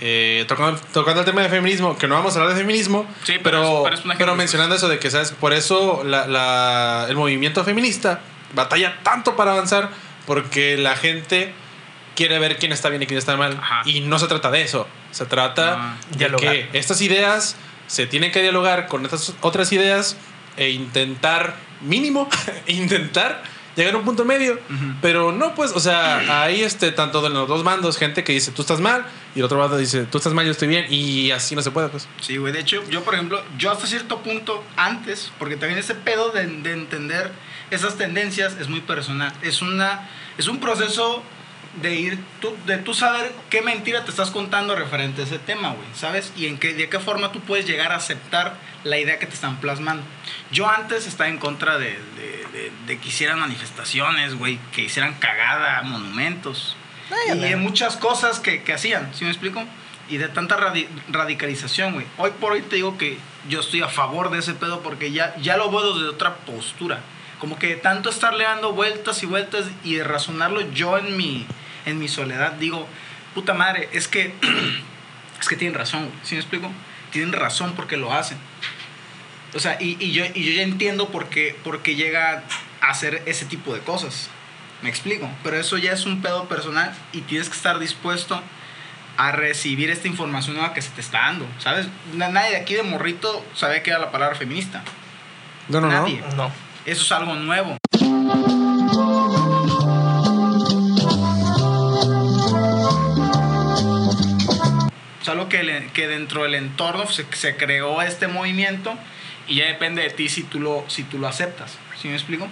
eh, 0.02 0.44
tocando, 0.48 0.80
tocando 0.92 1.20
el 1.20 1.26
tema 1.26 1.42
de 1.42 1.50
feminismo, 1.50 1.98
que 1.98 2.08
no 2.08 2.14
vamos 2.14 2.34
a 2.34 2.40
hablar 2.40 2.54
de 2.54 2.60
feminismo, 2.60 3.06
Sí, 3.24 3.34
pero 3.42 3.82
pero, 3.84 3.88
es- 3.94 4.00
pero 4.00 4.14
pero 4.18 4.26
pues. 4.32 4.38
mencionando 4.38 4.74
eso 4.74 4.88
de 4.88 4.98
que, 4.98 5.10
¿sabes? 5.10 5.32
Por 5.32 5.52
eso 5.52 6.02
la- 6.04 6.26
la- 6.26 7.06
el 7.10 7.16
movimiento 7.16 7.62
feminista 7.64 8.20
batalla 8.54 8.98
tanto 9.02 9.36
para 9.36 9.52
avanzar, 9.52 9.90
porque 10.26 10.78
la 10.78 10.96
gente 10.96 11.52
quiere 12.14 12.38
ver 12.38 12.58
quién 12.58 12.72
está 12.72 12.88
bien 12.88 13.02
y 13.02 13.06
quién 13.06 13.18
está 13.18 13.36
mal. 13.36 13.58
Ajá. 13.60 13.82
Y 13.84 14.00
no 14.00 14.18
se 14.18 14.26
trata 14.26 14.50
de 14.50 14.62
eso. 14.62 14.86
Se 15.10 15.26
trata 15.26 15.96
de 16.10 16.18
dialogar. 16.18 16.52
que 16.52 16.78
estas 16.78 17.00
ideas 17.00 17.56
se 17.86 18.06
tienen 18.06 18.30
que 18.30 18.42
dialogar 18.42 18.86
con 18.86 19.04
estas 19.04 19.34
otras 19.40 19.72
ideas 19.72 20.16
e 20.56 20.70
intentar, 20.70 21.56
mínimo, 21.80 22.28
intentar 22.66 23.42
llegar 23.76 23.94
a 23.94 23.98
un 23.98 24.04
punto 24.04 24.24
medio. 24.24 24.58
Pero 25.00 25.32
no, 25.32 25.54
pues, 25.54 25.72
o 25.72 25.80
sea, 25.80 26.42
hay 26.42 26.62
este, 26.62 26.92
tanto 26.92 27.22
de 27.22 27.30
los 27.30 27.48
dos 27.48 27.64
bandos, 27.64 27.96
gente 27.96 28.24
que 28.24 28.32
dice 28.32 28.52
tú 28.52 28.62
estás 28.62 28.80
mal 28.80 29.04
y 29.34 29.38
el 29.40 29.44
otro 29.44 29.58
bando 29.58 29.76
dice 29.76 30.04
tú 30.04 30.18
estás 30.18 30.32
mal, 30.32 30.44
yo 30.44 30.52
estoy 30.52 30.68
bien. 30.68 30.86
Y 30.90 31.30
así 31.30 31.56
no 31.56 31.62
se 31.62 31.70
puede, 31.70 31.88
pues. 31.88 32.08
Sí, 32.20 32.36
güey. 32.36 32.52
De 32.52 32.60
hecho, 32.60 32.82
yo, 32.88 33.02
por 33.02 33.14
ejemplo, 33.14 33.42
yo 33.58 33.70
hasta 33.72 33.86
cierto 33.86 34.22
punto 34.22 34.62
antes, 34.76 35.32
porque 35.38 35.56
también 35.56 35.78
ese 35.78 35.94
pedo 35.94 36.30
de, 36.30 36.46
de 36.46 36.72
entender 36.72 37.32
esas 37.70 37.96
tendencias 37.96 38.56
es 38.60 38.68
muy 38.68 38.80
personal. 38.80 39.32
Es, 39.42 39.62
una, 39.62 40.08
es 40.38 40.48
un 40.48 40.60
proceso 40.60 41.22
de 41.82 41.94
ir, 41.94 42.18
tú, 42.40 42.56
de 42.66 42.78
tú 42.78 42.94
saber 42.94 43.32
qué 43.48 43.62
mentira 43.62 44.04
te 44.04 44.10
estás 44.10 44.30
contando 44.30 44.74
referente 44.74 45.22
a 45.22 45.24
ese 45.24 45.38
tema, 45.38 45.68
güey, 45.70 45.86
¿sabes? 45.94 46.32
Y 46.36 46.46
en 46.46 46.58
qué, 46.58 46.74
de 46.74 46.88
qué 46.88 46.98
forma 46.98 47.30
tú 47.32 47.40
puedes 47.40 47.66
llegar 47.66 47.92
a 47.92 47.96
aceptar 47.96 48.54
la 48.82 48.98
idea 48.98 49.18
que 49.18 49.26
te 49.26 49.34
están 49.34 49.60
plasmando. 49.60 50.02
Yo 50.50 50.68
antes 50.68 51.06
estaba 51.06 51.28
en 51.30 51.38
contra 51.38 51.78
de, 51.78 51.90
de, 52.16 52.46
de- 52.52 52.72
de 52.86 52.98
que 52.98 53.08
hicieran 53.08 53.38
manifestaciones, 53.38 54.34
güey, 54.36 54.58
que 54.72 54.82
hicieran 54.82 55.14
cagada, 55.14 55.82
monumentos. 55.82 56.76
Ay, 57.10 57.36
y 57.38 57.40
de 57.40 57.56
muchas 57.56 57.96
cosas 57.96 58.40
que, 58.40 58.62
que 58.64 58.72
hacían, 58.72 59.10
¿sí 59.14 59.24
me 59.24 59.30
explico? 59.30 59.62
Y 60.08 60.16
de 60.16 60.28
tanta 60.28 60.56
radi- 60.58 60.88
radicalización, 61.08 61.92
güey. 61.94 62.06
Hoy 62.18 62.32
por 62.40 62.52
hoy 62.52 62.62
te 62.62 62.76
digo 62.76 62.98
que 62.98 63.18
yo 63.48 63.60
estoy 63.60 63.82
a 63.82 63.88
favor 63.88 64.30
de 64.30 64.38
ese 64.40 64.54
pedo 64.54 64.80
porque 64.82 65.12
ya, 65.12 65.36
ya 65.36 65.56
lo 65.56 65.70
veo 65.70 65.94
desde 65.94 66.08
otra 66.08 66.34
postura. 66.36 66.98
Como 67.38 67.58
que 67.58 67.76
tanto 67.76 68.10
estarle 68.10 68.44
dando 68.44 68.72
vueltas 68.72 69.22
y 69.22 69.26
vueltas 69.26 69.66
y 69.84 69.94
de 69.94 70.04
razonarlo 70.04 70.60
yo 70.72 70.98
en 70.98 71.16
mi, 71.16 71.46
en 71.90 71.98
mi 71.98 72.08
soledad, 72.08 72.52
digo, 72.52 72.86
puta 73.34 73.54
madre, 73.54 73.88
es 73.92 74.08
que, 74.08 74.34
es 75.40 75.48
que 75.48 75.56
tienen 75.56 75.78
razón. 75.78 76.10
¿Sí 76.22 76.34
me 76.34 76.40
explico? 76.40 76.70
Tienen 77.10 77.32
razón 77.32 77.74
porque 77.76 77.96
lo 77.96 78.12
hacen. 78.12 78.38
O 79.54 79.58
sea, 79.58 79.76
y, 79.80 79.96
y 79.98 80.12
yo, 80.12 80.24
y 80.34 80.44
yo 80.44 80.52
ya 80.52 80.62
entiendo 80.62 81.08
por 81.08 81.28
qué, 81.28 81.56
por 81.64 81.82
qué 81.82 81.96
llega 81.96 82.44
a 82.80 82.86
hacer 82.90 83.22
ese 83.26 83.44
tipo 83.46 83.74
de 83.74 83.80
cosas. 83.80 84.28
Me 84.82 84.88
explico. 84.88 85.28
Pero 85.42 85.56
eso 85.58 85.76
ya 85.76 85.92
es 85.92 86.06
un 86.06 86.22
pedo 86.22 86.48
personal 86.48 86.94
y 87.12 87.22
tienes 87.22 87.48
que 87.48 87.56
estar 87.56 87.78
dispuesto 87.78 88.40
a 89.16 89.32
recibir 89.32 89.90
esta 89.90 90.06
información 90.08 90.56
nueva 90.56 90.72
que 90.72 90.80
se 90.80 90.90
te 90.90 91.00
está 91.00 91.18
dando. 91.22 91.46
¿Sabes? 91.58 91.88
Na- 92.14 92.28
Nadie 92.28 92.50
de 92.52 92.56
aquí 92.58 92.74
de 92.74 92.82
morrito 92.84 93.44
sabe 93.54 93.82
qué 93.82 93.90
era 93.90 93.98
la 93.98 94.12
palabra 94.12 94.36
feminista. 94.36 94.82
No, 95.68 95.80
no, 95.80 95.88
Nadie. 95.88 96.20
no. 96.30 96.36
No. 96.48 96.52
Eso 96.86 97.02
es 97.02 97.12
algo 97.12 97.34
nuevo. 97.34 97.76
Algo 105.30 105.48
que, 105.48 105.62
le- 105.62 105.86
que 105.92 106.06
dentro 106.08 106.42
del 106.44 106.54
entorno 106.54 107.06
se, 107.10 107.24
se 107.32 107.56
creó 107.56 108.00
este 108.02 108.26
movimiento 108.28 108.94
y 109.48 109.56
ya 109.56 109.66
depende 109.66 110.02
de 110.02 110.10
ti 110.10 110.28
si 110.28 110.42
tú 110.42 110.60
lo, 110.60 110.84
si 110.88 111.02
tú 111.04 111.18
lo 111.18 111.26
aceptas. 111.28 111.78
¿Sí 112.00 112.08
me 112.08 112.14
explico? 112.14 112.48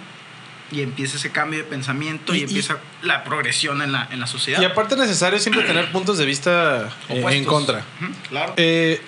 Y 0.71 0.81
empieza 0.81 1.17
ese 1.17 1.31
cambio 1.31 1.59
de 1.59 1.65
pensamiento 1.65 2.33
y, 2.35 2.37
Y- 2.37 2.41
y- 2.41 2.43
empieza 2.43 2.77
la 3.01 3.23
progresión 3.23 3.81
en 3.81 3.91
la, 3.91 4.07
en 4.11 4.19
la 4.19 4.27
sociedad. 4.27 4.61
Y 4.61 4.65
aparte 4.65 4.93
es 4.95 4.99
necesario 5.01 5.39
siempre 5.39 5.63
tener 5.63 5.91
puntos 5.91 6.17
de 6.17 6.25
vista 6.25 6.89
eh, 7.09 7.23
en 7.29 7.45
contra. 7.45 7.83
Ujú, 8.01 8.11
claro. 8.29 8.53
Eh, 8.57 9.01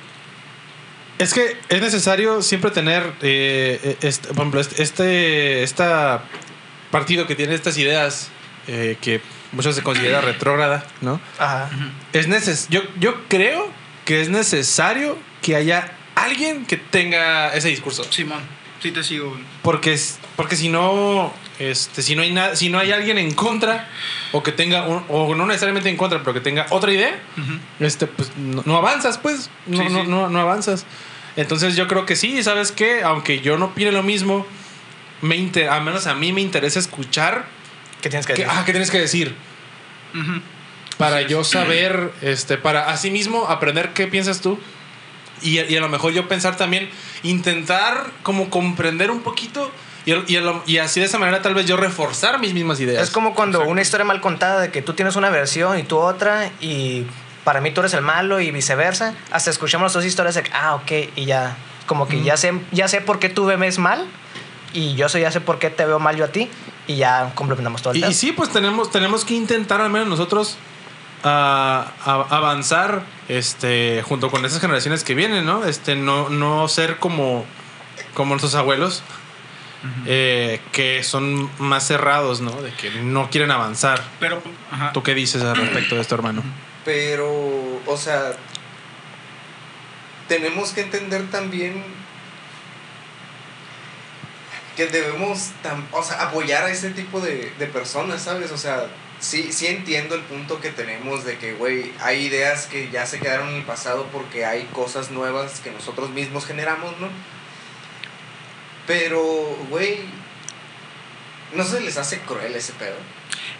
es 1.20 1.34
que 1.36 1.56
es 1.70 1.82
necesario 1.82 2.42
siempre 2.42 2.72
tener, 2.72 3.04
eh, 3.22 3.96
este, 4.02 4.30
por 4.30 4.38
ejemplo, 4.38 4.60
este, 4.62 4.82
este 4.82 5.62
esta 5.64 6.24
partido 6.90 7.28
que 7.28 7.36
tiene 7.36 7.54
estas 7.54 7.78
ideas 7.78 8.30
eh, 8.68 8.98
que 9.02 9.22
muchos 9.52 9.76
se 9.76 9.84
considera 9.84 10.22
retrógrada, 10.22 10.84
¿no? 11.02 11.20
Ajá. 11.40 11.70
Es 12.14 12.28
neces 12.28 12.68
yo, 12.70 12.82
yo 13.00 13.16
creo 13.28 13.70
que 14.06 14.22
es 14.22 14.30
necesario 14.30 15.18
que 15.42 15.56
haya 15.56 15.92
alguien 16.16 16.66
que 16.66 16.78
tenga 16.78 17.54
ese 17.54 17.70
discurso. 17.70 18.04
Simón, 18.12 18.40
sí 18.82 18.92
te 18.92 19.04
sigo. 19.04 19.30
güey. 19.32 19.42
Porque, 19.62 19.94
es- 19.94 20.20
porque 20.36 20.56
si 20.56 20.70
no, 20.70 21.34
este, 21.60 22.02
si 22.02 22.16
no 22.16 22.22
hay 22.24 22.32
nada, 22.32 22.56
si 22.56 22.70
no 22.70 22.80
hay 22.80 22.92
alguien 22.92 23.18
en 23.18 23.34
contra, 23.34 23.88
o 24.32 24.42
que 24.44 24.52
tenga, 24.52 24.88
un- 24.88 25.04
o 25.10 25.36
no 25.36 25.46
necesariamente 25.46 25.90
en 25.90 25.98
contra, 25.98 26.20
pero 26.20 26.34
que 26.34 26.42
tenga 26.42 26.66
otra 26.70 26.92
idea, 26.94 27.20
este, 27.80 28.08
pues 28.08 28.32
no, 28.38 28.64
no 28.66 28.78
avanzas, 28.78 29.18
pues, 29.18 29.50
no, 29.68 29.78
Sí, 29.84 29.90
no, 29.94 30.02
sí. 30.04 30.08
no, 30.08 30.30
no 30.30 30.40
avanzas. 30.40 30.86
Entonces 31.36 31.76
yo 31.76 31.88
creo 31.88 32.06
que 32.06 32.16
sí, 32.16 32.44
¿sabes 32.44 32.72
qué? 32.72 33.04
Aunque 33.04 33.40
yo 33.42 33.58
no 33.58 33.66
opine 33.68 33.92
lo 33.92 34.04
mismo, 34.04 34.46
me 35.22 35.36
inter- 35.38 35.70
al 35.70 35.84
menos 35.84 36.08
a 36.08 36.16
mí 36.16 36.34
me 36.34 36.42
interesa 36.42 36.80
escuchar 36.80 37.46
¿Qué 38.02 38.10
tienes 38.10 38.26
que 38.26 38.34
qué, 38.34 38.42
decir? 38.44 38.58
ah, 38.60 38.64
¿qué 38.66 38.72
tienes 38.74 38.90
que 38.92 39.00
decir. 39.00 39.36
Para 40.98 41.22
yo 41.22 41.44
saber, 41.44 42.12
este, 42.22 42.58
para 42.58 42.90
así 42.92 43.10
mismo 43.12 43.48
aprender 43.48 43.94
qué 43.94 44.08
piensas 44.08 44.42
tú. 44.42 44.60
Y, 45.42 45.60
y 45.60 45.76
a 45.76 45.80
lo 45.82 45.90
mejor 45.90 46.14
yo 46.14 46.28
pensar 46.28 46.56
también, 46.58 46.90
intentar 47.24 48.12
como 48.24 48.50
comprender 48.52 49.10
un 49.10 49.22
poquito 49.22 49.72
y, 50.06 50.14
y, 50.32 50.38
a 50.38 50.42
lo- 50.42 50.64
y 50.68 50.78
así 50.78 51.00
de 51.00 51.08
esa 51.08 51.18
manera 51.18 51.42
tal 51.42 51.56
vez 51.56 51.66
yo 51.66 51.78
reforzar 51.78 52.40
mis 52.40 52.54
mismas 52.54 52.80
ideas. 52.80 53.02
Es 53.04 53.10
como 53.10 53.34
cuando 53.34 53.62
una 53.68 53.82
historia 53.82 54.06
mal 54.06 54.22
contada 54.22 54.62
de 54.62 54.70
que 54.72 54.82
tú 54.84 54.94
tienes 54.94 55.16
una 55.16 55.30
versión 55.32 55.80
y 55.80 55.84
tú 55.84 55.98
otra 55.98 56.52
y 56.60 57.06
para 57.44 57.60
mí 57.62 57.72
tú 57.72 57.82
eres 57.82 57.94
el 57.96 58.02
malo 58.02 58.40
y 58.40 58.52
viceversa. 58.52 59.16
Hasta 59.32 59.50
escuchamos 59.50 59.86
las 59.88 59.94
dos 59.94 60.06
historias 60.06 60.36
de 60.36 60.44
que, 60.44 60.52
ah, 60.54 60.76
ok, 60.76 60.92
y 61.16 61.26
ya, 61.26 61.58
como 61.88 62.08
que 62.08 62.22
ya, 62.22 62.38
sé, 62.38 62.54
ya 62.72 62.88
sé 62.88 63.02
por 63.02 63.18
qué 63.18 63.30
tú 63.30 63.46
ves 63.46 63.80
mal 63.80 64.06
y 64.74 64.94
yo 64.94 65.10
sé, 65.10 65.22
ya 65.22 65.32
sé 65.32 65.42
por 65.42 65.58
qué 65.58 65.72
te 65.72 65.86
veo 65.88 65.98
mal 65.98 66.16
yo 66.18 66.26
a 66.26 66.28
ti 66.28 66.50
y 66.94 66.98
ya 66.98 67.32
complementamos 67.36 67.82
todo 67.82 67.94
el 67.94 68.00
Y, 68.00 68.06
y 68.06 68.14
sí, 68.14 68.32
pues 68.32 68.50
tenemos, 68.50 68.92
tenemos 68.92 69.26
que 69.26 69.34
intentar 69.34 69.82
al 69.82 69.90
menos 69.90 70.08
nosotros 70.08 70.58
a- 71.24 71.92
a- 72.06 72.36
avanzar 72.36 73.04
este, 73.28 74.04
junto 74.08 74.30
con 74.32 74.44
esas 74.46 74.60
generaciones 74.62 75.04
que 75.04 75.14
vienen, 75.16 75.46
¿no? 75.46 75.66
Este, 75.66 75.96
no, 75.96 76.30
no 76.30 76.68
ser 76.68 76.98
como, 76.98 77.46
como 78.14 78.30
nuestros 78.36 78.56
abuelos, 78.56 79.04
eh, 80.06 80.60
que 80.72 81.04
son 81.04 81.50
más 81.60 81.88
cerrados, 81.88 82.42
¿no? 82.42 82.52
De 82.62 82.72
que 82.74 82.90
no 83.02 83.30
quieren 83.30 83.52
avanzar. 83.52 84.02
Pero, 84.20 84.42
ajá. 84.72 84.92
¿Tú 84.94 85.02
qué 85.04 85.14
dices 85.16 85.42
al 85.44 85.56
respecto 85.56 85.96
de 85.96 86.02
esto, 86.02 86.16
hermano? 86.16 86.44
Pero, 86.86 87.28
o 87.86 87.98
sea, 87.98 88.34
tenemos 90.28 90.72
que 90.72 90.82
entender 90.82 91.30
también 91.30 91.84
que 94.76 94.88
debemos 94.88 95.52
tam- 95.64 95.86
o 95.92 96.02
sea, 96.04 96.22
apoyar 96.24 96.64
a 96.66 96.70
ese 96.72 96.92
tipo 96.92 97.20
de, 97.20 97.52
de 97.60 97.66
personas, 97.68 98.22
¿sabes? 98.22 98.52
O 98.52 98.58
sea, 98.58 98.86
sí, 99.20 99.52
sí 99.52 99.68
entiendo 99.68 100.16
el 100.16 100.22
punto 100.22 100.60
que 100.62 100.70
tenemos 100.70 101.26
de 101.26 101.38
que, 101.38 101.54
güey, 101.54 101.92
hay 102.00 102.26
ideas 102.26 102.68
que 102.68 102.90
ya 102.90 103.06
se 103.06 103.20
quedaron 103.20 103.50
en 103.50 103.56
el 103.56 103.64
pasado 103.64 104.08
porque 104.14 104.46
hay 104.46 104.64
cosas 104.74 105.12
nuevas 105.12 105.60
que 105.60 105.72
nosotros 105.72 106.10
mismos 106.12 106.46
generamos, 106.46 106.98
¿no? 107.00 107.10
Pero, 108.88 109.22
güey, 109.70 110.00
no 111.54 111.64
se 111.64 111.82
les 111.82 111.98
hace 111.98 112.20
cruel 112.20 112.56
ese 112.56 112.74
pedo. 112.74 112.96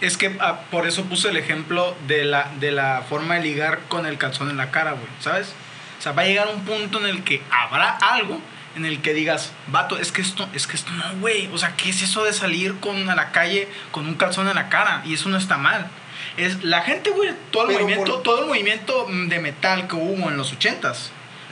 Es 0.02 0.18
que 0.18 0.36
ah, 0.40 0.62
por 0.72 0.88
eso 0.88 1.04
puse 1.06 1.30
el 1.30 1.38
ejemplo 1.38 1.96
de 2.08 2.26
la, 2.26 2.52
de 2.60 2.72
la 2.72 3.04
forma 3.08 3.36
de 3.36 3.42
ligar 3.42 3.80
con 3.88 4.06
el 4.06 4.18
calzón 4.18 4.50
en 4.50 4.58
la 4.58 4.72
cara, 4.72 4.92
güey, 4.94 5.06
¿sabes? 5.20 5.54
O 6.00 6.02
sea, 6.02 6.14
va 6.14 6.24
a 6.24 6.26
llegar 6.26 6.48
un 6.48 6.66
punto 6.66 7.00
en 7.00 7.06
el 7.06 7.24
que 7.24 7.42
habrá 7.52 7.92
algo 7.98 8.42
en 8.76 8.86
el 8.86 9.02
que 9.02 9.14
digas, 9.14 9.52
vato, 9.68 9.98
es 9.98 10.12
que 10.12 10.22
esto, 10.22 10.48
es 10.54 10.68
que 10.68 10.76
esto 10.78 10.92
no, 10.92 11.04
güey. 11.20 11.48
O 11.54 11.58
sea, 11.58 11.76
¿qué 11.76 11.90
es 11.90 12.02
eso 12.02 12.24
de 12.24 12.34
salir 12.34 12.76
con 12.80 13.10
a 13.10 13.16
la 13.16 13.32
calle 13.32 13.68
con 13.92 14.08
un 14.08 14.16
calzón 14.16 14.48
en 14.48 14.56
la 14.56 14.70
cara? 14.70 15.02
Y 15.06 15.14
eso 15.14 15.30
no 15.30 15.38
está 15.38 15.58
mal. 15.58 15.88
Es 16.38 16.64
la 16.64 16.82
gente, 16.82 17.10
güey, 17.10 17.32
todo 17.52 17.64
el 17.64 17.70
Pero 17.70 17.80
movimiento, 17.82 18.14
por- 18.14 18.24
todo 18.24 18.42
el 18.42 18.48
movimiento 18.48 19.08
de 19.28 19.40
metal 19.40 19.88
que 19.88 19.96
hubo 19.96 20.30
en 20.30 20.38
los 20.38 20.54
80s. 20.58 21.10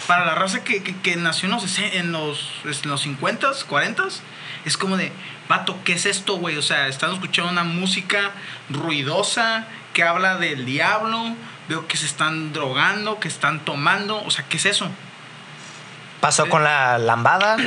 Para 0.07 0.25
la 0.25 0.33
raza 0.35 0.63
que, 0.63 0.81
que, 0.81 0.95
que 0.95 1.17
nació 1.17 1.47
en 1.47 1.55
los, 1.55 1.77
en 1.79 2.11
los, 2.13 2.51
en 2.63 2.89
los 2.89 3.05
50s, 3.05 3.65
40s, 3.67 4.19
es 4.63 4.77
como 4.77 4.95
de, 4.95 5.11
vato, 5.49 5.77
¿qué 5.83 5.93
es 5.93 6.05
esto, 6.05 6.37
güey? 6.37 6.55
O 6.55 6.61
sea, 6.61 6.87
están 6.87 7.11
escuchando 7.11 7.51
una 7.51 7.65
música 7.65 8.31
ruidosa 8.69 9.65
que 9.93 10.03
habla 10.03 10.37
del 10.37 10.65
diablo, 10.65 11.35
veo 11.67 11.87
que 11.87 11.97
se 11.97 12.05
están 12.05 12.53
drogando, 12.53 13.19
que 13.19 13.27
están 13.27 13.59
tomando, 13.65 14.23
o 14.23 14.31
sea, 14.31 14.45
¿qué 14.47 14.55
es 14.57 14.65
eso? 14.65 14.89
Pasó 16.21 16.49
con 16.49 16.63
la 16.63 16.97
lambada 16.97 17.57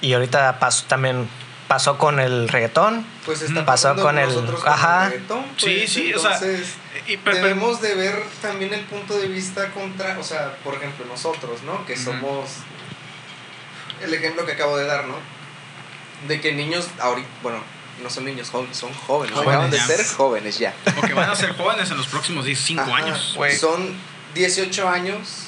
y 0.00 0.12
ahorita 0.12 0.58
pasó 0.58 0.84
también 0.86 1.28
pasó 1.66 1.98
con 1.98 2.18
el 2.20 2.48
reggaetón. 2.48 3.04
Pues 3.26 3.42
está 3.42 3.64
Pasó 3.66 3.88
pasando 3.88 4.02
con 4.04 4.18
el- 4.18 4.28
nosotros 4.28 4.62
ajá. 4.66 5.04
el 5.06 5.10
reggaetón, 5.12 5.44
pues, 5.44 5.62
Sí, 5.62 5.86
sí, 5.86 6.14
o 6.14 6.18
sea, 6.18 6.32
entonces, 6.34 6.74
Y, 7.06 7.16
pero- 7.18 7.36
debemos 7.36 7.80
de 7.82 7.94
ver 7.94 8.22
también 8.40 8.72
el 8.72 8.84
punto 8.86 9.18
de 9.18 9.26
vista 9.28 9.70
contra, 9.72 10.18
o 10.18 10.24
sea, 10.24 10.54
por 10.64 10.74
ejemplo, 10.74 11.04
nosotros, 11.06 11.62
¿no? 11.64 11.84
Que 11.84 11.92
Ujú. 11.94 12.02
somos 12.04 12.50
el 14.02 14.14
ejemplo 14.14 14.46
que 14.46 14.52
acabo 14.52 14.76
de 14.78 14.86
dar, 14.86 15.04
¿no? 15.06 15.16
De 16.26 16.40
que 16.40 16.52
niños 16.52 16.86
ahorita, 17.00 17.28
bueno, 17.42 17.58
no 18.02 18.08
son 18.10 18.24
niños, 18.24 18.48
jóvenes, 18.50 18.76
son 18.76 18.92
jóvenes, 18.94 19.34
Jóvenes, 19.34 19.54
acaban 19.54 19.70
de 19.70 19.76
ya. 19.76 19.86
ser 19.86 20.06
jóvenes 20.06 20.58
ya. 20.58 20.72
o 20.96 21.00
que 21.06 21.12
van 21.14 21.28
a 21.30 21.34
ser 21.34 21.54
jóvenes 21.56 21.90
en 21.90 21.96
los 21.98 22.06
próximos 22.06 22.46
5 22.46 22.80
Ajá, 22.82 22.96
años. 22.96 23.32
güey. 23.36 23.56
Son 23.56 23.94
18 24.34 24.88
años. 24.88 25.47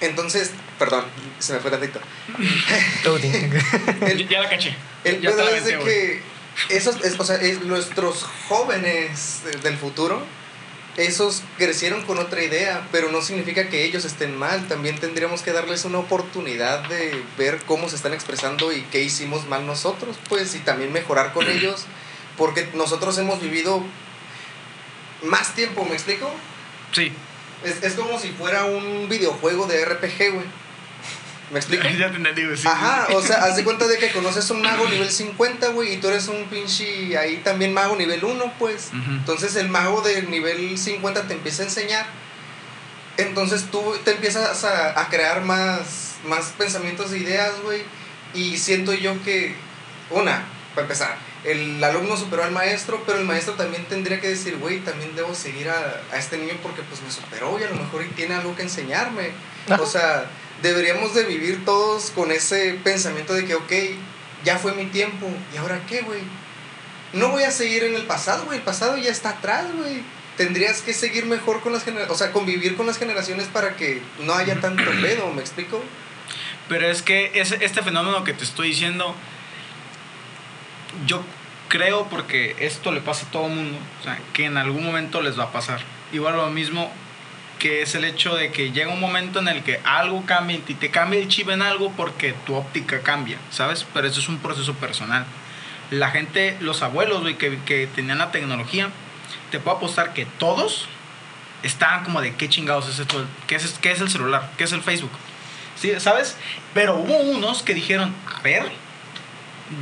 Entonces, 0.00 0.50
perdón, 0.78 1.04
se 1.38 1.52
me 1.54 1.60
fue 1.60 1.70
tantito. 1.70 2.00
El- 4.06 4.18
Ya, 4.18 4.28
ya 4.30 4.40
la 4.42 4.48
caché. 4.48 4.74
El 5.04 5.20
Ya 5.20 5.30
pedo 5.30 5.44
la 5.44 5.56
es 5.56 5.64
de 5.64 5.78
que 5.78 6.22
esos, 6.70 7.04
es- 7.04 7.18
o 7.18 7.24
sea, 7.24 7.36
es- 7.36 7.62
nuestros 7.62 8.24
jóvenes 8.48 9.40
de- 9.44 9.58
del 9.58 9.76
futuro, 9.76 10.22
esos 10.96 11.42
crecieron 11.56 12.02
con 12.04 12.18
otra 12.18 12.42
idea, 12.42 12.86
pero 12.92 13.10
no 13.12 13.22
significa 13.22 13.68
que 13.68 13.84
ellos 13.84 14.04
estén 14.04 14.36
mal. 14.36 14.66
También 14.68 14.98
tendríamos 14.98 15.42
que 15.42 15.52
darles 15.52 15.84
una 15.84 15.98
oportunidad 15.98 16.86
de 16.88 17.22
ver 17.38 17.58
cómo 17.66 17.88
se 17.88 17.96
están 17.96 18.12
expresando 18.12 18.72
y 18.72 18.82
qué 18.90 19.02
hicimos 19.02 19.46
mal 19.48 19.66
nosotros, 19.66 20.16
pues, 20.28 20.54
y 20.54 20.58
también 20.58 20.92
mejorar 20.92 21.32
con 21.32 21.48
ellos, 21.48 21.84
porque 22.36 22.68
nosotros 22.74 23.16
hemos 23.18 23.40
vivido 23.40 23.82
más 25.22 25.54
tiempo, 25.54 25.84
¿me 25.84 25.92
explico? 25.94 26.30
Sí, 26.92 27.12
Es, 27.64 27.82
es 27.82 27.94
como 27.94 28.18
si 28.18 28.30
fuera 28.30 28.64
un 28.64 29.08
videojuego 29.08 29.66
de 29.66 29.84
RPG, 29.84 30.32
güey. 30.32 30.46
¿Me 31.50 31.58
explico? 31.58 31.82
ya 31.98 32.10
te 32.10 32.16
entendí, 32.16 32.44
güey. 32.44 32.56
sí, 32.56 32.66
Ajá, 32.66 33.08
o 33.14 33.22
sea, 33.22 33.44
haz 33.44 33.56
de 33.56 33.64
cuenta 33.64 33.86
de 33.86 33.98
que 33.98 34.10
conoces 34.10 34.48
un 34.50 34.62
mago 34.62 34.88
nivel 34.88 35.10
50, 35.10 35.68
güey, 35.68 35.94
y 35.94 35.96
tú 35.98 36.08
eres 36.08 36.28
un 36.28 36.44
pinche 36.46 37.18
ahí 37.18 37.38
también 37.38 37.74
mago 37.74 37.96
nivel 37.96 38.24
1, 38.24 38.52
pues. 38.58 38.90
Entonces 38.92 39.56
el 39.56 39.68
mago 39.68 40.00
de 40.02 40.22
nivel 40.22 40.78
50 40.78 41.26
te 41.26 41.34
empieza 41.34 41.62
a 41.62 41.66
enseñar. 41.66 42.06
Entonces 43.16 43.66
tú 43.70 43.82
te 44.04 44.12
empiezas 44.12 44.64
a, 44.64 45.00
a 45.00 45.08
crear 45.08 45.42
más, 45.42 46.16
más 46.24 46.54
pensamientos 46.56 47.12
e 47.12 47.18
ideas, 47.18 47.60
güey. 47.62 47.82
Y 48.32 48.56
siento 48.56 48.94
yo 48.94 49.20
que, 49.24 49.54
una, 50.10 50.44
para 50.74 50.82
empezar, 50.82 51.29
el 51.44 51.82
alumno 51.82 52.16
superó 52.16 52.44
al 52.44 52.50
maestro, 52.52 53.02
pero 53.06 53.18
el 53.18 53.24
maestro 53.24 53.54
también 53.54 53.84
tendría 53.86 54.20
que 54.20 54.28
decir, 54.28 54.56
güey, 54.58 54.80
también 54.80 55.14
debo 55.16 55.34
seguir 55.34 55.68
a, 55.70 56.00
a 56.12 56.16
este 56.18 56.36
niño 56.36 56.54
porque 56.62 56.82
pues 56.82 57.00
me 57.02 57.10
superó 57.10 57.58
y 57.58 57.64
a 57.64 57.68
lo 57.70 57.76
mejor 57.76 58.04
tiene 58.14 58.34
algo 58.34 58.54
que 58.54 58.62
enseñarme. 58.62 59.30
Ajá. 59.68 59.80
O 59.82 59.86
sea, 59.86 60.26
deberíamos 60.62 61.14
de 61.14 61.24
vivir 61.24 61.64
todos 61.64 62.10
con 62.10 62.30
ese 62.30 62.78
pensamiento 62.84 63.32
de 63.34 63.46
que, 63.46 63.54
ok, 63.54 63.72
ya 64.44 64.58
fue 64.58 64.72
mi 64.74 64.86
tiempo, 64.86 65.26
¿y 65.54 65.56
ahora 65.56 65.80
qué, 65.88 66.02
güey? 66.02 66.20
No 67.12 67.30
voy 67.30 67.42
a 67.42 67.50
seguir 67.50 67.84
en 67.84 67.94
el 67.94 68.02
pasado, 68.06 68.44
güey, 68.44 68.58
el 68.58 68.64
pasado 68.64 68.96
ya 68.98 69.10
está 69.10 69.30
atrás, 69.30 69.64
güey. 69.76 70.02
Tendrías 70.36 70.80
que 70.80 70.94
seguir 70.94 71.26
mejor 71.26 71.60
con 71.60 71.72
las 71.72 71.84
generaciones, 71.84 72.14
o 72.14 72.18
sea, 72.18 72.32
convivir 72.32 72.76
con 72.76 72.86
las 72.86 72.98
generaciones 72.98 73.46
para 73.48 73.76
que 73.76 74.00
no 74.20 74.34
haya 74.34 74.60
tanto 74.60 74.84
pedo, 75.02 75.30
¿me 75.32 75.40
explico? 75.40 75.82
Pero 76.68 76.86
es 76.88 77.02
que 77.02 77.32
ese- 77.34 77.58
este 77.64 77.82
fenómeno 77.82 78.22
que 78.24 78.32
te 78.32 78.44
estoy 78.44 78.68
diciendo, 78.68 79.14
yo 81.06 81.22
creo 81.68 82.06
porque 82.08 82.56
esto 82.58 82.92
le 82.92 83.00
pasa 83.00 83.26
a 83.26 83.30
todo 83.30 83.48
mundo, 83.48 83.78
o 84.00 84.04
sea, 84.04 84.18
que 84.32 84.44
en 84.44 84.56
algún 84.56 84.84
momento 84.84 85.22
les 85.22 85.38
va 85.38 85.44
a 85.44 85.52
pasar. 85.52 85.80
Igual 86.12 86.36
lo 86.36 86.50
mismo 86.50 86.90
que 87.58 87.82
es 87.82 87.94
el 87.94 88.04
hecho 88.04 88.34
de 88.34 88.50
que 88.50 88.72
llega 88.72 88.92
un 88.92 89.00
momento 89.00 89.38
en 89.38 89.48
el 89.48 89.62
que 89.62 89.80
algo 89.84 90.24
cambia 90.26 90.58
y 90.66 90.74
te 90.74 90.90
cambia 90.90 91.20
el 91.20 91.28
chip 91.28 91.48
en 91.50 91.62
algo 91.62 91.92
porque 91.92 92.34
tu 92.46 92.54
óptica 92.54 93.00
cambia, 93.02 93.38
¿sabes? 93.50 93.86
Pero 93.92 94.08
eso 94.08 94.18
es 94.18 94.28
un 94.28 94.38
proceso 94.38 94.74
personal. 94.74 95.26
La 95.90 96.10
gente, 96.10 96.56
los 96.60 96.82
abuelos, 96.82 97.20
güey, 97.20 97.36
que, 97.36 97.58
que 97.66 97.86
tenían 97.86 98.18
la 98.18 98.32
tecnología, 98.32 98.88
te 99.50 99.60
puedo 99.60 99.76
apostar 99.76 100.14
que 100.14 100.24
todos 100.24 100.88
estaban 101.62 102.04
como 102.04 102.20
de 102.20 102.34
qué 102.34 102.48
chingados 102.48 102.88
es 102.88 102.98
esto, 102.98 103.24
qué 103.46 103.56
es, 103.56 103.78
qué 103.80 103.92
es 103.92 104.00
el 104.00 104.10
celular, 104.10 104.50
qué 104.56 104.64
es 104.64 104.72
el 104.72 104.82
Facebook. 104.82 105.12
¿Sí? 105.76 105.92
¿Sabes? 105.98 106.36
Pero 106.74 106.96
hubo 106.96 107.16
unos 107.16 107.62
que 107.62 107.74
dijeron, 107.74 108.14
a 108.34 108.40
ver, 108.42 108.70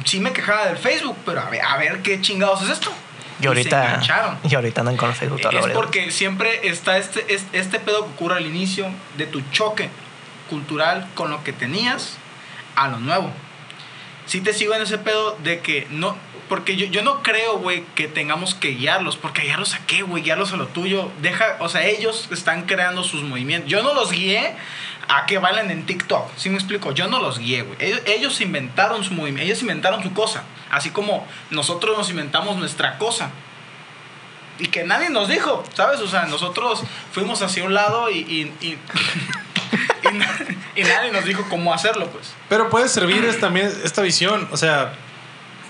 sí 0.05 0.20
me 0.20 0.32
quejaba 0.32 0.66
del 0.66 0.76
Facebook, 0.76 1.16
pero 1.24 1.41
a 1.41 1.51
ver, 1.51 1.62
a 1.62 1.76
ver 1.76 2.03
qué 2.03 2.20
chingados 2.20 2.62
es 2.62 2.70
esto. 2.70 2.91
Y 3.39 3.43
se 3.43 3.49
ahorita, 3.49 4.01
y 4.49 4.55
ahorita 4.55 4.80
andan 4.80 4.97
con 4.97 5.11
el 5.11 5.14
Facebook 5.14 5.41
todo 5.41 5.59
Es 5.59 5.66
lo 5.66 5.72
porque 5.74 6.11
siempre 6.11 6.66
está 6.68 6.99
este, 6.99 7.32
es- 7.32 7.47
este 7.53 7.78
pedo 7.78 8.05
que 8.05 8.11
ocurre 8.12 8.36
al 8.36 8.47
inicio 8.47 8.86
de 9.16 9.26
tu 9.26 9.41
choque 9.53 9.91
cultural 10.51 11.09
con 11.14 11.30
lo 11.30 11.45
que 11.45 11.53
tenías 11.53 12.16
a 12.74 12.89
lo 12.89 12.99
nuevo. 12.99 13.30
Sí 14.26 14.41
te 14.41 14.53
sigo 14.53 14.74
en 14.74 14.82
ese 14.82 14.99
pedo 14.99 15.36
de 15.43 15.61
que 15.61 15.86
no... 15.91 16.16
Porque 16.49 16.76
yo, 16.76 16.86
yo 16.86 17.03
no 17.03 17.22
creo, 17.22 17.59
güey, 17.59 17.84
que 17.95 18.09
tengamos 18.09 18.55
que 18.55 18.68
guiarlos. 18.70 19.16
Porque 19.16 19.43
guiarlos 19.43 19.74
a 19.74 19.80
qué, 19.86 20.03
güey? 20.03 20.22
Guiarlos 20.22 20.53
a 20.53 20.57
lo 20.57 20.66
tuyo. 20.66 21.11
Deja... 21.20 21.57
O 21.61 21.68
sea, 21.68 21.84
ellos 21.86 22.28
están 22.30 22.62
creando 22.64 23.05
sus 23.05 23.22
movimientos. 23.22 23.70
Yo 23.70 23.82
no 23.82 23.95
los 23.95 24.11
guié 24.11 24.55
a 25.09 25.27
que 25.27 25.39
bailen 25.39 25.71
en 25.71 25.87
TikTok. 25.87 26.31
¿Sí 26.37 26.51
me 26.51 26.57
explico? 26.57 26.93
Yo 26.93 27.09
no 27.09 27.19
los 27.21 27.39
guié, 27.39 27.63
güey. 27.63 27.77
Ellos, 27.81 28.01
ellos 28.07 28.41
inventaron 28.41 29.03
su 29.05 29.15
movimiento. 29.15 29.45
Ellos 29.47 29.61
inventaron 29.63 30.03
su 30.03 30.13
cosa. 30.13 30.43
Así 30.71 30.91
como 30.91 31.27
nosotros 31.51 31.97
nos 31.97 32.11
inventamos 32.11 32.57
nuestra 32.57 32.99
cosa 32.99 33.31
y 34.59 34.67
que 34.69 34.85
nadie 34.85 35.09
nos 35.09 35.29
dijo, 35.29 35.65
¿sabes? 35.75 36.01
O 36.01 36.09
sea, 36.09 36.27
nosotros 36.27 36.83
fuimos 37.13 37.41
hacia 37.43 37.65
un 37.65 37.75
lado 37.75 38.11
y, 38.11 38.19
y, 38.19 38.53
y, 38.67 38.79
y 40.09 40.13
na- 40.15 40.39
y 40.75 40.83
nadie 40.83 41.11
nos 41.13 41.25
dijo 41.25 41.45
cómo 41.49 41.73
hacerlo, 41.73 42.07
pues. 42.09 42.35
Pero 42.49 42.69
puede 42.69 42.89
servir 42.89 43.25
es 43.25 43.41
también 43.41 43.73
esta 43.85 44.03
visión. 44.03 44.49
O 44.53 44.57
sea, 44.57 44.93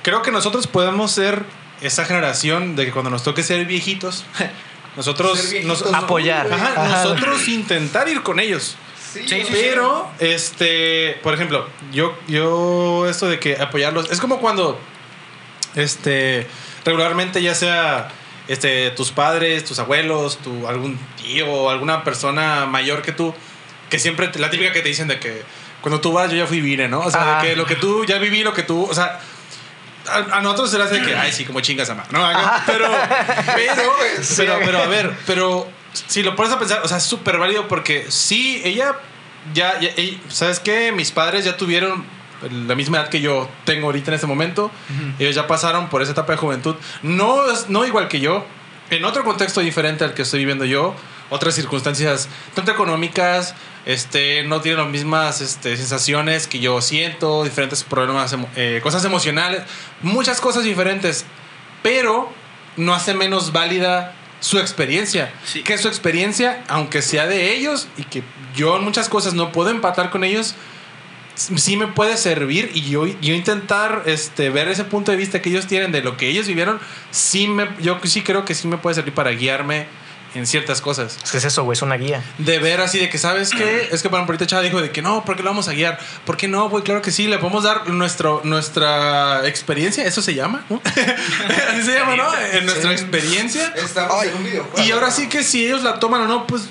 creo 0.02 0.22
que 0.22 0.30
nosotros 0.30 0.66
podemos 0.66 1.12
ser 1.12 1.44
esa 1.80 2.04
generación 2.04 2.74
de 2.76 2.86
que 2.86 2.92
cuando 2.92 3.10
nos 3.10 3.22
toque 3.22 3.42
ser 3.42 3.64
viejitos, 3.66 4.24
nosotros 4.96 5.38
Ser 5.38 5.50
viejitos, 5.50 5.82
nos- 5.82 5.92
¿no? 5.92 5.98
Apoyar. 5.98 6.52
Ajá, 6.52 6.72
Ajá. 6.76 7.04
nosotros 7.04 7.46
intentar 7.48 8.08
ir 8.08 8.22
con 8.22 8.40
ellos. 8.40 8.76
Sí, 9.12 9.24
Pero, 9.50 10.10
este, 10.18 11.18
por 11.22 11.34
ejemplo, 11.34 11.66
yo, 11.92 12.16
yo, 12.28 13.06
esto 13.08 13.26
de 13.28 13.38
que 13.38 13.56
apoyarlos, 13.56 14.10
es 14.10 14.20
como 14.20 14.38
cuando, 14.38 14.78
este, 15.74 16.46
regularmente 16.84 17.42
ya 17.42 17.54
sea, 17.54 18.08
este, 18.48 18.90
tus 18.90 19.10
padres, 19.10 19.64
tus 19.64 19.78
abuelos, 19.78 20.38
tu, 20.38 20.66
algún 20.68 20.98
tío 21.16 21.70
alguna 21.70 22.04
persona 22.04 22.66
mayor 22.66 23.02
que 23.02 23.12
tú, 23.12 23.34
que 23.90 23.98
siempre, 23.98 24.30
la 24.36 24.50
típica 24.50 24.72
que 24.72 24.82
te 24.82 24.88
dicen 24.88 25.08
de 25.08 25.18
que, 25.18 25.42
cuando 25.80 26.00
tú 26.00 26.12
vas, 26.12 26.30
yo 26.30 26.36
ya 26.36 26.46
fui 26.46 26.60
vine, 26.60 26.88
¿no? 26.88 27.00
O 27.00 27.10
sea, 27.10 27.40
de 27.40 27.48
que 27.48 27.56
lo 27.56 27.64
que 27.64 27.76
tú, 27.76 28.04
ya 28.04 28.18
viví 28.18 28.42
lo 28.42 28.52
que 28.52 28.62
tú, 28.62 28.84
o 28.84 28.94
sea, 28.94 29.20
a, 30.08 30.38
a 30.38 30.40
nosotros 30.40 30.70
se 30.70 30.78
le 30.78 30.84
hace 30.84 31.02
que, 31.02 31.14
ay, 31.14 31.32
sí, 31.32 31.44
como 31.44 31.60
chingas 31.60 31.88
a 31.90 31.94
ma- 31.94 32.04
No, 32.10 32.20
pero, 32.66 32.88
pero, 33.54 33.92
pero, 34.36 34.58
pero, 34.64 34.78
a 34.82 34.86
ver, 34.86 35.12
pero 35.26 35.77
si 35.92 36.22
lo 36.22 36.36
pones 36.36 36.52
a 36.52 36.58
pensar, 36.58 36.80
o 36.84 36.88
sea, 36.88 36.98
es 36.98 37.04
súper 37.04 37.38
válido 37.38 37.68
porque 37.68 38.06
sí, 38.10 38.60
ella 38.64 38.96
ya, 39.54 39.78
ya- 39.80 39.90
ella- 39.96 40.18
¿sabes 40.28 40.60
qué? 40.60 40.92
Mis 40.92 41.10
padres 41.12 41.44
ya 41.44 41.56
tuvieron 41.56 42.04
la 42.68 42.74
misma 42.74 42.98
edad 42.98 43.08
que 43.08 43.20
yo 43.20 43.48
tengo 43.64 43.86
ahorita 43.86 44.10
en 44.10 44.14
este 44.14 44.26
momento. 44.26 44.70
Ellos 45.18 45.34
ya 45.34 45.46
pasaron 45.46 45.88
por 45.88 46.02
esa 46.02 46.12
etapa 46.12 46.32
de 46.32 46.38
juventud. 46.38 46.76
No, 47.02 47.42
no 47.68 47.84
igual 47.84 48.08
que 48.08 48.20
yo, 48.20 48.44
en 48.90 49.04
otro 49.04 49.24
contexto 49.24 49.60
diferente 49.60 50.04
al 50.04 50.14
que 50.14 50.22
estoy 50.22 50.40
viviendo 50.40 50.64
yo, 50.64 50.94
otras 51.30 51.54
circunstancias, 51.54 52.28
tanto 52.54 52.70
económicas, 52.70 53.54
este, 53.86 54.44
no 54.44 54.60
tienen 54.60 54.80
las 54.82 54.88
mismas 54.90 55.40
este, 55.40 55.76
sensaciones 55.76 56.46
que 56.46 56.58
yo 56.60 56.80
siento, 56.80 57.42
diferentes 57.44 57.82
problemas, 57.84 58.34
eh, 58.56 58.80
cosas 58.82 59.04
emocionales, 59.04 59.62
muchas 60.02 60.40
cosas 60.40 60.62
diferentes, 60.64 61.24
pero 61.82 62.32
no 62.76 62.94
hace 62.94 63.14
menos 63.14 63.52
válida 63.52 64.14
su 64.40 64.58
experiencia. 64.58 65.32
Sí. 65.44 65.62
Que 65.62 65.78
su 65.78 65.88
experiencia, 65.88 66.64
aunque 66.68 67.02
sea 67.02 67.26
de 67.26 67.54
ellos 67.54 67.88
y 67.96 68.04
que 68.04 68.22
yo 68.54 68.76
en 68.76 68.84
muchas 68.84 69.08
cosas 69.08 69.34
no 69.34 69.52
puedo 69.52 69.70
empatar 69.70 70.10
con 70.10 70.24
ellos, 70.24 70.54
sí 71.34 71.76
me 71.76 71.86
puede 71.86 72.16
servir 72.16 72.70
y 72.74 72.82
yo, 72.82 73.06
yo 73.06 73.34
intentar 73.34 74.02
este, 74.06 74.50
ver 74.50 74.68
ese 74.68 74.84
punto 74.84 75.12
de 75.12 75.16
vista 75.16 75.40
que 75.40 75.50
ellos 75.50 75.66
tienen 75.66 75.92
de 75.92 76.02
lo 76.02 76.16
que 76.16 76.28
ellos 76.28 76.46
vivieron, 76.46 76.80
sí 77.10 77.46
me, 77.46 77.68
yo 77.80 77.98
sí 78.04 78.22
creo 78.22 78.44
que 78.44 78.54
sí 78.54 78.66
me 78.66 78.78
puede 78.78 78.94
servir 78.94 79.14
para 79.14 79.30
guiarme 79.30 79.86
en 80.34 80.46
ciertas 80.46 80.80
cosas. 80.80 81.16
Es 81.24 81.30
que 81.30 81.38
es 81.38 81.44
eso, 81.44 81.64
güey, 81.64 81.74
es 81.74 81.82
una 81.82 81.96
guía. 81.96 82.22
De 82.38 82.58
ver 82.58 82.80
así 82.80 82.98
de 82.98 83.08
que, 83.08 83.18
¿sabes 83.18 83.50
qué? 83.50 83.88
Es 83.92 84.02
que, 84.02 84.08
por 84.10 84.18
ejemplo, 84.18 84.32
ahorita 84.34 84.46
Chava 84.46 84.62
dijo 84.62 84.80
de 84.82 84.90
que 84.90 85.02
no, 85.02 85.24
¿por 85.24 85.36
qué 85.36 85.42
lo 85.42 85.50
vamos 85.50 85.68
a 85.68 85.72
guiar? 85.72 85.98
¿Por 86.24 86.36
qué 86.36 86.48
no, 86.48 86.68
güey? 86.68 86.84
Claro 86.84 87.02
que 87.02 87.10
sí, 87.10 87.26
le 87.26 87.38
podemos 87.38 87.64
dar 87.64 87.88
nuestro, 87.88 88.40
nuestra 88.44 89.46
experiencia, 89.46 90.04
eso 90.04 90.22
se 90.22 90.34
llama, 90.34 90.64
¿no? 90.68 90.80
así 91.70 91.82
se 91.82 91.94
llama, 91.94 92.16
¿no? 92.16 92.26
En 92.52 92.66
nuestra 92.66 92.92
experiencia. 92.92 93.72
Estamos 93.76 94.24
en 94.24 94.34
un 94.34 94.44
videojuego. 94.44 94.86
Y 94.86 94.90
ahora 94.92 95.10
sí 95.10 95.28
que 95.28 95.42
si 95.42 95.64
ellos 95.66 95.82
la 95.82 95.98
toman 95.98 96.22
o 96.22 96.26
no, 96.28 96.46
pues 96.46 96.64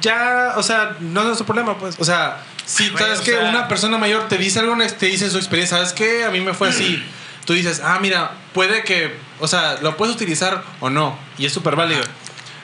ya, 0.00 0.54
o 0.56 0.62
sea, 0.62 0.96
no 1.00 1.20
es 1.20 1.26
nuestro 1.26 1.46
problema, 1.46 1.78
pues. 1.78 1.96
O 1.98 2.04
sea, 2.04 2.42
si 2.66 2.88
Güey, 2.90 3.02
sabes 3.04 3.20
o 3.20 3.24
que 3.24 3.30
sea- 3.32 3.48
una 3.48 3.68
persona 3.68 3.96
mayor 3.98 4.28
te 4.28 4.36
dice 4.38 4.58
algo, 4.60 4.76
te 4.98 5.06
dice 5.06 5.30
su 5.30 5.38
experiencia, 5.38 5.76
¿sabes 5.78 5.92
qué? 5.92 6.24
A 6.24 6.30
mí 6.30 6.40
me 6.40 6.52
fue 6.54 6.68
así. 6.68 7.02
Tú 7.44 7.52
dices, 7.52 7.80
ah, 7.84 7.98
mira, 8.00 8.32
puede 8.54 8.84
que, 8.84 9.14
o 9.38 9.46
sea, 9.48 9.78
lo 9.82 9.96
puedes 9.96 10.14
utilizar 10.14 10.62
o 10.80 10.88
no, 10.90 11.18
y 11.38 11.44
es 11.46 11.52
súper 11.52 11.76
válido. 11.76 12.02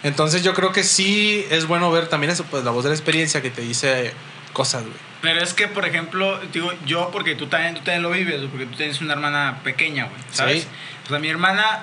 Entonces 0.02 0.42
yo 0.42 0.54
creo 0.54 0.72
que 0.72 0.82
sí 0.82 1.44
es 1.50 1.66
bueno 1.66 1.90
ver 1.90 2.08
también 2.08 2.32
eso, 2.32 2.44
pues 2.44 2.64
la 2.64 2.70
voz 2.70 2.84
de 2.84 2.90
la 2.90 2.96
experiencia 2.96 3.42
que 3.42 3.50
te 3.50 3.62
dice 3.62 4.12
cosas, 4.52 4.82
güey. 4.82 4.96
Pero 5.20 5.42
es 5.42 5.52
que, 5.52 5.68
por 5.68 5.84
ejemplo, 5.84 6.40
digo, 6.52 6.72
yo, 6.86 7.10
porque 7.12 7.34
tú 7.34 7.46
también, 7.46 7.74
tú 7.74 7.82
también 7.82 8.02
lo 8.02 8.10
vives, 8.10 8.40
porque 8.50 8.66
tú 8.66 8.76
tienes 8.76 9.00
una 9.02 9.12
hermana 9.12 9.60
pequeña, 9.62 10.06
güey, 10.06 10.22
¿sabes? 10.32 10.62
Sí. 10.62 10.68
O 11.04 11.08
sea, 11.10 11.18
mi 11.18 11.28
hermana 11.28 11.82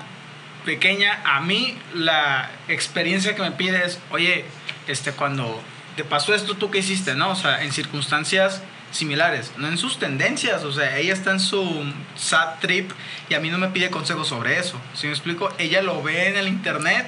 pequeña, 0.66 1.22
a 1.24 1.42
mí 1.42 1.78
la 1.94 2.50
experiencia 2.68 3.36
que 3.36 3.42
me 3.44 3.52
pide 3.52 3.86
es, 3.86 4.00
oye, 4.10 4.46
este, 4.88 5.12
cuando 5.12 5.62
te 5.96 6.04
pasó 6.04 6.34
esto, 6.34 6.56
¿tú 6.56 6.72
qué 6.72 6.80
hiciste, 6.80 7.14
no? 7.14 7.30
O 7.30 7.36
sea, 7.36 7.64
en 7.64 7.72
circunstancias 7.72 8.64
similares, 8.92 9.52
no 9.58 9.68
en 9.68 9.78
sus 9.78 10.00
tendencias, 10.00 10.64
o 10.64 10.72
sea, 10.72 10.98
ella 10.98 11.14
está 11.14 11.32
en 11.32 11.40
su 11.40 11.84
sad 12.16 12.60
trip 12.60 12.92
y 13.30 13.36
a 13.36 13.40
mí 13.40 13.50
no 13.50 13.58
me 13.58 13.68
pide 13.68 13.90
consejos 13.90 14.28
sobre 14.30 14.58
eso, 14.58 14.80
¿sí 14.94 15.08
me 15.08 15.14
explico? 15.14 15.54
Ella 15.58 15.82
lo 15.82 16.02
ve 16.02 16.30
en 16.30 16.38
el 16.38 16.48
internet 16.48 17.06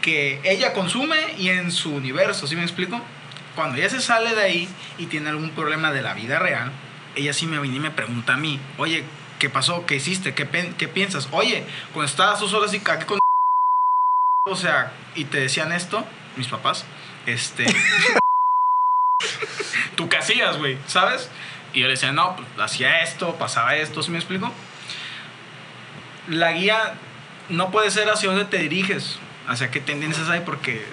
que 0.00 0.40
ella 0.44 0.72
consume 0.72 1.16
y 1.38 1.48
en 1.48 1.70
su 1.70 1.94
universo, 1.94 2.46
¿sí 2.46 2.56
me 2.56 2.62
explico? 2.62 3.00
Cuando 3.54 3.78
ella 3.78 3.90
se 3.90 4.00
sale 4.00 4.34
de 4.34 4.42
ahí 4.42 4.68
y 4.98 5.06
tiene 5.06 5.30
algún 5.30 5.50
problema 5.50 5.92
de 5.92 6.02
la 6.02 6.14
vida 6.14 6.38
real, 6.38 6.72
ella 7.16 7.32
sí 7.32 7.46
me 7.46 7.58
viene 7.58 7.76
y 7.76 7.80
me 7.80 7.90
pregunta 7.90 8.34
a 8.34 8.36
mí, 8.36 8.60
oye, 8.78 9.04
¿qué 9.38 9.50
pasó? 9.50 9.86
¿Qué 9.86 9.96
hiciste? 9.96 10.34
¿Qué, 10.34 10.46
piensas? 10.88 11.28
Oye, 11.32 11.64
cuando 11.92 12.08
estabas 12.08 12.40
dos 12.40 12.52
horas 12.52 12.72
y 12.74 12.80
con... 12.80 13.18
O 14.46 14.56
sea, 14.56 14.92
y 15.14 15.24
te 15.24 15.40
decían 15.40 15.72
esto, 15.72 16.04
mis 16.36 16.48
papás, 16.48 16.84
este... 17.26 17.66
Tú 19.96 20.08
qué 20.08 20.16
hacías, 20.16 20.56
güey, 20.56 20.78
¿sabes? 20.86 21.28
Y 21.72 21.80
yo 21.80 21.86
le 21.86 21.92
decía, 21.92 22.12
no, 22.12 22.36
pues 22.36 22.48
hacía 22.58 23.02
esto, 23.02 23.36
pasaba 23.36 23.76
esto, 23.76 24.02
¿sí 24.02 24.10
me 24.10 24.18
explico? 24.18 24.50
La 26.28 26.52
guía 26.52 26.94
no 27.48 27.70
puede 27.70 27.90
ser 27.90 28.08
hacia 28.08 28.30
dónde 28.30 28.44
te 28.46 28.58
diriges, 28.58 29.18
hacia 29.50 29.70
qué 29.70 29.80
tendencias 29.80 30.28
hay, 30.28 30.40
porque 30.40 30.84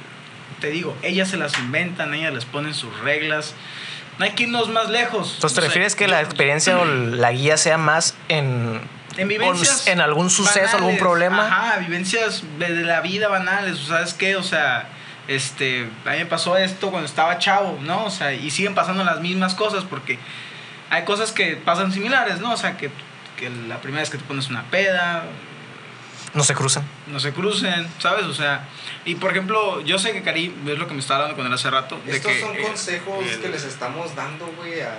te 0.59 0.69
digo, 0.69 0.97
ellas 1.03 1.29
se 1.29 1.37
las 1.37 1.57
inventan, 1.59 2.13
ellas 2.13 2.33
les 2.33 2.45
ponen 2.45 2.73
sus 2.73 2.97
reglas. 2.99 3.53
No 4.17 4.25
hay 4.25 4.31
que 4.31 4.43
irnos 4.43 4.69
más 4.69 4.89
lejos. 4.89 5.35
Entonces, 5.35 5.55
¿te 5.55 5.59
O 5.59 5.61
sea, 5.61 5.67
refieres 5.67 5.95
que 5.95 6.07
la 6.07 6.21
experiencia 6.21 6.79
o 6.79 6.85
la 6.85 7.31
guía 7.31 7.55
sea 7.57 7.77
más 7.77 8.15
en, 8.29 8.81
en 9.15 9.27
vivencias 9.27 9.87
en 9.87 10.01
algún 10.01 10.31
suceso, 10.31 10.75
algún 10.75 10.93
banales, 10.93 10.99
problema? 10.99 11.45
Ajá, 11.45 11.77
vivencias 11.77 12.43
de 12.57 12.73
de 12.73 12.83
la 12.83 13.01
vida 13.01 13.27
banales, 13.27 13.77
¿sabes 13.77 14.15
qué? 14.15 14.35
O 14.35 14.43
sea, 14.43 14.89
este, 15.27 15.87
a 16.05 16.11
mí 16.11 16.17
me 16.17 16.25
pasó 16.25 16.57
esto 16.57 16.89
cuando 16.89 17.05
estaba 17.05 17.37
chavo, 17.37 17.77
¿no? 17.83 18.05
O 18.05 18.09
sea, 18.09 18.33
y 18.33 18.49
siguen 18.49 18.73
pasando 18.73 19.03
las 19.03 19.19
mismas 19.19 19.53
cosas 19.53 19.83
porque 19.83 20.17
hay 20.89 21.03
cosas 21.03 21.31
que 21.31 21.55
pasan 21.57 21.91
similares, 21.91 22.39
¿no? 22.39 22.53
O 22.53 22.57
sea, 22.57 22.75
que, 22.75 22.89
que 23.37 23.51
la 23.67 23.77
primera 23.81 24.01
vez 24.01 24.09
que 24.09 24.17
te 24.17 24.23
pones 24.23 24.49
una 24.49 24.63
peda, 24.63 25.25
No 26.37 26.43
se 26.43 26.53
cruzan. 26.53 26.83
no 27.07 27.19
se 27.19 27.33
crucen, 27.33 27.87
¿sabes? 27.99 28.25
O 28.25 28.33
sea, 28.33 28.67
y 29.05 29.15
por 29.15 29.31
ejemplo, 29.31 29.81
yo 29.81 29.97
sé 29.99 30.13
que 30.13 30.21
Cari, 30.21 30.53
es 30.67 30.77
lo 30.77 30.87
que 30.87 30.93
me 30.93 30.99
estaba 30.99 31.21
hablando 31.21 31.35
con 31.37 31.45
él 31.47 31.53
hace 31.53 31.69
rato, 31.69 31.99
de 32.05 32.15
Estos 32.15 32.31
que 32.31 32.39
son 32.41 32.55
eh, 32.55 32.61
consejos 32.61 33.25
el- 33.25 33.39
que 33.41 33.49
les 33.49 33.63
estamos 33.63 34.15
dando, 34.15 34.45
güey, 34.57 34.79
a, 34.81 34.91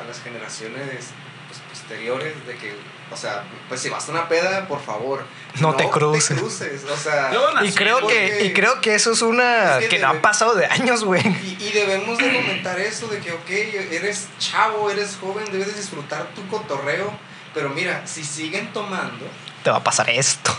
a 0.00 0.04
las 0.08 0.22
generaciones 0.22 1.08
pues, 1.48 1.60
posteriores. 1.68 2.34
De 2.46 2.56
que, 2.56 2.74
o 3.12 3.16
sea, 3.16 3.44
pues 3.68 3.80
si 3.80 3.88
vas 3.88 4.08
a 4.08 4.12
una 4.12 4.28
peda, 4.28 4.66
por 4.66 4.80
favor, 4.82 5.24
No 5.60 5.74
te 5.76 5.88
cruces. 5.88 6.36
cruces, 6.38 6.84
O 6.90 6.96
sea, 6.96 7.30
Y 7.62 7.72
creo, 7.72 8.00
porque- 8.00 8.36
que, 8.38 8.44
y 8.46 8.52
creo 8.52 8.80
que 8.80 8.94
eso 8.94 9.12
es 9.12 9.22
una 9.22 9.76
Es 9.78 9.84
que 9.84 9.96
que 9.96 9.98
no 10.00 10.08
ha 10.08 10.14
pasado 10.22 10.54
de 10.54 10.66
años, 10.66 11.04
güey. 11.04 11.20
y, 11.22 11.58
y 11.62 11.70
debemos 11.72 12.18
de 12.18 12.32
comentar 12.34 12.80
eso 12.80 13.06
de 13.08 13.18
que, 13.20 13.32
ok, 13.32 13.50
eres 13.92 14.28
chavo, 14.38 14.90
eres 14.90 15.16
joven, 15.20 15.44
debes 15.52 15.68
de 15.68 15.74
disfrutar 15.74 16.26
tu 16.34 16.46
cotorreo. 16.48 17.12
Pero 17.54 17.68
mira, 17.70 18.06
si 18.06 18.22
siguen 18.24 18.72
tomando, 18.72 19.24
Te 19.62 19.70
va 19.70 19.76
a 19.78 19.84
pasar 19.84 20.10
esto. 20.10 20.54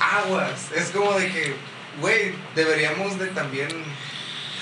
Aguas. 0.00 0.52
Es 0.74 0.90
como 0.90 1.12
de 1.12 1.30
que, 1.32 1.54
güey, 2.00 2.32
deberíamos 2.54 3.18
de 3.18 3.26
también... 3.28 3.68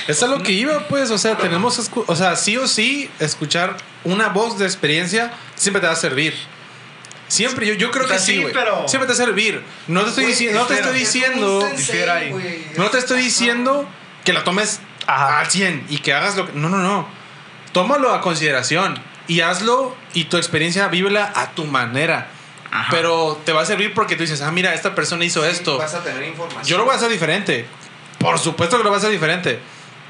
Es 0.08 0.22
a 0.22 0.26
lo 0.28 0.42
que 0.42 0.52
iba, 0.52 0.86
pues, 0.88 1.10
o 1.10 1.18
sea, 1.18 1.36
tenemos, 1.36 1.78
escu- 1.80 2.04
o 2.06 2.14
sea, 2.14 2.36
sí 2.36 2.56
o 2.56 2.68
sí, 2.68 3.10
escuchar 3.18 3.76
una 4.04 4.28
voz 4.28 4.56
de 4.58 4.64
experiencia 4.64 5.32
siempre 5.56 5.80
te 5.80 5.86
va 5.88 5.94
a 5.94 5.96
servir. 5.96 6.34
Siempre, 7.28 7.66
yo, 7.66 7.74
yo 7.74 7.90
creo 7.90 8.04
O 8.04 8.08
sea, 8.08 8.18
que 8.18 8.22
sí, 8.22 8.32
sí, 8.36 8.40
güey. 8.42 8.52
pero- 8.52 8.86
Siempre 8.86 9.06
te 9.08 9.14
va 9.18 9.22
a 9.24 9.26
servir. 9.26 9.62
No 9.88 10.02
te 10.04 10.10
estoy, 10.10 10.26
diciendo 10.26 10.60
no 10.60 10.66
te 10.66 10.74
es- 10.74 10.80
estoy 10.80 10.96
es 11.02 11.12
diciendo, 11.12 11.60
sensei, 11.62 12.08
ahí. 12.08 12.72
no 12.76 12.88
te 12.90 12.98
estoy 12.98 13.20
diciendo 13.20 13.88
que 14.24 14.32
la 14.32 14.44
tomes 14.44 14.78
Ajá. 15.08 15.40
al 15.40 15.50
100 15.50 15.86
y 15.88 15.98
que 15.98 16.12
hagas 16.14 16.36
lo 16.36 16.46
que... 16.46 16.52
No, 16.52 16.68
no, 16.68 16.78
no. 16.78 17.08
Tómalo 17.72 18.14
a 18.14 18.20
consideración 18.20 18.96
y 19.26 19.40
hazlo 19.40 19.96
y 20.14 20.24
tu 20.26 20.36
experiencia 20.36 20.86
vívela 20.86 21.32
a 21.34 21.50
tu 21.50 21.64
manera. 21.64 22.28
Ajá. 22.76 22.88
Pero 22.90 23.40
te 23.44 23.52
va 23.52 23.62
a 23.62 23.64
servir 23.64 23.94
porque 23.94 24.16
tú 24.16 24.22
dices, 24.22 24.42
ah, 24.42 24.50
mira, 24.50 24.74
esta 24.74 24.94
persona 24.94 25.24
hizo 25.24 25.42
Sí, 25.42 25.50
esto. 25.50 25.78
Vas 25.78 25.94
a 25.94 26.02
tener 26.02 26.22
información. 26.24 26.64
Yo 26.64 26.76
lo 26.76 26.84
voy 26.84 26.92
a 26.92 26.96
hacer 26.96 27.10
diferente. 27.10 27.66
Por 28.18 28.38
supuesto 28.38 28.76
que 28.76 28.84
lo 28.84 28.90
voy 28.90 28.96
a 28.96 28.98
hacer 28.98 29.10
diferente. 29.10 29.60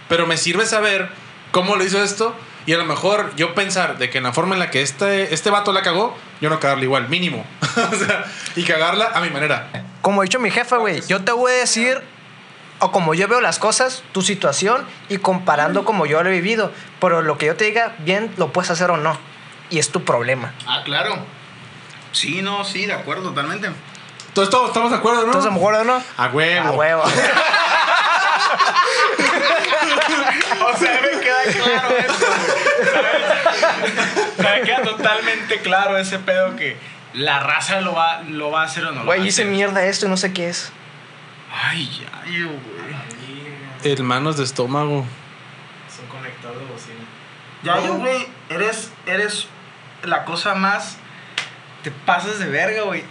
Pero 0.08 0.26
me 0.26 0.36
sirve 0.36 0.66
saber 0.66 1.08
cómo 1.52 1.76
lo 1.76 1.84
hizo 1.84 2.02
esto. 2.02 2.34
Y 2.66 2.72
a 2.72 2.78
lo 2.78 2.84
mejor 2.84 3.32
yo 3.36 3.54
pensar 3.54 3.98
de 3.98 4.10
que 4.10 4.18
en 4.18 4.24
la 4.24 4.32
forma 4.32 4.54
en 4.54 4.58
la 4.58 4.70
que 4.70 4.82
este, 4.82 5.32
este 5.32 5.50
vato 5.50 5.72
la 5.72 5.82
cagó, 5.82 6.16
yo 6.40 6.50
no 6.50 6.58
cagarla 6.58 6.82
igual, 6.82 7.08
mínimo. 7.08 7.46
o 7.62 7.96
sea, 7.96 8.24
y 8.56 8.64
cagarla 8.64 9.12
a 9.14 9.20
mi 9.20 9.30
manera. 9.30 9.68
Como 10.02 10.20
ha 10.20 10.24
dicho 10.24 10.40
mi 10.40 10.50
jefa, 10.50 10.78
güey, 10.78 11.00
yo 11.06 11.22
te 11.22 11.30
voy 11.30 11.52
a 11.52 11.54
decir, 11.54 12.02
o 12.80 12.90
como 12.90 13.14
yo 13.14 13.28
veo 13.28 13.40
las 13.40 13.60
cosas, 13.60 14.02
tu 14.10 14.22
situación 14.22 14.84
y 15.08 15.18
comparando 15.18 15.84
como 15.84 16.06
yo 16.06 16.20
lo 16.24 16.30
he 16.30 16.32
vivido. 16.32 16.72
Pero 17.00 17.22
lo 17.22 17.38
que 17.38 17.46
yo 17.46 17.54
te 17.54 17.66
diga, 17.66 17.94
bien 18.00 18.32
lo 18.36 18.52
puedes 18.52 18.70
hacer 18.72 18.90
o 18.90 18.96
no. 18.96 19.16
Y 19.70 19.78
es 19.78 19.90
tu 19.90 20.04
problema. 20.04 20.52
Ah, 20.66 20.82
claro. 20.84 21.35
Sí, 22.16 22.40
no, 22.40 22.64
sí, 22.64 22.86
de 22.86 22.94
acuerdo, 22.94 23.24
totalmente. 23.28 23.70
Entonces 24.28 24.50
todos 24.50 24.68
estamos 24.68 24.90
de 24.90 24.96
acuerdo, 24.96 25.20
¿no? 25.20 25.26
Entonces, 25.26 25.50
a 25.50 25.54
lo 25.54 25.60
mejor 25.60 25.74
o 25.74 25.84
no. 25.84 26.02
a 26.16 26.26
huevo. 26.28 26.68
A 26.68 26.70
huevo. 26.72 27.02
O 30.58 30.76
sea, 30.78 31.00
me 31.00 31.20
queda 31.20 31.42
claro 31.64 31.96
eso, 31.96 32.26
güey. 32.26 32.92
¿sabes? 32.92 34.38
Me 34.38 34.62
queda 34.62 34.82
totalmente 34.82 35.60
claro 35.60 35.98
ese 35.98 36.18
pedo 36.18 36.56
que 36.56 36.76
la 37.12 37.40
raza 37.40 37.80
lo 37.82 37.94
va, 37.94 38.22
lo 38.22 38.50
va 38.50 38.62
a 38.62 38.64
hacer 38.64 38.84
o 38.84 38.92
no. 38.92 38.92
lo 38.92 38.98
va 39.00 39.04
Güey, 39.16 39.28
hice 39.28 39.44
mierda 39.44 39.84
esto 39.84 40.06
y 40.06 40.08
no 40.08 40.16
sé 40.16 40.32
qué 40.32 40.48
es. 40.48 40.72
Ay, 41.52 41.88
ya, 42.00 42.30
yo, 42.30 42.46
güey. 42.48 43.92
Hermanos 43.92 44.36
de 44.38 44.44
estómago. 44.44 45.04
Son 45.94 46.06
conectados 46.08 46.58
de 46.58 46.64
bocina. 46.64 47.04
Ya, 47.62 47.80
yo, 47.80 47.94
güey, 47.94 48.26
eres, 48.48 48.90
eres 49.06 49.46
la 50.02 50.24
cosa 50.24 50.54
más. 50.54 50.96
Te 51.86 51.92
pasas 52.04 52.40
de 52.40 52.46
verga, 52.46 52.82
güey. 52.82 53.04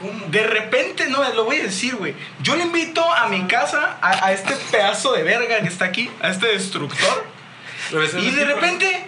¿Cómo? 0.00 0.26
De 0.28 0.46
repente, 0.46 1.06
no, 1.08 1.28
lo 1.34 1.44
voy 1.44 1.56
a 1.56 1.64
decir, 1.64 1.96
güey. 1.96 2.14
Yo 2.40 2.54
le 2.54 2.62
invito 2.62 3.02
a 3.12 3.26
mi 3.26 3.48
casa 3.48 3.98
a, 4.00 4.26
a 4.26 4.32
este 4.32 4.54
pedazo 4.70 5.12
de 5.12 5.24
verga 5.24 5.60
que 5.60 5.66
está 5.66 5.86
aquí, 5.86 6.08
a 6.20 6.28
este 6.28 6.46
destructor. 6.46 7.26
Y 8.20 8.30
de 8.30 8.44
repente 8.44 9.04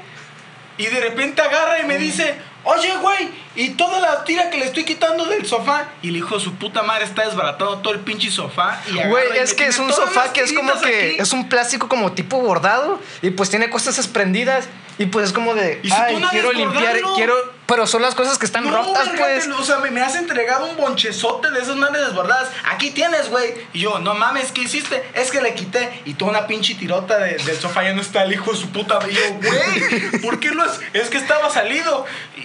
Y 0.79 0.87
de 0.87 1.01
repente 1.01 1.41
agarra 1.41 1.79
y 1.81 1.87
me 1.87 1.97
dice, 1.97 2.35
oye, 2.65 2.93
güey, 3.01 3.29
y 3.55 3.71
toda 3.71 4.01
la 4.01 4.25
tira 4.25 4.51
que 4.51 4.59
le 4.59 4.65
estoy 4.65 4.83
quitando 4.83 5.27
del 5.27 5.47
sofá. 5.47 5.91
Y 6.03 6.09
el 6.09 6.17
hijo 6.17 6.35
de 6.35 6.41
su 6.41 6.57
puta 6.57 6.83
madre 6.83 7.05
está 7.05 7.25
desbaratando 7.25 7.79
todo 7.79 7.95
el 7.95 8.01
pinche 8.01 8.29
sofá. 8.33 8.83
Y 8.89 8.95
Güey, 9.07 9.39
es 9.39 9.55
que 9.55 9.67
es 9.67 9.79
un 9.79 9.93
sofá 9.93 10.33
que 10.33 10.41
es 10.41 10.53
como 10.53 10.73
que 10.81 11.13
aquí. 11.13 11.23
es 11.23 11.33
un 11.33 11.49
plástico 11.49 11.89
como 11.89 12.11
tipo 12.11 12.41
bordado 12.41 13.01
y 13.23 13.31
pues 13.31 13.49
tiene 13.51 13.71
cosas 13.71 13.97
desprendidas 13.97 14.69
y 14.99 15.07
pues 15.07 15.27
es 15.27 15.33
como 15.33 15.55
de, 15.55 15.81
¿Y 15.83 15.89
si 15.91 15.95
ay, 15.95 16.23
quiero 16.31 16.53
limpiar, 16.53 16.97
quiero, 17.17 17.35
pero 17.67 17.87
son 17.87 18.03
las 18.03 18.15
cosas 18.15 18.39
que 18.39 18.47
están 18.47 18.65
No, 18.65 18.71
rotas, 18.77 19.11
pues. 19.17 19.49
O 19.49 19.65
sea, 19.65 19.79
me, 19.79 19.91
me 19.91 20.01
has 20.03 20.15
entregado 20.15 20.67
un 20.67 20.77
bonchezote 20.77 21.51
de 21.51 21.61
esas 21.61 21.77
madres 21.77 22.05
desbordadas. 22.07 22.49
Aquí 22.71 22.91
tienes, 22.91 23.29
güey. 23.31 23.55
Y 23.73 23.81
yo, 23.81 23.99
no 23.99 24.15
mames, 24.15 24.53
¿qué 24.53 24.63
hiciste? 24.63 25.03
Es 25.15 25.31
que 25.31 25.41
le 25.41 25.55
quité. 25.55 26.03
Y 26.05 26.15
toda 26.15 26.31
una 26.31 26.47
pinche 26.47 26.75
tirota 26.75 27.19
de- 27.19 27.37
del 27.39 27.57
sofá 27.59 27.83
ya 27.83 27.93
no 27.95 28.03
está 28.03 28.23
el 28.23 28.33
hijo 28.35 28.53
de 28.53 28.59
su 28.59 28.69
puta. 28.71 28.99
Y 29.11 29.15
yo, 29.15 29.21
güey, 29.43 30.21
¿por 30.23 30.39
qué 30.41 30.51
lo 30.51 30.63
has...? 30.63 30.79
Es 30.93 31.09
que 31.09 31.17
estaba 31.17 31.51
salido. 31.51 32.05
Y- 32.37 32.44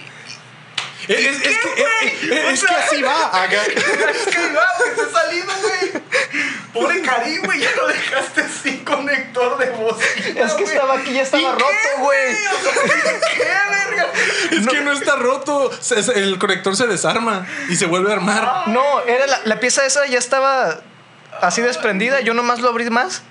Es, 1.12 1.26
es- 1.26 1.46
es 1.46 1.58
que, 1.58 1.68
güey? 1.82 2.52
es- 2.52 2.64
que 2.64 2.74
así 2.74 3.02
va. 3.02 3.26
acá. 3.42 3.62
Es 3.64 4.34
que 4.34 4.40
iba, 4.46 4.62
güey, 4.78 4.94
se 4.94 5.02
ha 5.02 5.20
salido, 5.20 5.52
güey. 5.60 6.02
Pobre 6.72 7.02
Cari, 7.02 7.38
güey, 7.38 7.58
ya 7.58 7.70
lo 7.76 7.88
dejaste 7.88 8.44
sin 8.62 8.84
conector 8.84 9.58
de 9.58 9.70
bocina. 9.70 10.44
Es 10.44 10.52
que 10.52 10.62
estaba 10.62 10.94
aquí, 10.94 11.12
ya 11.12 11.22
estaba 11.22 11.42
¿Y 11.42 11.46
qué, 11.46 11.50
roto, 11.52 11.98
güey. 11.98 12.36
¿Qué, 13.34 13.44
verga? 13.44 14.06
Es 14.52 14.66
que 14.68 14.80
no 14.82 14.92
está 14.92 15.16
roto. 15.16 15.70
El 16.14 16.38
conector 16.38 16.76
se 16.76 16.86
desarma 16.86 17.44
y 17.68 17.74
se 17.76 17.86
vuelve 17.86 18.10
a 18.10 18.14
armar. 18.14 18.68
No, 18.68 19.00
era 19.06 19.26
la, 19.26 19.40
la 19.44 19.58
pieza 19.60 19.84
esa 19.84 20.06
ya 20.06 20.18
estaba 20.18 20.78
así 21.40 21.60
desprendida, 21.60 22.20
yo 22.20 22.34
nomás 22.34 22.60
lo 22.60 22.68
abrí 22.68 22.88
más. 22.88 23.22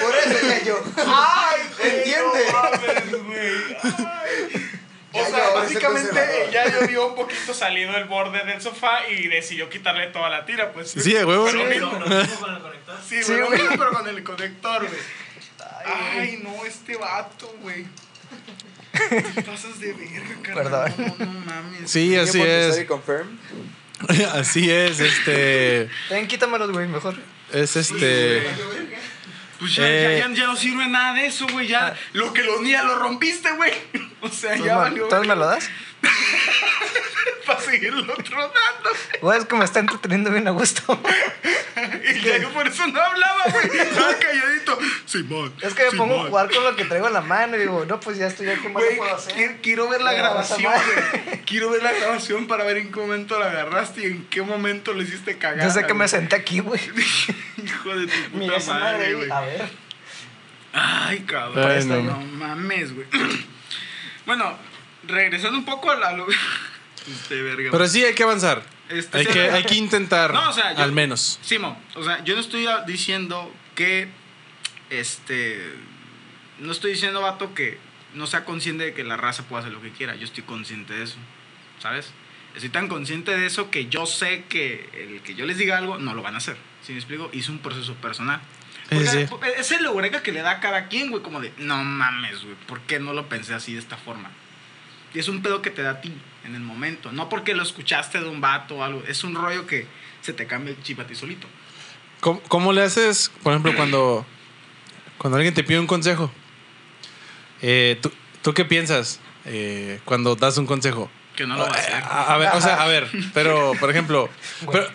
Por 0.00 0.14
eso 0.14 0.46
ya 0.46 0.62
yo. 0.62 0.78
Ay, 1.06 1.60
güey. 3.24 3.76
Ay. 3.82 4.70
O 5.12 5.18
Ya 5.18 5.26
sea, 5.30 5.48
básicamente 5.54 6.48
ya 6.52 6.70
yo 6.70 6.86
vio 6.86 7.06
un 7.08 7.14
poquito 7.14 7.54
salido 7.54 7.96
el 7.96 8.04
borde 8.04 8.44
del 8.44 8.60
sofá 8.60 9.08
y 9.08 9.28
decidió 9.28 9.70
quitarle 9.70 10.08
toda 10.08 10.28
la 10.28 10.44
tira, 10.44 10.72
pues. 10.72 10.90
Sí, 10.90 11.12
de 11.12 11.24
huevo. 11.24 11.46
Pero 11.46 11.58
lo 11.58 11.64
Sí. 11.64 11.74
mismo. 11.74 11.90
con 11.90 12.02
el 12.12 12.60
conector. 12.60 12.96
Sí, 13.08 13.22
Sí, 13.22 13.32
mismo, 13.32 13.48
pero 13.78 13.90
con 13.92 14.08
el 14.08 14.22
conector, 14.24 14.86
güey. 14.86 15.00
Ay, 15.86 16.40
no, 16.42 16.64
este 16.66 16.96
vato, 16.96 17.54
güey. 17.62 17.86
Pasas 19.46 19.78
de 19.80 19.92
verga, 19.92 20.36
carnal. 20.42 20.92
Perdón. 20.94 21.14
No, 21.18 21.24
no 21.26 21.40
mames. 21.40 21.90
Sí, 21.90 22.16
así 22.16 22.40
es. 22.42 22.84
confirm. 22.86 23.38
Así 24.34 24.70
es, 24.70 25.00
este. 25.00 25.88
Ven, 26.10 26.26
quítamelos, 26.28 26.70
güey, 26.70 26.86
mejor. 26.86 27.14
Es 27.52 27.76
este. 27.76 28.46
Pues 29.58 29.74
ya, 29.74 29.84
Eh. 29.88 30.18
ya, 30.20 30.28
ya, 30.28 30.34
ya 30.34 30.46
no 30.46 30.56
sirve 30.56 30.86
nada 30.88 31.14
de 31.14 31.26
eso, 31.26 31.46
güey. 31.52 31.66
Ya 31.68 31.96
lo 32.12 32.32
que 32.32 32.42
lo 32.42 32.58
unía 32.58 32.82
lo 32.82 32.98
rompiste, 32.98 33.50
güey. 33.52 33.72
O 34.22 34.28
sea, 34.28 34.56
¿Tú 34.56 34.64
ya 34.64 34.76
valió. 34.78 35.06
¿tú 35.08 35.16
me 35.24 35.36
lo 35.36 35.46
das? 35.46 35.68
Para 37.46 37.60
seguirlo 37.60 38.14
tronando. 38.16 38.90
Güey, 39.20 39.38
es 39.38 39.44
que 39.44 39.56
me 39.56 39.64
está 39.64 39.80
entreteniendo 39.80 40.30
bien 40.30 40.48
a 40.48 40.50
gusto. 40.50 41.00
Y 41.76 42.20
ya 42.20 42.38
yo 42.38 42.48
por 42.50 42.66
eso 42.66 42.86
no 42.86 42.98
hablaba, 42.98 43.44
güey. 43.50 43.78
Estaba 43.78 44.14
calladito. 44.18 44.78
Simón. 45.04 45.52
Es 45.60 45.74
que 45.74 45.90
me 45.90 45.98
pongo 45.98 46.22
a 46.22 46.28
jugar 46.28 46.50
con 46.50 46.64
lo 46.64 46.74
que 46.74 46.86
traigo 46.86 47.06
en 47.06 47.12
la 47.12 47.20
mano 47.20 47.56
y 47.56 47.60
digo, 47.60 47.84
no, 47.84 48.00
pues 48.00 48.16
ya 48.16 48.28
estoy 48.28 48.48
aquí, 48.48 48.62
¿qué 48.62 48.68
más 48.70 48.82
Güey, 48.82 48.96
puedo 48.96 49.14
hacer? 49.14 49.34
quiero, 49.34 49.54
quiero 49.60 49.88
ver 49.90 50.00
la 50.00 50.14
grabación, 50.14 50.62
güey. 50.62 51.36
Quiero 51.46 51.70
ver 51.70 51.82
la 51.82 51.92
grabación 51.92 52.46
para 52.46 52.64
ver 52.64 52.78
en 52.78 52.90
qué 52.90 52.98
momento 52.98 53.38
la 53.38 53.50
agarraste 53.50 54.00
y 54.00 54.04
en 54.06 54.26
qué 54.26 54.42
momento 54.42 54.94
le 54.94 55.04
hiciste 55.04 55.36
cagar. 55.36 55.64
Desde 55.64 55.86
que 55.86 55.94
me 55.94 56.08
senté 56.08 56.34
aquí, 56.34 56.60
güey. 56.60 56.80
Hijo 57.62 57.96
de 57.96 58.06
tu 58.06 58.30
puta 58.30 58.36
Mira 58.38 58.58
madre 58.66 59.14
güey. 59.14 59.30
A 59.30 59.40
ver. 59.40 59.70
Ay, 60.72 61.20
cabrón. 61.20 61.70
Ay, 61.70 61.84
no. 61.84 62.02
no. 62.02 62.18
mames, 62.18 62.94
güey. 62.94 63.06
bueno, 64.26 64.58
regresando 65.06 65.58
un 65.58 65.64
poco 65.64 65.90
a 65.90 65.96
la. 65.96 66.12
lo- 66.12 66.26
Este, 67.06 67.40
verga. 67.40 67.70
Pero 67.70 67.86
sí 67.86 68.04
hay 68.04 68.14
que 68.14 68.24
avanzar. 68.24 68.64
Este, 68.88 69.18
Hay 69.18 69.26
sí, 69.26 69.32
que, 69.32 69.40
hay 69.50 69.64
que 69.64 69.76
intentar. 69.76 70.32
No, 70.34 70.50
o 70.50 70.52
sea, 70.52 70.74
yo- 70.74 70.82
al 70.82 70.90
menos. 70.92 71.38
Simón, 71.42 71.76
o 71.94 72.02
sea, 72.02 72.22
yo 72.24 72.34
no 72.34 72.40
estoy 72.40 72.66
diciendo 72.86 73.52
que. 73.76 74.08
Este. 74.90 75.72
No 76.58 76.72
estoy 76.72 76.92
diciendo, 76.92 77.20
vato, 77.20 77.54
que 77.54 77.78
no 78.14 78.26
sea 78.26 78.44
consciente 78.44 78.84
de 78.84 78.94
que 78.94 79.04
la 79.04 79.16
raza 79.16 79.44
puede 79.44 79.60
hacer 79.62 79.72
lo 79.72 79.82
que 79.82 79.90
quiera. 79.90 80.14
Yo 80.16 80.24
estoy 80.24 80.42
consciente 80.44 80.94
de 80.94 81.04
eso. 81.04 81.16
¿Sabes? 81.80 82.12
Estoy 82.54 82.70
tan 82.70 82.88
consciente 82.88 83.36
de 83.36 83.46
eso 83.46 83.70
que 83.70 83.86
yo 83.86 84.06
sé 84.06 84.44
que 84.48 84.88
el 84.94 85.20
que 85.22 85.34
yo 85.34 85.44
les 85.44 85.58
diga 85.58 85.76
algo 85.76 85.98
no 85.98 86.14
lo 86.14 86.22
van 86.22 86.34
a 86.34 86.38
hacer. 86.38 86.56
¿Sí 86.82 86.92
me 86.92 86.98
explico? 86.98 87.28
Hice 87.32 87.50
un 87.50 87.58
proceso 87.58 87.94
personal. 87.96 88.40
Sí, 88.88 88.94
Porque 89.28 89.50
sí. 89.54 89.60
Es 89.60 89.70
el 89.72 89.84
eureka 89.84 90.22
que 90.22 90.32
le 90.32 90.40
da 90.40 90.52
a 90.52 90.60
cada 90.60 90.88
quien, 90.88 91.10
güey. 91.10 91.22
Como 91.22 91.40
de, 91.40 91.52
no 91.58 91.82
mames, 91.84 92.42
güey. 92.42 92.54
¿Por 92.66 92.80
qué 92.82 92.98
no 92.98 93.12
lo 93.12 93.28
pensé 93.28 93.52
así 93.52 93.74
de 93.74 93.80
esta 93.80 93.96
forma? 93.96 94.30
Y 95.14 95.18
es 95.18 95.28
un 95.28 95.42
pedo 95.42 95.62
que 95.62 95.70
te 95.70 95.82
da 95.82 95.90
a 95.90 96.00
ti 96.00 96.12
en 96.44 96.54
el 96.54 96.60
momento. 96.60 97.12
No 97.12 97.28
porque 97.28 97.54
lo 97.54 97.62
escuchaste 97.62 98.20
de 98.20 98.28
un 98.28 98.40
vato 98.40 98.76
o 98.76 98.82
algo. 98.82 99.02
Es 99.06 99.24
un 99.24 99.34
rollo 99.34 99.66
que 99.66 99.86
se 100.20 100.32
te 100.32 100.46
cambia 100.46 100.74
el 100.74 100.82
chip 100.82 101.00
a 101.00 101.06
ti 101.06 101.14
solito. 101.14 101.46
¿Cómo, 102.20 102.40
cómo 102.48 102.72
le 102.72 102.82
haces, 102.82 103.30
por 103.42 103.52
ejemplo, 103.52 103.74
cuando, 103.76 104.26
cuando 105.18 105.36
alguien 105.36 105.54
te 105.54 105.64
pide 105.64 105.78
un 105.78 105.86
consejo? 105.86 106.30
Eh, 107.62 107.98
¿tú, 108.02 108.12
¿Tú 108.42 108.54
qué 108.54 108.64
piensas 108.64 109.20
eh, 109.44 110.00
cuando 110.04 110.36
das 110.36 110.58
un 110.58 110.66
consejo? 110.66 111.10
Que 111.36 111.46
no 111.46 111.56
lo 111.56 111.62
va 111.64 111.68
a 111.68 111.72
hacer. 111.78 111.94
A, 111.94 112.34
a 112.34 112.38
ver, 112.38 112.48
o 112.54 112.60
sea, 112.60 112.82
a 112.82 112.86
ver, 112.88 113.06
pero, 113.34 113.72
por 113.78 113.90
ejemplo, 113.90 114.28
pero, 114.72 114.88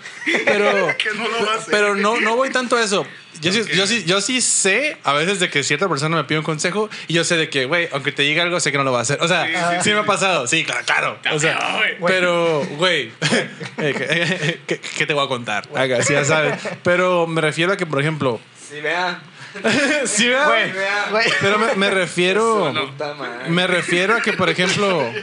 pero, 0.45 0.87
Que 0.97 1.11
no 1.11 1.27
lo 1.27 1.45
va 1.45 1.53
a 1.53 1.57
hacer. 1.57 1.71
pero 1.71 1.95
no, 1.95 2.19
no 2.19 2.35
voy 2.35 2.49
tanto 2.49 2.75
a 2.77 2.83
eso. 2.83 3.05
Yo, 3.39 3.51
sí, 3.53 3.61
Ok. 3.61 3.67
yo, 3.69 3.87
sí, 3.87 4.03
yo 4.05 4.19
sí 4.21 4.41
sé 4.41 4.97
a 5.03 5.13
veces 5.13 5.39
de 5.39 5.49
que 5.49 5.63
cierta 5.63 5.87
persona 5.87 6.15
me 6.17 6.23
pide 6.25 6.39
un 6.39 6.43
consejo 6.43 6.89
y 7.07 7.13
yo 7.13 7.23
sé 7.23 7.37
de 7.37 7.49
que, 7.49 7.65
güey, 7.65 7.87
aunque 7.91 8.11
te 8.11 8.23
diga 8.23 8.43
algo, 8.43 8.59
sé 8.59 8.71
que 8.71 8.77
no 8.77 8.83
lo 8.83 8.91
va 8.91 8.99
a 8.99 9.01
hacer. 9.03 9.19
O 9.21 9.27
sea, 9.27 9.45
Sí, 9.45 9.53
sí, 9.53 9.59
sí, 9.77 9.83
sí, 9.83 9.89
me 9.91 9.99
ha 9.99 10.01
sí. 10.01 10.07
pasado. 10.07 10.47
Sí, 10.47 10.65
claro, 10.65 11.17
claro. 11.21 11.37
O 11.37 11.39
sea, 11.39 11.79
pero, 12.05 12.63
güey, 12.77 13.11
eh, 13.77 14.59
¿qué, 14.67 14.79
qué 14.79 15.05
te 15.07 15.13
voy 15.13 15.25
a 15.25 15.27
contar? 15.27 15.67
Haga, 15.75 16.01
sí, 16.03 16.13
ya 16.13 16.25
sabes. 16.25 16.59
Pero 16.83 17.25
me 17.27 17.41
refiero 17.41 17.71
a 17.73 17.77
que, 17.77 17.85
por 17.85 17.99
ejemplo, 18.01 18.39
Sí, 18.69 18.79
vean. 18.81 19.21
sí, 20.05 20.27
vean. 20.29 20.73
güey. 21.11 21.25
Pero 21.41 21.57
me, 21.59 21.75
me 21.75 21.89
refiero. 21.89 22.71
Madre. 22.73 23.49
Me 23.49 23.67
refiero 23.67 24.15
a 24.15 24.21
que, 24.21 24.31
por 24.33 24.49
ejemplo. 24.49 25.01
Es 25.01 25.13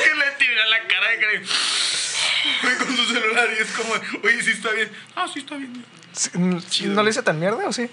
que 0.00 0.14
le 0.14 0.30
tira 0.38 0.66
la 0.68 0.78
cara 0.88 1.08
de 1.10 1.18
que 1.18 1.24
Güey, 1.26 1.31
con 2.78 2.96
su 2.96 3.04
celular 3.06 3.48
y 3.58 3.62
es 3.62 3.70
como, 3.72 3.92
oye, 4.24 4.42
sí 4.42 4.50
está 4.50 4.70
bien. 4.72 4.90
Ah, 5.14 5.26
sí 5.32 5.40
está 5.40 5.56
bien. 5.56 5.84
Sí, 6.12 6.30
mm, 6.34 6.94
¿No 6.94 7.02
le 7.02 7.10
hice 7.10 7.22
tan 7.22 7.38
mierda 7.38 7.66
o 7.66 7.72
sí? 7.72 7.88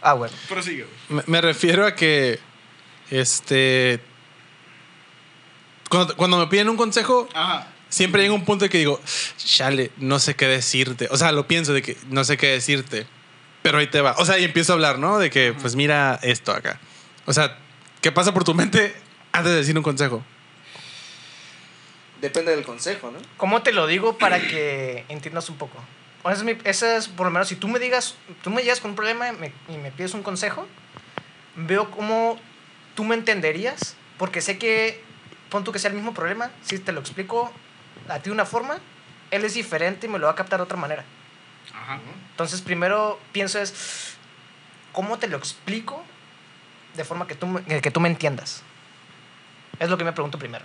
Ah, 0.00 0.14
bueno. 0.14 0.34
Prosigue. 0.48 0.86
Me, 1.08 1.22
me 1.26 1.40
refiero 1.40 1.86
a 1.86 1.94
que. 1.94 2.40
Este. 3.10 4.00
Cuando, 5.88 6.16
cuando 6.16 6.38
me 6.38 6.46
piden 6.46 6.68
un 6.70 6.76
consejo, 6.76 7.28
Ajá. 7.34 7.68
siempre 7.88 8.22
llega 8.22 8.34
un 8.34 8.44
punto 8.44 8.64
en 8.64 8.70
que 8.70 8.78
digo, 8.78 9.00
chale, 9.36 9.92
no 9.98 10.18
sé 10.18 10.34
qué 10.34 10.46
decirte. 10.46 11.06
O 11.10 11.16
sea, 11.16 11.30
lo 11.32 11.46
pienso 11.46 11.72
de 11.72 11.82
que 11.82 11.96
no 12.08 12.24
sé 12.24 12.36
qué 12.36 12.48
decirte. 12.48 13.06
Pero 13.62 13.78
ahí 13.78 13.86
te 13.86 14.00
va. 14.00 14.16
O 14.18 14.24
sea, 14.24 14.38
y 14.38 14.44
empiezo 14.44 14.72
a 14.72 14.74
hablar, 14.74 14.98
¿no? 14.98 15.18
De 15.18 15.30
que, 15.30 15.52
pues 15.52 15.76
mira 15.76 16.18
esto 16.22 16.52
acá. 16.52 16.80
O 17.26 17.32
sea, 17.32 17.58
¿qué 18.00 18.10
pasa 18.10 18.34
por 18.34 18.42
tu 18.42 18.54
mente 18.54 18.94
antes 19.30 19.52
de 19.52 19.58
decir 19.58 19.76
un 19.76 19.84
consejo? 19.84 20.24
Depende 22.22 22.54
del 22.54 22.64
consejo, 22.64 23.10
¿no? 23.10 23.18
¿Cómo 23.36 23.62
te 23.62 23.72
lo 23.72 23.86
digo 23.86 24.16
para 24.16 24.38
que 24.40 25.04
entiendas 25.08 25.50
un 25.50 25.56
poco? 25.58 25.76
O 26.22 26.30
Esa 26.30 26.38
es, 26.38 26.44
mi- 26.44 26.56
esa 26.64 26.96
es, 26.96 27.08
por 27.08 27.26
lo 27.26 27.32
menos, 27.32 27.48
si 27.48 27.56
tú 27.56 27.66
me 27.68 27.78
digas, 27.80 28.14
tú 28.42 28.50
me 28.50 28.62
llegas 28.62 28.80
con 28.80 28.92
un 28.92 28.96
problema 28.96 29.28
y 29.28 29.32
me, 29.32 29.52
y 29.68 29.76
me 29.76 29.90
pides 29.90 30.14
un 30.14 30.22
consejo, 30.22 30.66
veo 31.56 31.90
cómo 31.90 32.38
tú 32.94 33.02
me 33.04 33.16
entenderías, 33.16 33.96
porque 34.18 34.40
sé 34.40 34.56
que, 34.56 35.02
pon 35.50 35.64
tú 35.64 35.72
que 35.72 35.80
sea 35.80 35.90
el 35.90 35.96
mismo 35.96 36.14
problema, 36.14 36.50
si 36.62 36.78
te 36.78 36.92
lo 36.92 37.00
explico 37.00 37.52
a 38.08 38.18
ti 38.20 38.26
de 38.26 38.30
una 38.30 38.46
forma, 38.46 38.78
él 39.32 39.44
es 39.44 39.54
diferente 39.54 40.06
y 40.06 40.08
me 40.08 40.18
lo 40.20 40.26
va 40.26 40.32
a 40.32 40.36
captar 40.36 40.60
de 40.60 40.64
otra 40.64 40.76
manera. 40.78 41.04
Ajá. 41.74 41.98
Entonces, 42.30 42.60
primero 42.62 43.18
pienso 43.32 43.58
es, 43.58 44.14
¿cómo 44.92 45.18
te 45.18 45.26
lo 45.26 45.36
explico 45.38 46.04
de 46.94 47.04
forma 47.04 47.26
que 47.26 47.34
tú, 47.34 47.48
me- 47.48 47.62
que 47.80 47.90
tú 47.90 47.98
me 47.98 48.08
entiendas? 48.08 48.62
Es 49.80 49.90
lo 49.90 49.98
que 49.98 50.04
me 50.04 50.12
pregunto 50.12 50.38
primero. 50.38 50.64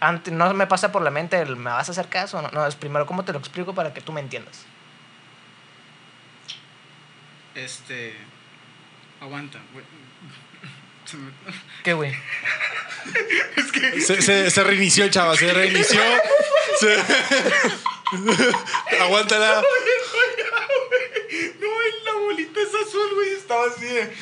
Ante- 0.00 0.30
no 0.30 0.52
me 0.54 0.66
pasa 0.66 0.92
por 0.92 1.02
la 1.02 1.10
mente 1.10 1.40
el, 1.40 1.56
¿me 1.56 1.70
vas 1.70 1.88
a 1.88 1.92
hacer 1.92 2.08
caso? 2.08 2.40
No, 2.40 2.48
no, 2.52 2.66
es 2.66 2.76
primero, 2.76 3.04
¿cómo 3.06 3.24
te 3.24 3.32
lo 3.32 3.38
explico 3.38 3.74
para 3.74 3.92
que 3.92 4.00
tú 4.00 4.12
me 4.12 4.20
entiendas? 4.20 4.64
Este. 7.54 8.14
Aguanta, 9.20 9.58
güey. 9.72 9.84
¿Qué, 11.82 11.92
güey? 11.94 12.12
Es 13.56 13.72
que. 13.72 14.00
Se, 14.00 14.20
se- 14.22 14.50
se 14.50 14.64
reinició 14.64 15.04
el 15.04 15.10
chava, 15.10 15.34
se 15.36 15.52
reinició. 15.52 16.00
Se- 16.78 17.02
Aguántala. 19.00 19.62
No, 21.60 21.68
la 22.04 22.12
bolita 22.20 22.60
es 22.60 22.68
azul, 22.88 23.14
güey. 23.14 23.30
Estaba 23.34 23.64
así 23.66 23.86
de. 23.86 24.12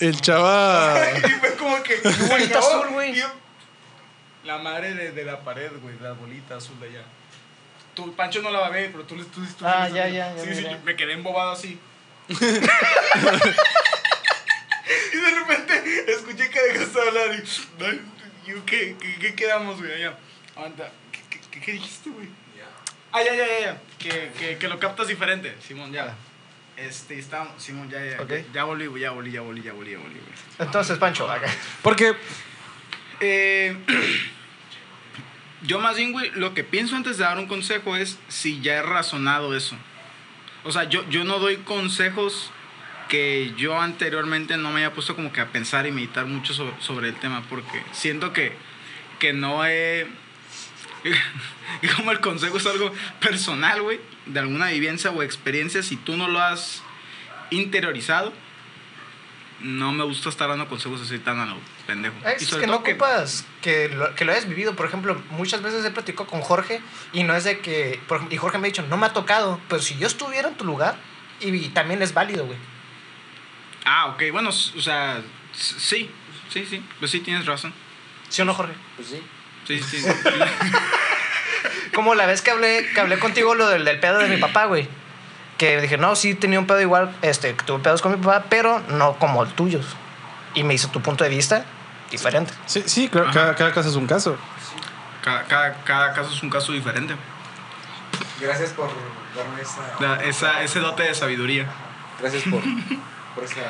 El 0.00 0.20
chava. 0.20 0.98
Y 1.18 1.30
fue 1.32 1.54
como 1.56 1.82
que. 1.82 1.96
bolita 2.28 2.58
azul, 2.58 2.88
güey? 2.90 3.22
La 4.46 4.58
madre 4.58 4.94
de, 4.94 5.12
de 5.12 5.24
la 5.24 5.40
pared, 5.40 5.70
güey. 5.82 5.94
La 6.00 6.12
bolita 6.12 6.56
azul 6.56 6.78
de 6.80 6.88
allá. 6.88 7.02
tú, 7.94 8.14
Pancho 8.14 8.42
no 8.42 8.50
la 8.50 8.60
va 8.60 8.66
a 8.66 8.70
ver, 8.70 8.90
pero 8.92 9.04
tú, 9.04 9.16
tú, 9.16 9.24
tú, 9.24 9.40
tú 9.58 9.66
Ah, 9.66 9.88
ya, 9.88 10.08
ya, 10.08 10.34
ya, 10.34 10.44
Sí, 10.44 10.54
sí, 10.54 10.66
me 10.84 10.94
quedé 10.96 11.12
embobado 11.14 11.52
así. 11.52 11.78
y 12.28 12.34
de 12.34 12.60
repente 15.38 16.12
escuché 16.12 16.50
que 16.50 16.60
dejaste 16.60 17.00
de 17.00 17.08
hablar 17.08 17.34
y. 17.34 17.42
¿qué, 18.66 18.96
qué, 19.00 19.16
qué 19.20 19.34
quedamos, 19.34 19.78
güey? 19.78 19.92
Allá. 19.92 20.18
Aguanta. 20.56 20.90
¿Qué, 21.12 21.20
qué, 21.50 21.60
qué, 21.60 21.72
dijiste, 21.72 22.10
güey? 22.10 22.28
Ah, 23.12 23.22
ya, 23.22 23.34
ya, 23.34 23.46
ya, 23.46 23.60
ya. 23.60 23.80
Que, 23.98 24.30
que, 24.38 24.58
que 24.58 24.68
lo 24.68 24.78
captas 24.78 25.08
diferente, 25.08 25.54
Simón, 25.66 25.92
ya. 25.92 26.14
Este, 26.76 27.18
está, 27.18 27.48
Simón, 27.58 27.88
ya, 27.88 28.04
ya. 28.04 28.22
Ya, 28.26 28.44
ya 28.52 28.64
volví, 28.64 28.86
güey, 28.86 29.02
ya 29.02 29.10
volví, 29.12 29.32
ya 29.32 29.40
volví, 29.40 29.62
ya 29.62 29.72
volví, 29.72 29.92
ya 29.92 29.98
volví, 29.98 30.18
güey. 30.20 30.32
Entonces, 30.58 30.98
Pancho, 30.98 31.30
acá. 31.30 31.46
Porque 31.82 32.14
Eh, 33.20 33.74
yo 35.66 35.78
más 35.80 35.96
bien, 35.96 36.12
güey, 36.12 36.30
lo 36.34 36.54
que 36.54 36.64
pienso 36.64 36.96
antes 36.96 37.18
de 37.18 37.24
dar 37.24 37.38
un 37.38 37.46
consejo 37.46 37.96
es 37.96 38.18
si 38.28 38.60
ya 38.60 38.74
he 38.76 38.82
razonado 38.82 39.56
eso. 39.56 39.76
O 40.64 40.72
sea, 40.72 40.84
yo, 40.84 41.08
yo 41.10 41.24
no 41.24 41.38
doy 41.38 41.56
consejos 41.58 42.50
que 43.08 43.52
yo 43.56 43.80
anteriormente 43.80 44.56
no 44.56 44.70
me 44.72 44.80
haya 44.80 44.92
puesto 44.92 45.14
como 45.14 45.32
que 45.32 45.40
a 45.40 45.46
pensar 45.52 45.86
y 45.86 45.92
meditar 45.92 46.26
mucho 46.26 46.52
so- 46.54 46.74
sobre, 46.80 47.08
el 47.10 47.14
tema, 47.14 47.42
porque 47.48 47.82
siento 47.92 48.32
que, 48.32 48.52
que 49.20 49.32
no 49.32 49.64
he... 49.64 50.08
y 51.82 51.86
como 51.96 52.10
el 52.10 52.18
consejo 52.20 52.56
es 52.56 52.66
algo 52.66 52.92
personal, 53.20 53.80
güey, 53.82 54.00
de 54.26 54.40
alguna 54.40 54.66
vivencia 54.70 55.10
o 55.12 55.22
experiencia, 55.22 55.82
si 55.84 55.96
tú 55.96 56.16
no 56.16 56.26
lo 56.26 56.40
has 56.40 56.82
interiorizado, 57.50 58.32
no 59.60 59.92
me 59.92 60.04
gusta 60.04 60.28
estar 60.28 60.48
dando 60.48 60.68
consejos 60.68 61.00
así 61.00 61.18
tan 61.18 61.40
a 61.40 61.46
lo 61.46 61.56
pendejo. 61.86 62.14
Y 62.24 62.42
Es 62.42 62.46
sobre 62.48 62.62
que 62.62 62.66
no 62.66 62.72
todo 62.74 62.82
que- 62.84 62.92
ocupas 62.92 63.46
que 63.62 63.88
lo, 63.88 64.14
que 64.14 64.24
lo 64.24 64.32
hayas 64.32 64.48
vivido. 64.48 64.74
Por 64.76 64.86
ejemplo, 64.86 65.20
muchas 65.30 65.62
veces 65.62 65.84
he 65.84 65.90
platicado 65.90 66.26
con 66.26 66.40
Jorge 66.42 66.80
y 67.12 67.22
no 67.24 67.34
es 67.34 67.44
de 67.44 67.60
que. 67.60 68.00
por 68.06 68.20
y 68.30 68.36
Jorge 68.36 68.58
me 68.58 68.68
ha 68.68 68.70
dicho, 68.70 68.82
no 68.88 68.96
me 68.96 69.06
ha 69.06 69.12
tocado. 69.12 69.60
Pero 69.68 69.80
si 69.80 69.96
yo 69.98 70.06
estuviera 70.06 70.48
en 70.48 70.54
tu 70.56 70.64
lugar, 70.64 70.96
y, 71.40 71.68
también 71.70 72.02
es 72.02 72.12
válido, 72.14 72.44
güey. 72.46 72.58
Ah, 73.84 74.06
ok, 74.06 74.22
bueno, 74.32 74.50
o 74.50 74.80
sea, 74.80 75.22
sí, 75.52 76.10
sí, 76.50 76.66
sí, 76.66 76.82
pues 76.98 77.10
sí 77.10 77.20
tienes 77.20 77.46
razón. 77.46 77.72
¿Sí 78.28 78.42
o 78.42 78.44
no, 78.44 78.52
Jorge? 78.54 78.74
Pues 78.96 79.08
sí. 79.08 79.22
Sí, 79.66 79.80
sí, 79.80 80.00
sí. 80.00 80.08
Como 81.94 82.14
la 82.14 82.26
vez 82.26 82.42
que 82.42 82.50
hablé, 82.50 82.86
que 82.94 83.00
hablé 83.00 83.18
contigo 83.18 83.54
lo 83.54 83.68
del, 83.68 83.84
del 83.84 83.98
pedo 84.00 84.18
de 84.18 84.28
mi 84.28 84.36
papá, 84.36 84.66
güey. 84.66 84.88
Que 85.58 85.80
dije, 85.80 85.96
no, 85.96 86.16
sí 86.16 86.34
tenía 86.34 86.58
un 86.58 86.66
pedo 86.66 86.80
igual, 86.80 87.14
este, 87.22 87.54
que 87.54 87.64
tuve 87.64 87.78
pedos 87.82 88.02
con 88.02 88.12
mi 88.12 88.18
papá, 88.18 88.46
pero 88.48 88.80
no 88.88 89.18
como 89.18 89.42
el 89.42 89.50
tuyo. 89.50 89.80
Y 90.54 90.64
me 90.64 90.74
hizo 90.74 90.88
tu 90.88 91.00
punto 91.00 91.24
de 91.24 91.30
vista 91.30 91.64
diferente. 92.10 92.52
sí, 92.66 92.82
sí 92.86 93.08
claro, 93.08 93.30
cada, 93.32 93.54
cada 93.54 93.72
caso 93.72 93.88
es 93.88 93.96
un 93.96 94.06
caso. 94.06 94.36
cada, 95.22 95.44
cada, 95.44 95.72
cada 95.84 96.12
caso 96.12 96.32
es 96.32 96.42
un 96.42 96.50
caso 96.50 96.72
diferente. 96.72 97.16
Gracias 98.40 98.70
por 98.70 98.90
darme 99.34 99.62
esa. 99.62 100.22
Esa, 100.24 100.62
ese 100.62 100.80
dote 100.80 101.04
de 101.04 101.14
sabiduría. 101.14 101.66
Gracias 102.20 102.42
por, 102.44 102.60
por 103.34 103.44
esa. 103.44 103.62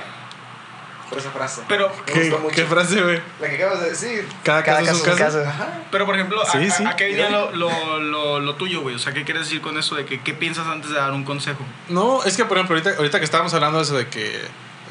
Por 1.09 1.19
esa 1.19 1.31
frase. 1.31 1.63
Pero, 1.69 1.89
Me 2.07 2.13
¿Qué, 2.13 2.21
gustó 2.29 2.39
mucho. 2.41 2.55
qué 2.55 2.65
frase, 2.65 3.01
güey? 3.01 3.21
La 3.41 3.49
que 3.49 3.57
acabas 3.57 3.81
de 3.81 3.91
decir. 3.91 4.27
Cada, 4.43 4.65
Cada 4.65 4.79
caso, 4.81 4.91
es 4.93 5.07
un 5.13 5.17
caso. 5.17 5.41
Ajá. 5.47 5.69
pero 5.93 6.05
por 6.05 6.17
ejemplo, 6.17 6.43
¿a, 6.43 6.51
Sí, 6.51 6.59
a- 6.67 6.71
sí. 6.71 6.85
a 6.85 6.97
qué 6.97 7.05
venía 7.07 7.31
lo, 7.31 7.53
lo, 7.53 7.99
lo, 8.01 8.41
lo 8.41 8.55
tuyo, 8.57 8.81
güey? 8.83 8.97
O 8.97 8.99
sea, 8.99 9.13
¿qué 9.13 9.25
quieres 9.25 9.45
decir 9.45 9.61
con 9.61 9.79
eso 9.79 9.95
de 9.95 10.05
que 10.05 10.21
qué 10.21 10.35
piensas 10.35 10.67
antes 10.67 10.91
de 10.91 10.97
dar 10.97 11.13
un 11.13 11.25
consejo? 11.25 11.65
No, 11.89 12.25
es 12.25 12.37
que 12.37 12.45
por 12.45 12.57
ejemplo, 12.59 12.75
ahorita, 12.77 12.97
ahorita 12.97 13.19
que 13.21 13.25
estábamos 13.25 13.55
hablando 13.55 13.79
de 13.79 13.85
eso 13.85 13.97
de 13.97 14.09
que 14.09 14.41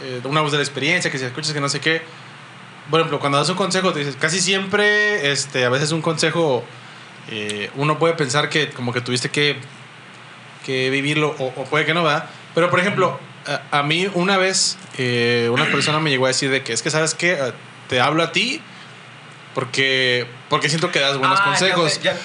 eh, 0.03 0.21
una 0.23 0.39
voz 0.41 0.51
de 0.53 0.57
la 0.57 0.63
experiencia, 0.63 1.11
que 1.11 1.17
si 1.19 1.25
escuchas 1.25 1.51
que 1.53 1.59
no 1.61 1.67
sé 1.69 1.79
qué. 1.81 2.01
Por 2.89 2.99
ejemplo, 3.01 3.19
cuando 3.19 3.37
das 3.39 3.49
un 3.49 3.55
consejo, 3.55 3.91
te 3.91 3.99
dices, 3.99 4.15
casi 4.15 4.39
siempre, 4.39 5.31
este, 5.31 5.65
a 5.65 5.69
veces 5.69 5.91
un 5.91 6.01
consejo, 6.01 6.63
eh, 7.29 7.71
uno 7.75 7.97
puede 7.99 8.13
pensar 8.13 8.47
que 8.49 8.69
como 8.69 8.93
que 8.93 9.01
tuviste 9.01 9.29
que, 9.29 9.57
que 10.65 10.89
vivirlo 10.91 11.35
o, 11.39 11.45
o 11.55 11.65
puede 11.65 11.85
que 11.85 11.93
no, 11.93 12.03
¿verdad? 12.03 12.29
Pero 12.53 12.69
por 12.69 12.79
ejemplo, 12.79 13.19
a, 13.47 13.79
a 13.79 13.83
mí 13.83 14.07
una 14.13 14.37
vez 14.37 14.77
eh, 14.97 15.49
una 15.51 15.65
persona 15.65 15.99
me 15.99 16.09
llegó 16.09 16.25
a 16.25 16.29
decir 16.29 16.49
de 16.49 16.63
que 16.63 16.73
es 16.73 16.81
que, 16.81 16.89
¿sabes 16.89 17.13
qué? 17.15 17.33
Eh, 17.33 17.51
Te 17.89 18.01
hablo 18.01 18.23
a 18.23 18.31
ti 18.31 18.61
porque, 19.53 20.27
porque 20.49 20.69
siento 20.69 20.91
que 20.91 20.99
das 20.99 21.17
buenos 21.17 21.39
Ah, 21.41 21.45
consejos. 21.45 22.01
ya- 22.01 22.17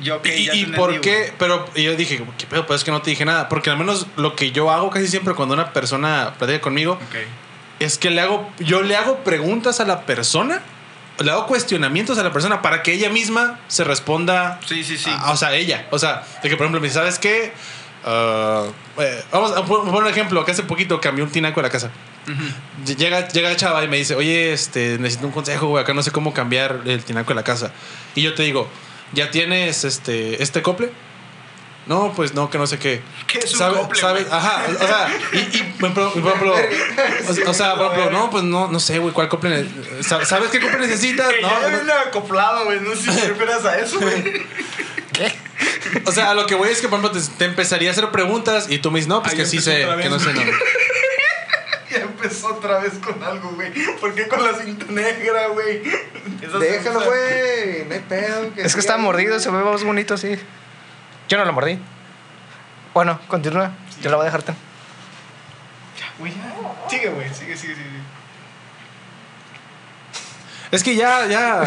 yo, 0.00 0.20
¿Y, 0.24 0.66
por 0.66 1.00
qué? 1.00 1.32
Pero 1.40 1.68
y 1.74 1.82
yo 1.82 1.96
dije, 1.96 2.22
¿qué 2.38 2.46
pedo? 2.46 2.66
Pues 2.66 2.80
es 2.80 2.84
que 2.84 2.92
no 2.92 3.02
te 3.02 3.10
dije 3.10 3.24
nada. 3.24 3.48
Porque 3.48 3.68
al 3.70 3.76
menos 3.78 4.06
lo 4.16 4.36
que 4.36 4.52
yo 4.52 4.70
hago 4.70 4.90
casi 4.90 5.08
siempre 5.08 5.34
cuando 5.34 5.54
una 5.54 5.72
persona 5.72 6.34
platica 6.38 6.60
conmigo 6.60 7.00
es 7.80 7.98
que 7.98 8.10
le 8.10 8.20
hago, 8.20 8.48
yo 8.60 8.82
le 8.82 8.94
hago 8.96 9.24
preguntas 9.24 9.80
a 9.80 9.84
la 9.84 10.02
persona, 10.06 10.62
le 11.18 11.30
hago 11.32 11.48
cuestionamientos 11.48 12.16
a 12.18 12.22
la 12.22 12.32
persona 12.32 12.62
para 12.62 12.84
que 12.84 12.92
ella 12.92 13.10
misma 13.10 13.58
se 13.66 13.82
responda. 13.82 14.60
Sí, 14.68 14.84
sí, 14.84 14.96
sí. 14.96 15.10
a- 15.12 15.32
o 15.32 15.36
sea, 15.36 15.52
ella. 15.54 15.88
O 15.90 15.98
sea, 15.98 16.22
de 16.44 16.48
que 16.48 16.56
por 16.56 16.66
ejemplo 16.66 16.80
me 16.80 16.86
dice, 16.86 17.00
¿sabes 17.00 17.18
qué? 17.18 17.52
Eh, 18.06 19.24
vamos 19.32 19.52
a 19.56 19.64
pon- 19.64 19.84
poner 19.86 20.02
un 20.02 20.08
ejemplo, 20.08 20.44
que 20.44 20.52
hace 20.52 20.62
poquito 20.62 21.00
cambié 21.00 21.24
un 21.24 21.30
tinaco 21.30 21.60
de 21.60 21.66
la 21.66 21.70
casa. 21.70 21.90
Ujú. 22.26 22.94
Llega, 22.96 23.28
llega 23.28 23.50
el 23.50 23.56
chava 23.56 23.82
y 23.84 23.88
me 23.88 23.96
dice, 23.96 24.14
oye, 24.14 24.52
este, 24.52 24.98
necesito 24.98 25.26
un 25.26 25.32
consejo, 25.32 25.66
güey, 25.68 25.82
acá 25.82 25.94
no 25.94 26.02
sé 26.02 26.10
cómo 26.10 26.32
cambiar 26.34 26.80
el 26.84 27.02
tinaco 27.04 27.28
de 27.30 27.34
la 27.36 27.44
casa. 27.44 27.72
Y 28.14 28.22
yo 28.22 28.34
te 28.34 28.42
digo, 28.42 28.68
¿ya 29.12 29.30
tienes 29.30 29.84
este, 29.84 30.42
este 30.42 30.62
cople? 30.62 30.90
No, 31.86 32.12
pues 32.14 32.34
no, 32.34 32.50
que 32.50 32.58
no 32.58 32.66
sé 32.66 32.78
qué. 32.78 33.00
¿Qué 33.26 33.38
es 33.38 33.52
un 33.54 33.58
¿Sabe- 33.60 33.78
cople, 33.78 33.98
sabe-? 33.98 34.26
Ajá, 34.30 34.62
o 34.78 34.86
sea, 34.86 35.08
y, 35.32 35.38
y, 35.38 35.62
por 35.80 35.88
ejemplo, 35.88 36.54
o, 36.54 37.50
o 37.50 37.54
sea, 37.54 37.76
por 37.76 37.92
ejemplo, 37.94 38.10
no, 38.10 38.28
pues 38.28 38.44
no, 38.44 38.68
no 38.68 38.78
sé, 38.78 38.98
güey, 38.98 39.14
¿cuál 39.14 39.28
cople? 39.30 39.66
¿Sabes 40.02 40.50
qué 40.50 40.60
cople 40.60 40.80
necesitas? 40.80 41.30
Que 41.32 41.40
No, 41.40 41.48
ya 41.48 41.82
no. 41.82 41.92
acoplado, 42.08 42.66
güey. 42.66 42.80
No 42.80 42.94
sé 42.94 43.10
si 43.10 43.18
te 43.20 43.28
refieres 43.28 43.64
a 43.64 43.78
eso, 43.78 43.98
güey. 44.00 44.42
¿Qué? 45.18 45.32
O 46.04 46.12
sea, 46.12 46.30
a 46.30 46.34
lo 46.34 46.46
que 46.46 46.54
voy 46.54 46.68
es 46.70 46.80
que, 46.80 46.88
por 46.88 46.98
ejemplo, 46.98 47.20
te, 47.20 47.26
te 47.36 47.44
empezaría 47.44 47.90
a 47.90 47.92
hacer 47.92 48.10
preguntas 48.10 48.66
y 48.68 48.78
tú 48.78 48.90
me 48.90 48.98
dices, 48.98 49.08
no, 49.08 49.22
pues 49.22 49.32
Ahí 49.32 49.38
que 49.38 49.46
sí 49.46 49.60
sé, 49.60 49.86
que 50.02 50.08
no 50.08 50.18
sé, 50.18 50.32
no. 50.32 50.42
Ya 51.90 52.02
empezó 52.02 52.48
otra 52.48 52.80
vez 52.80 52.94
con 52.98 53.22
algo, 53.22 53.50
güey. 53.52 53.72
¿Por 53.98 54.14
qué 54.14 54.28
con 54.28 54.44
la 54.44 54.52
cinta 54.52 54.84
negra, 54.90 55.48
güey? 55.48 55.82
Déjalo, 56.60 57.00
güey. 57.00 57.84
No 57.86 57.94
hay 57.94 58.04
pedo. 58.06 58.50
Es 58.56 58.74
que 58.74 58.80
está 58.80 58.98
mordido, 58.98 59.40
se 59.40 59.50
ve 59.50 59.64
más 59.64 59.82
bonito 59.82 60.12
así. 60.12 60.38
Yo 61.28 61.38
no 61.38 61.46
lo 61.46 61.52
mordí. 61.54 61.78
Bueno, 62.92 63.18
continúa. 63.28 63.72
Yo 64.02 64.10
la 64.10 64.16
voy 64.16 64.24
a 64.24 64.26
dejarte. 64.26 64.52
Güey, 66.18 66.32
ya. 66.34 66.90
Sigue, 66.90 67.08
güey. 67.08 67.32
Sigue, 67.32 67.56
sigue, 67.56 67.74
sigue. 67.74 67.86
Es 70.70 70.82
que 70.82 70.94
ya, 70.94 71.26
ya. 71.26 71.62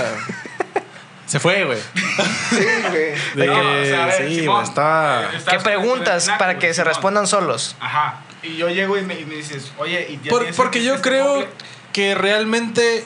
Se 1.32 1.40
fue, 1.40 1.64
güey. 1.64 1.78
Sí, 2.50 2.58
güey. 2.90 3.12
De 3.36 3.48
No, 3.48 3.54
que- 3.54 3.82
o 3.82 3.86
sea, 3.86 4.12
sí, 4.18 4.36
Simón, 4.42 4.56
güey, 4.58 4.68
está. 4.68 5.30
¿Qué 5.50 5.60
preguntas 5.60 6.30
para 6.38 6.60
que 6.60 6.74
se 6.74 6.84
respondan 6.84 7.26
solos? 7.26 7.78
Ajá. 7.80 8.20
Y 8.44 8.58
yo 8.58 8.70
llego 8.70 8.98
y 8.98 9.04
me, 9.04 9.18
y 9.18 9.24
me 9.24 9.36
dices, 9.36 9.72
oye, 9.78 10.08
y 10.10 10.20
ya 10.26 10.30
Por- 10.30 10.54
porque 10.56 10.84
yo 10.84 10.96
este 10.96 11.08
creo 11.10 11.48
que 11.94 12.16
realmente, 12.16 13.06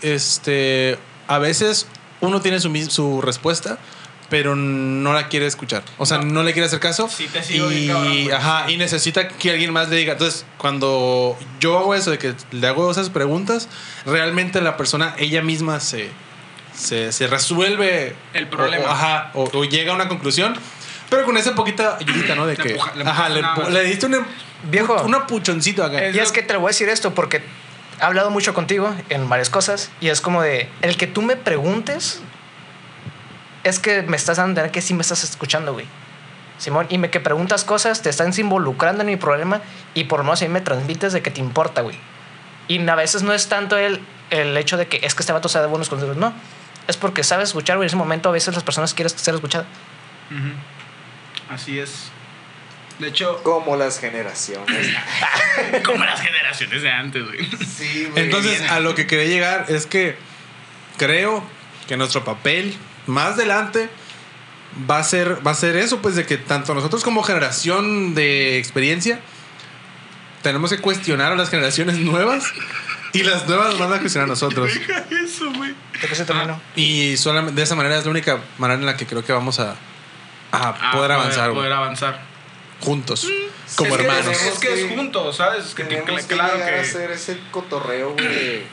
este, 0.00 0.98
a 1.26 1.38
veces 1.38 1.86
uno 2.22 2.40
tiene 2.40 2.58
su, 2.60 2.74
su 2.90 3.20
respuesta, 3.20 3.76
pero 4.30 4.56
no 4.56 5.12
la 5.12 5.28
quiere 5.28 5.46
escuchar. 5.46 5.82
O 5.98 6.06
sea, 6.06 6.18
no, 6.18 6.42
le 6.42 6.52
quiere 6.54 6.66
hacer 6.66 6.80
caso. 6.80 7.08
Sí, 7.10 7.26
te 7.28 7.42
sigo 7.42 7.68
bien 7.68 7.84
y, 7.84 7.88
cabrón, 7.88 8.04
güey. 8.08 8.30
ajá, 8.30 8.70
y 8.70 8.76
necesita 8.78 9.28
que 9.28 9.50
alguien 9.50 9.72
más 9.74 9.88
le 9.90 9.96
diga. 9.96 10.12
Entonces, 10.14 10.46
cuando 10.56 11.36
yo 11.60 11.76
hago 11.78 11.94
eso 11.94 12.10
de 12.10 12.18
que 12.18 12.34
le 12.52 12.66
hago 12.66 12.90
esas 12.90 13.10
preguntas, 13.10 13.68
realmente 14.06 14.60
la 14.62 14.76
persona, 14.78 15.14
ella 15.18 15.42
misma 15.42 15.80
se, 15.80 16.10
se, 16.78 17.12
se 17.12 17.26
resuelve 17.26 18.14
El 18.34 18.44
o- 18.44 18.50
problema. 18.50 18.84
o- 18.84 18.88
ajá, 18.88 19.30
o, 19.34 19.50
o 19.52 19.64
llega 19.64 19.92
a 19.92 19.94
una 19.94 20.08
conclusión. 20.08 20.54
Pero 21.10 21.24
con 21.24 21.36
esa 21.38 21.54
poquita 21.54 21.96
ayudita, 21.98 22.34
¿no? 22.34 22.46
De 22.46 22.56
Le 22.56 22.62
que. 22.62 22.76
empuja- 22.76 22.94
le 22.94 23.04
ajá, 23.08 23.28
le, 23.28 23.42
le 23.70 23.82
diste 23.84 24.06
un, 24.06 24.24
Viejo. 24.64 25.02
un 25.02 25.14
apuchoncito 25.14 25.82
acá. 25.84 26.04
Es 26.04 26.14
Y 26.16 26.18
es 26.20 26.32
que 26.32 26.42
te 26.42 26.52
lo 26.54 26.60
voy 26.60 26.68
a 26.68 26.70
decir 26.72 26.88
esto 26.88 27.14
porque 27.14 27.42
he 28.00 28.04
hablado 28.04 28.30
mucho 28.30 28.52
contigo 28.54 28.94
en 29.08 29.28
varias 29.28 29.48
cosas 29.50 29.90
y 30.00 30.08
es 30.08 30.20
como 30.20 30.42
de, 30.42 30.68
el 30.82 30.96
que 30.96 31.06
tú 31.06 31.22
me 31.22 31.36
preguntes 31.36 32.20
es 33.64 33.78
que 33.78 34.02
me 34.02 34.16
estás 34.16 34.36
dando 34.36 34.48
a 34.48 34.50
entender 34.52 34.70
que 34.72 34.80
sí 34.82 34.94
me 34.94 35.02
estás 35.02 35.24
escuchando, 35.24 35.72
güey. 35.72 35.86
Simón, 36.58 36.86
y 36.90 36.98
me 36.98 37.08
que 37.10 37.20
preguntas 37.20 37.64
cosas, 37.64 38.02
te 38.02 38.10
estás 38.10 38.36
involucrando 38.38 39.02
en 39.02 39.06
mi 39.08 39.16
problema 39.16 39.60
y 39.94 40.04
por 40.04 40.18
lo 40.20 40.24
menos 40.24 40.42
a 40.42 40.44
mí 40.46 40.50
me 40.52 40.60
transmites 40.60 41.12
de 41.12 41.22
que 41.22 41.30
te 41.30 41.40
importa, 41.40 41.82
güey. 41.82 41.96
Y 42.66 42.86
a 42.88 42.94
veces 42.96 43.22
no 43.22 43.32
es 43.32 43.48
tanto 43.48 43.76
el, 43.78 44.00
el 44.30 44.56
hecho 44.56 44.76
de 44.76 44.86
que 44.88 44.98
es 45.04 45.14
que 45.14 45.22
este 45.22 45.32
vato 45.32 45.48
sabe 45.48 45.66
buenos 45.68 45.88
consejos, 45.88 46.16
no. 46.16 46.32
Es 46.88 46.96
porque 46.96 47.22
sabes 47.22 47.50
escuchar, 47.50 47.76
güey. 47.76 47.86
En 47.86 47.88
ese 47.88 47.96
momento 47.96 48.28
a 48.28 48.32
veces 48.32 48.54
las 48.54 48.64
personas 48.64 48.94
quieren 48.94 49.16
ser 49.16 49.34
escuchadas. 49.34 49.66
Así 51.48 51.78
es. 51.78 52.10
De 52.98 53.08
hecho, 53.08 53.42
Como 53.44 53.76
las 53.76 54.00
generaciones. 54.00 54.88
como 55.84 56.04
las 56.04 56.20
generaciones 56.20 56.82
de 56.82 56.90
antes, 56.90 57.24
güey. 57.24 57.48
Sí, 57.64 58.08
güey. 58.10 58.24
Entonces, 58.24 58.58
bien. 58.58 58.70
a 58.70 58.80
lo 58.80 58.96
que 58.96 59.06
quería 59.06 59.26
llegar 59.26 59.66
es 59.68 59.86
que 59.86 60.16
creo 60.96 61.44
que 61.86 61.96
nuestro 61.96 62.24
papel 62.24 62.76
más 63.06 63.34
adelante 63.34 63.88
va 64.90 64.98
a 64.98 65.04
ser 65.04 65.46
va 65.46 65.52
a 65.52 65.54
ser 65.54 65.76
eso, 65.76 66.02
pues 66.02 66.16
de 66.16 66.26
que 66.26 66.36
tanto 66.36 66.74
nosotros 66.74 67.04
como 67.04 67.22
generación 67.22 68.14
de 68.14 68.58
experiencia 68.58 69.20
tenemos 70.42 70.70
que 70.70 70.78
cuestionar 70.78 71.32
a 71.32 71.36
las 71.36 71.50
generaciones 71.50 71.98
nuevas 71.98 72.44
y 73.12 73.22
las 73.22 73.46
nuevas 73.46 73.70
nos 73.70 73.78
van 73.78 73.92
a 73.94 74.00
cuestionar 74.00 74.26
a 74.26 74.30
nosotros. 74.30 74.72
Deja 74.72 75.04
eso, 75.24 75.52
güey. 75.52 75.74
¿De 76.00 76.08
qué 76.08 76.14
se 76.14 76.24
terminó? 76.24 76.60
Y 76.76 77.16
solamente 77.16 77.56
de 77.56 77.62
esa 77.62 77.74
manera 77.74 77.98
es 77.98 78.04
la 78.04 78.10
única 78.10 78.38
manera 78.58 78.80
en 78.80 78.86
la 78.86 78.96
que 78.96 79.06
creo 79.06 79.24
que 79.24 79.32
vamos 79.32 79.58
a, 79.60 79.76
a 80.52 80.68
a 80.68 80.92
poder 80.92 81.12
avanzar, 81.12 81.50
güey. 81.50 81.60
poder 81.60 81.72
avanzar. 81.72 82.20
Juntos. 82.80 83.26
Como 83.76 83.90
Es 83.90 83.96
que 83.96 84.04
hermanos. 84.04 84.42
Es 84.42 84.58
que 84.58 84.72
es 84.72 84.90
juntos, 84.94 85.36
¿sabes? 85.36 85.66
Es 85.66 85.74
que, 85.74 85.84
Tenemos 85.84 86.26
que 86.26 86.34
claro 86.34 86.54
llegar 86.54 86.74
a 86.74 86.76
que. 86.76 86.80
hacer 86.80 87.10
ese 87.10 87.38
cotorreo, 87.50 88.12
güey, 88.12 88.28
de 88.28 88.66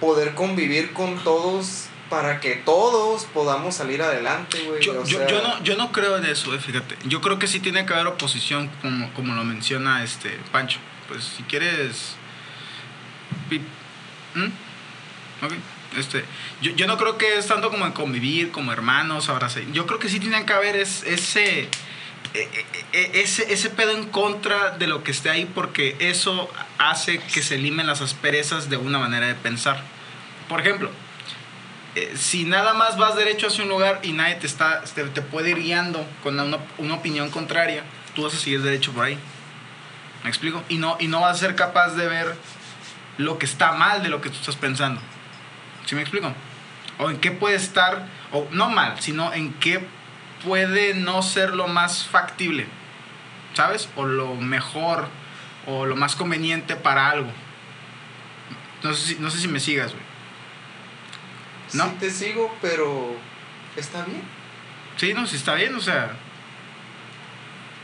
poder 0.00 0.34
convivir 0.34 0.92
con 0.92 1.18
todos 1.24 1.86
para 2.10 2.40
que 2.40 2.56
todos 2.56 3.24
podamos 3.32 3.76
salir 3.76 4.02
adelante, 4.02 4.62
güey. 4.66 4.82
Yo, 4.82 5.02
yo, 5.06 5.18
sea, 5.18 5.26
yo 5.28 5.42
no, 5.42 5.62
yo 5.64 5.76
no 5.76 5.92
creo 5.92 6.18
en 6.18 6.26
eso, 6.26 6.54
eh, 6.54 6.58
fíjate. 6.58 6.96
Yo 7.04 7.22
creo 7.22 7.38
que 7.38 7.46
sí 7.46 7.58
tiene 7.58 7.86
que 7.86 7.94
haber 7.94 8.06
oposición, 8.06 8.70
como, 8.82 9.10
como 9.14 9.34
lo 9.34 9.44
menciona 9.44 10.04
este 10.04 10.38
Pancho. 10.52 10.78
Pues 11.08 11.24
si 11.24 11.42
quieres. 11.44 12.16
¿Mm? 14.34 15.44
Ok. 15.44 15.52
Este, 15.98 16.24
yo, 16.62 16.72
yo 16.72 16.86
no 16.86 16.96
creo 16.96 17.18
que 17.18 17.36
es 17.36 17.46
tanto 17.46 17.70
como 17.70 17.84
en 17.84 17.92
convivir, 17.92 18.50
como 18.50 18.72
hermanos, 18.72 19.28
abrazar. 19.28 19.62
Yo 19.72 19.86
creo 19.86 19.98
que 19.98 20.08
sí 20.08 20.20
tiene 20.20 20.44
que 20.46 20.52
haber 20.54 20.76
es- 20.76 21.02
ese, 21.04 21.60
e- 21.62 21.68
e- 22.34 22.66
e- 22.92 23.20
ese, 23.20 23.52
ese 23.52 23.68
pedo 23.68 23.90
en 23.92 24.06
contra 24.08 24.70
de 24.70 24.86
lo 24.86 25.04
que 25.04 25.10
esté 25.10 25.28
ahí, 25.28 25.44
porque 25.44 25.96
eso 26.00 26.50
hace 26.78 27.18
que 27.18 27.42
se 27.42 27.58
limen 27.58 27.86
las 27.86 28.00
asperezas 28.00 28.70
de 28.70 28.78
una 28.78 28.98
manera 28.98 29.26
de 29.26 29.34
pensar. 29.34 29.82
Por 30.48 30.60
ejemplo, 30.60 30.90
eh, 31.94 32.14
si 32.16 32.44
nada 32.44 32.72
más 32.72 32.96
vas 32.96 33.14
derecho 33.16 33.48
hacia 33.48 33.62
un 33.64 33.68
lugar 33.68 34.00
y 34.02 34.12
nadie 34.12 34.36
te 34.36 34.46
está 34.46 34.82
te, 34.84 35.04
te 35.04 35.20
puede 35.20 35.50
ir 35.50 35.58
guiando 35.58 36.06
con 36.22 36.40
una, 36.40 36.56
una 36.78 36.94
opinión 36.94 37.28
contraria, 37.28 37.82
tú 38.14 38.22
vas 38.22 38.32
a 38.32 38.38
seguir 38.38 38.62
derecho 38.62 38.92
por 38.92 39.04
ahí. 39.04 39.18
¿Me 40.24 40.30
explico? 40.30 40.62
Y 40.70 40.78
no, 40.78 40.96
y 41.00 41.08
no 41.08 41.20
vas 41.20 41.36
a 41.36 41.40
ser 41.40 41.54
capaz 41.54 41.90
de 41.96 42.06
ver 42.06 42.34
lo 43.18 43.38
que 43.38 43.46
está 43.46 43.72
mal 43.72 44.02
de 44.02 44.08
lo 44.08 44.20
que 44.20 44.30
tú 44.30 44.36
estás 44.36 44.56
pensando. 44.56 45.00
¿Sí 45.86 45.94
me 45.94 46.02
explico? 46.02 46.32
O 46.98 47.10
en 47.10 47.18
qué 47.18 47.30
puede 47.30 47.56
estar, 47.56 48.06
o 48.32 48.46
no 48.52 48.70
mal, 48.70 49.00
sino 49.00 49.32
en 49.32 49.52
qué 49.54 49.86
puede 50.44 50.94
no 50.94 51.22
ser 51.22 51.54
lo 51.54 51.68
más 51.68 52.06
factible, 52.06 52.66
¿sabes? 53.54 53.88
O 53.96 54.04
lo 54.04 54.34
mejor, 54.34 55.08
o 55.66 55.86
lo 55.86 55.96
más 55.96 56.16
conveniente 56.16 56.76
para 56.76 57.10
algo. 57.10 57.30
No 58.82 58.94
sé 58.94 59.14
si, 59.14 59.20
no 59.20 59.30
sé 59.30 59.38
si 59.38 59.48
me 59.48 59.60
sigas, 59.60 59.92
güey. 59.92 60.04
¿no? 61.74 61.84
Sí 61.84 61.96
te 62.00 62.10
sigo, 62.10 62.54
pero 62.60 63.16
está 63.76 64.04
bien. 64.04 64.22
Sí, 64.96 65.14
no, 65.14 65.26
sí 65.26 65.36
está 65.36 65.54
bien, 65.54 65.74
o 65.74 65.80
sea, 65.80 66.12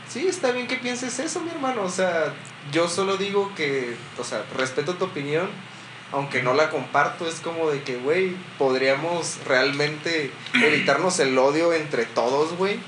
Sí, 0.09 0.27
está 0.27 0.51
bien 0.51 0.65
que 0.65 0.77
pienses 0.77 1.19
eso, 1.19 1.39
mi 1.39 1.51
hermano. 1.51 1.83
O 1.83 1.89
sea, 1.89 2.33
yo 2.71 2.87
solo 2.87 3.17
digo 3.17 3.53
que, 3.55 3.95
o 4.17 4.23
sea, 4.23 4.43
respeto 4.55 4.95
tu 4.95 5.05
opinión, 5.05 5.49
aunque 6.11 6.41
no 6.43 6.53
la 6.53 6.69
comparto. 6.69 7.27
Es 7.27 7.35
como 7.39 7.69
de 7.69 7.83
que, 7.83 7.97
güey, 7.97 8.35
podríamos 8.57 9.37
realmente 9.45 10.31
evitarnos 10.53 11.19
el 11.19 11.37
odio 11.37 11.73
entre 11.73 12.05
todos, 12.05 12.53
güey. 12.57 12.79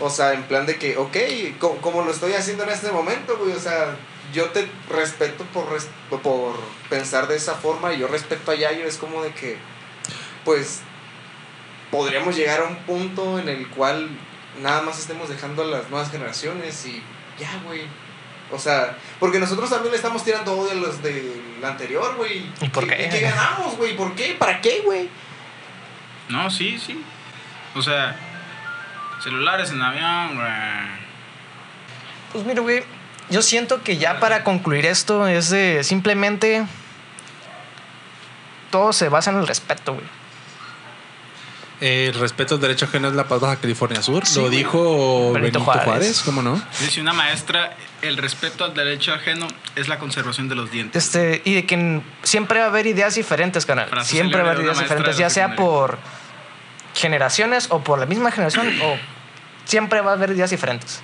O 0.00 0.10
sea, 0.10 0.32
en 0.34 0.42
plan 0.44 0.66
de 0.66 0.76
que, 0.76 0.96
ok, 0.96 1.16
co- 1.58 1.76
como 1.80 2.02
lo 2.02 2.10
estoy 2.10 2.34
haciendo 2.34 2.62
en 2.64 2.70
este 2.70 2.92
momento, 2.92 3.36
güey, 3.38 3.52
o 3.52 3.58
sea, 3.60 3.96
yo 4.32 4.50
te 4.50 4.68
respeto 4.90 5.44
por, 5.52 5.70
res- 5.72 5.88
por 6.22 6.54
pensar 6.90 7.26
de 7.28 7.36
esa 7.36 7.54
forma 7.54 7.92
y 7.92 7.98
yo 7.98 8.06
respeto 8.06 8.50
a 8.50 8.54
Yayo, 8.54 8.84
es 8.86 8.96
como 8.96 9.22
de 9.22 9.32
que, 9.32 9.56
pues, 10.44 10.80
podríamos 11.90 12.36
llegar 12.36 12.60
a 12.60 12.64
un 12.64 12.76
punto 12.78 13.38
en 13.38 13.48
el 13.48 13.66
cual 13.68 14.08
nada 14.62 14.82
más 14.82 14.98
estemos 14.98 15.28
dejando 15.28 15.62
a 15.62 15.66
las 15.66 15.90
nuevas 15.90 16.10
generaciones 16.10 16.84
y 16.86 17.02
ya, 17.38 17.50
güey. 17.64 17.82
O 18.52 18.58
sea, 18.58 18.96
porque 19.18 19.38
nosotros 19.40 19.68
también 19.68 19.90
le 19.90 19.96
estamos 19.96 20.22
tirando 20.22 20.52
odio 20.52 20.72
a 20.72 20.74
los 20.74 21.02
del 21.02 21.60
anterior, 21.64 22.14
güey. 22.16 22.46
¿Y 22.60 22.68
por 22.68 22.86
qué? 22.86 23.06
¿Y 23.06 23.10
qué 23.10 23.20
ganamos, 23.20 23.76
güey? 23.76 23.96
¿Por 23.96 24.14
qué? 24.14 24.36
¿Para 24.38 24.60
qué, 24.60 24.82
güey? 24.84 25.08
no, 26.28 26.50
sí, 26.50 26.78
sí. 26.78 27.00
O 27.74 27.82
sea, 27.82 28.16
celulares 29.22 29.70
en 29.70 29.82
avión, 29.82 30.36
güey. 30.36 30.96
Pues 32.32 32.44
mira, 32.44 32.60
güey, 32.60 32.84
yo 33.30 33.42
siento 33.42 33.82
que 33.82 33.96
ya 33.96 34.20
para 34.20 34.44
concluir 34.44 34.86
esto 34.86 35.26
es 35.26 35.50
de 35.50 35.82
simplemente 35.84 36.64
todo 38.70 38.92
se 38.92 39.08
basa 39.08 39.30
en 39.30 39.38
el 39.38 39.46
respeto, 39.46 39.94
güey. 39.94 40.06
El 41.80 42.14
respeto 42.14 42.54
al 42.54 42.60
derecho 42.60 42.86
ajeno 42.86 43.08
es 43.08 43.14
la 43.14 43.24
paz 43.24 43.38
Baja 43.40 43.56
California 43.56 44.00
Sur. 44.02 44.24
Sí, 44.26 44.36
Lo 44.36 44.46
güey. 44.46 44.56
dijo 44.56 45.32
Benito 45.32 45.58
Benito, 45.58 45.60
Juárez. 45.60 45.84
Juárez. 45.84 46.22
¿cómo 46.24 46.42
no? 46.42 46.60
Dice 46.80 47.00
una 47.02 47.12
maestra, 47.12 47.76
el 48.00 48.16
respeto 48.16 48.64
al 48.64 48.72
derecho 48.72 49.12
ajeno 49.12 49.46
es 49.74 49.88
la 49.88 49.98
conservación 49.98 50.48
de 50.48 50.54
los 50.54 50.70
dientes. 50.70 51.04
Este, 51.04 51.42
y 51.44 51.54
de 51.54 51.66
que 51.66 52.00
siempre 52.22 52.60
va 52.60 52.66
a 52.66 52.68
haber 52.68 52.86
ideas 52.86 53.14
diferentes, 53.14 53.66
canal. 53.66 53.88
Frase 53.88 54.10
Siempre 54.10 54.40
va 54.42 54.48
a 54.48 54.52
haber 54.52 54.64
ideas 54.64 54.78
diferentes, 54.78 55.18
ya 55.18 55.28
sea 55.28 55.54
por 55.54 55.98
generaciones 56.94 57.66
o 57.70 57.80
por 57.84 57.98
la 57.98 58.06
misma 58.06 58.30
generación, 58.30 58.68
o 58.82 58.96
siempre 59.66 60.00
va 60.00 60.12
a 60.12 60.14
haber 60.14 60.30
ideas 60.30 60.50
diferentes. 60.50 61.02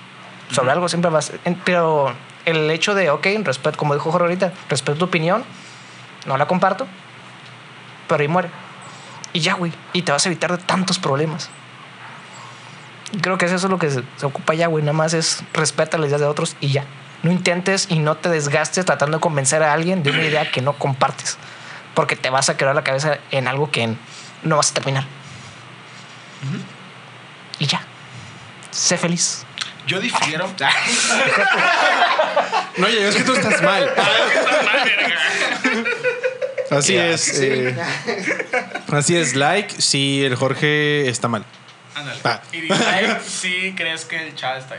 Sobre 0.51 0.71
algo 0.71 0.89
siempre 0.89 1.11
va 1.11 1.19
a 1.19 1.21
ser. 1.21 1.39
Pero 1.63 2.13
el 2.45 2.69
hecho 2.71 2.95
de, 2.95 3.11
ok, 3.11 3.27
respeto, 3.43 3.77
como 3.77 3.93
dijo 3.93 4.11
Jorge 4.11 4.25
ahorita, 4.25 4.53
respeto 4.69 4.97
tu 4.97 5.05
opinión, 5.05 5.43
no 6.25 6.35
la 6.37 6.47
comparto, 6.47 6.87
pero 8.07 8.21
ahí 8.21 8.27
muere. 8.27 8.49
Y 9.33 9.39
ya, 9.41 9.55
güey. 9.55 9.73
Y 9.93 10.03
te 10.03 10.11
vas 10.11 10.25
a 10.25 10.29
evitar 10.29 10.51
de 10.51 10.63
tantos 10.63 10.99
problemas. 10.99 11.49
Y 13.11 13.17
Creo 13.17 13.37
que 13.37 13.45
eso 13.45 13.55
es 13.55 13.63
lo 13.63 13.79
que 13.79 13.89
se, 13.89 14.03
se 14.17 14.25
ocupa 14.25 14.53
ya, 14.53 14.67
güey. 14.67 14.83
Nada 14.83 14.93
más 14.93 15.13
es 15.13 15.43
respeta 15.53 15.97
las 15.97 16.07
ideas 16.07 16.21
de 16.21 16.27
otros 16.27 16.55
y 16.59 16.69
ya. 16.71 16.85
No 17.23 17.31
intentes 17.31 17.87
y 17.89 17.99
no 17.99 18.15
te 18.15 18.29
desgastes 18.29 18.85
tratando 18.85 19.17
de 19.17 19.21
convencer 19.21 19.63
a 19.63 19.73
alguien 19.73 20.03
de 20.03 20.11
una 20.11 20.23
idea 20.23 20.51
que 20.51 20.61
no 20.61 20.73
compartes. 20.73 21.37
Porque 21.93 22.15
te 22.15 22.29
vas 22.29 22.49
a 22.49 22.57
quedar 22.57 22.75
la 22.75 22.83
cabeza 22.83 23.17
en 23.31 23.47
algo 23.47 23.71
que 23.71 23.95
no 24.43 24.57
vas 24.57 24.71
a 24.71 24.73
terminar. 24.73 25.05
Y 27.59 27.65
ya. 27.65 27.81
Sé 28.71 28.97
feliz. 28.97 29.45
Yo 29.87 29.99
difiero. 29.99 30.49
No, 32.75 32.87
oye, 32.87 33.07
es 33.07 33.15
que 33.15 33.23
tú 33.23 33.33
estás 33.33 33.61
mal. 33.61 33.87
Así 36.77 36.97
es. 36.97 37.21
Sí. 37.23 37.47
eh, 37.49 37.75
así 38.91 39.15
es, 39.15 39.35
like 39.35 39.81
si 39.81 40.23
el 40.23 40.35
Jorge 40.35 41.09
está 41.09 41.27
mal. 41.27 41.45
Ándale. 41.95 42.19
Ah. 42.23 42.41
Y 42.51 42.61
dislike 42.61 43.21
si 43.21 43.73
crees 43.75 44.05
que 44.05 44.27
el 44.27 44.35
chat 44.35 44.57
está. 44.57 44.75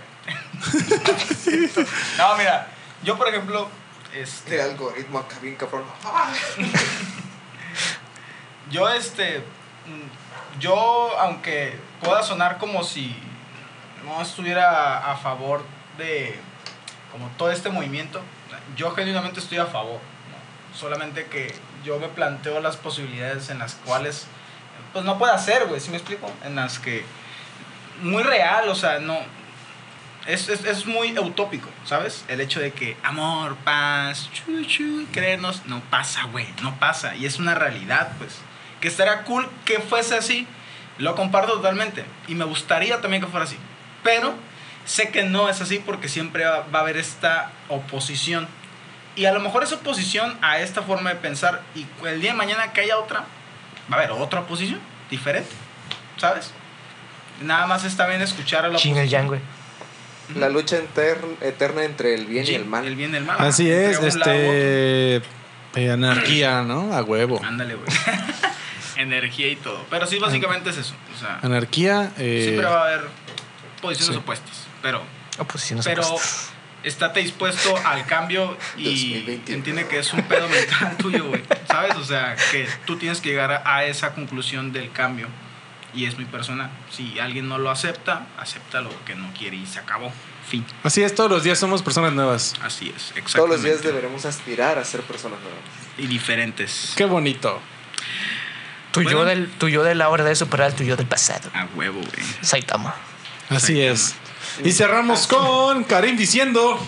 no, 2.19 2.37
mira, 2.37 2.69
yo 3.03 3.17
por 3.17 3.29
ejemplo, 3.29 3.69
este, 4.15 4.57
El 4.57 4.71
algoritmo 4.71 5.19
acá 5.19 5.37
bien 5.41 5.57
cabrón. 5.57 5.85
yo 8.71 8.89
este, 8.89 9.39
mm, 9.39 10.61
yo 10.61 11.19
aunque 11.19 11.77
pueda 12.01 12.23
sonar 12.23 12.59
como 12.59 12.85
si 12.85 13.15
no 14.05 14.23
estuviera 14.23 15.11
a 15.11 15.17
favor 15.17 15.65
de 15.99 16.37
como 17.11 17.29
todo 17.37 17.51
este 17.51 17.71
movimiento, 17.71 18.21
yo 18.77 18.95
genuinamente 18.95 19.41
estoy 19.41 19.59
a 19.59 19.67
favor. 19.67 20.01
¿no? 20.01 20.79
Solamente 20.79 21.27
que 21.27 21.55
yo 21.85 21.99
me 21.99 22.09
planteo 22.09 22.61
las 22.61 22.77
posibilidades 22.77 23.51
en 23.51 23.59
las 23.59 23.75
cuales 23.75 24.27
pues 24.93 25.05
no 25.05 25.19
puede 25.19 25.33
hacer, 25.33 25.67
güey, 25.67 25.81
¿sí 25.81 25.91
me 25.91 25.97
explico? 25.97 26.31
En 26.45 26.57
las 26.57 26.79
que 26.79 27.05
muy 28.03 28.23
real, 28.23 28.69
o 28.69 28.75
sea, 28.75 28.99
no 28.99 29.19
es, 30.27 30.49
es, 30.49 30.65
es 30.65 30.87
muy 30.87 31.17
utópico, 31.19 31.69
¿sabes? 31.85 32.25
El 32.29 32.41
hecho 32.41 32.61
de 32.61 32.73
que 32.73 32.97
amor, 33.03 33.57
paz, 33.57 34.31
chu, 34.33 34.65
chu, 34.65 35.07
creernos, 35.13 35.67
no 35.67 35.81
pasa, 35.91 36.25
güey, 36.33 36.47
no 36.63 36.79
pasa. 36.79 37.15
Y 37.15 37.27
es 37.27 37.39
una 37.39 37.55
realidad, 37.55 38.13
pues. 38.19 38.39
Que 38.81 38.89
estaría 38.89 39.23
cool 39.25 39.49
que 39.65 39.81
fuese 39.81 40.17
así. 40.17 40.47
Lo 40.99 41.15
comparto 41.15 41.55
totalmente. 41.55 42.05
Y 42.27 42.35
me 42.35 42.45
gustaría 42.45 43.01
también 43.01 43.23
que 43.23 43.29
fuera 43.29 43.45
así. 43.45 43.59
Pero 44.03 44.35
sé 44.87 45.11
que 45.11 45.25
no 45.25 45.49
es 45.49 45.61
así 45.61 45.79
porque 45.79 46.09
siempre 46.09 46.45
va, 46.45 46.61
va 46.75 46.79
a 46.79 46.83
haber 46.83 46.97
esta 46.97 47.51
oposición. 47.69 48.49
Y 49.17 49.27
a 49.27 49.33
lo 49.33 49.41
mejor 49.41 49.63
esa 49.63 49.77
oposición 49.77 50.37
a 50.43 50.59
esta 50.59 50.83
forma 50.83 51.11
de 51.11 51.17
pensar 51.17 51.63
y 51.75 51.87
el 52.07 52.21
día 52.21 52.33
de 52.33 52.37
mañana 52.37 52.73
que 52.73 52.81
haya 52.81 52.99
otra, 52.99 53.21
va 53.93 53.97
a 53.97 54.01
haber 54.01 54.11
otra 54.11 54.41
oposición 54.41 54.81
diferente, 55.11 55.51
¿sabes? 56.17 56.51
Nada 57.43 57.67
más 57.67 57.85
está 57.85 58.07
bien 58.07 58.23
escuchar 58.23 58.65
a 58.65 58.69
la 58.69 58.79
Ching 58.79 58.97
el 58.97 59.01
oposición. 59.03 59.27
güey. 59.29 59.41
La 60.37 60.49
lucha 60.49 60.79
eterna 60.79 61.85
entre 61.85 62.15
el 62.15 62.27
bien 62.27 62.47
y 62.49 62.55
el 62.55 62.65
mal. 62.65 62.87
El 62.87 62.97
bien 62.97 63.13
y 63.13 63.17
el 63.19 63.25
mal. 63.25 63.37
Así 63.41 63.71
es, 63.71 63.99
este. 64.01 65.17
eh, 65.77 65.91
anarquía, 65.93 66.63
¿no? 66.63 66.95
A 66.95 67.03
huevo. 67.03 67.41
Ándale, 67.45 67.75
güey. 67.75 67.87
Energía 68.97 69.49
y 69.49 69.57
todo. 69.57 69.85
Pero 69.91 70.07
sí, 70.07 70.19
básicamente 70.19 70.71
es 70.71 70.79
eso. 70.79 70.95
O 71.15 71.21
sea, 71.21 71.41
Anarquía. 71.43 72.11
eh, 72.17 72.43
siempre 72.45 72.67
va 72.67 72.81
a 72.81 72.87
haber 72.87 73.09
posiciones 73.83 74.15
sí. 74.17 74.21
opuestas. 74.21 74.67
Pero, 74.83 75.03
Oposiciones 75.39 75.85
pero 75.85 76.07
opuestas. 76.07 76.53
Estate 76.85 77.21
dispuesto 77.21 77.77
al 77.85 78.07
cambio 78.07 78.57
y 78.77 78.85
2021. 78.85 79.57
entiende 79.57 79.87
que 79.89 79.99
es 79.99 80.13
un 80.13 80.23
pedo 80.23 80.49
mental 80.49 80.97
tuyo, 80.99 81.25
güey. 81.29 81.43
¿Sabes? 81.69 81.97
O 81.97 82.05
sea, 82.05 82.37
que 82.53 82.69
tú 82.87 82.97
tienes 82.97 83.21
que 83.21 83.31
llegar 83.31 83.51
a, 83.53 83.63
a 83.77 83.85
esa 83.85 84.15
conclusión 84.15 84.73
del 84.73 84.91
cambio. 84.93 85.29
Y 85.95 86.07
es 86.07 86.17
muy 86.17 86.25
personal. 86.25 86.71
Si 86.91 87.19
alguien 87.21 87.49
no 87.49 87.57
lo 87.59 87.71
acepta, 87.71 88.27
acepta 88.39 88.81
lo 88.81 88.91
que 89.05 89.15
no 89.15 89.33
quiere 89.33 89.57
y 89.57 89.67
se 89.67 89.79
acabó. 89.79 90.13
Fin. 90.49 90.67
Así 90.83 91.03
es, 91.03 91.15
todos 91.15 91.31
los 91.31 91.43
días 91.45 91.59
somos 91.59 91.83
personas 91.83 92.13
nuevas. 92.13 92.55
Así 92.63 92.89
es, 92.89 93.13
exactamente. 93.15 93.33
Todos 93.37 93.49
los 93.49 93.63
días 93.63 93.83
deberemos 93.83 94.25
aspirar 94.27 94.79
a 94.79 94.85
ser 94.85 95.01
personas 95.03 95.39
nuevas. 95.41 95.61
Y 95.97 96.07
diferentes. 96.09 96.93
Qué 96.97 97.05
bonito. 97.05 97.61
Tu, 98.91 99.03
yo 99.03 99.19
Bueno. 99.19 99.25
del, 99.25 99.49
tu 99.51 99.69
yo 99.69 99.83
de 99.85 99.95
la 99.95 100.09
hora 100.09 100.25
de 100.25 100.35
superar 100.35 100.67
al 100.71 100.75
tu 100.75 100.83
yo 100.85 100.97
del 100.97 101.07
pasado. 101.07 101.49
A 101.55 101.67
huevo, 101.75 102.01
güey. 102.01 102.27
Saitama. 102.43 102.95
Así 103.49 103.81
es. 103.81 104.17
Y 104.63 104.73
cerramos 104.73 105.27
con 105.27 105.85
Karim 105.85 106.17
diciendo. 106.17 106.79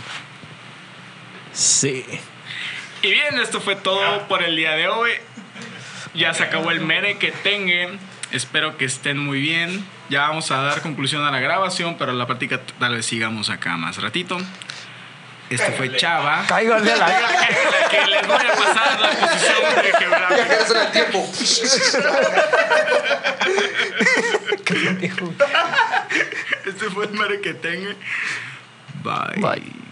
Sí. 1.52 2.04
Y 3.02 3.10
bien, 3.10 3.38
esto 3.40 3.60
fue 3.60 3.76
todo 3.76 4.28
por 4.28 4.42
el 4.42 4.56
día 4.56 4.72
de 4.72 4.88
hoy. 4.88 5.10
Ya 6.14 6.32
se 6.34 6.44
acabó 6.44 6.70
el 6.70 6.80
mere 6.80 7.18
que 7.18 7.32
tengan. 7.32 7.98
Espero 8.30 8.76
que 8.76 8.84
estén 8.84 9.18
muy 9.18 9.40
bien. 9.40 9.84
Ya 10.08 10.28
vamos 10.28 10.50
a 10.50 10.62
dar 10.62 10.80
conclusión 10.82 11.24
a 11.24 11.30
la 11.30 11.40
grabación, 11.40 11.96
pero 11.98 12.12
la 12.12 12.26
práctica 12.26 12.60
tal 12.78 12.94
vez 12.94 13.06
sigamos 13.06 13.50
acá 13.50 13.76
más 13.76 14.00
ratito. 14.00 14.38
Esto 15.50 15.72
fue 15.76 15.96
Chava. 15.96 16.44
Cáigale 16.46 16.92
a 16.92 16.96
la. 16.96 17.06
que 17.88 18.06
les 18.06 18.26
voy 18.26 18.36
a 18.36 18.52
pasar 18.52 19.00
la 19.00 19.10
posición 19.10 19.56
de 19.82 19.92
geográfica. 19.92 20.58
En 20.70 20.76
el 20.76 20.92
tiempo. 20.92 21.30
Este 26.66 26.90
fue 26.90 27.06
el 27.06 27.12
mere 27.12 27.40
que 27.40 27.54
tengan. 27.54 27.96
Bye. 29.02 29.40
Bye. 29.40 29.85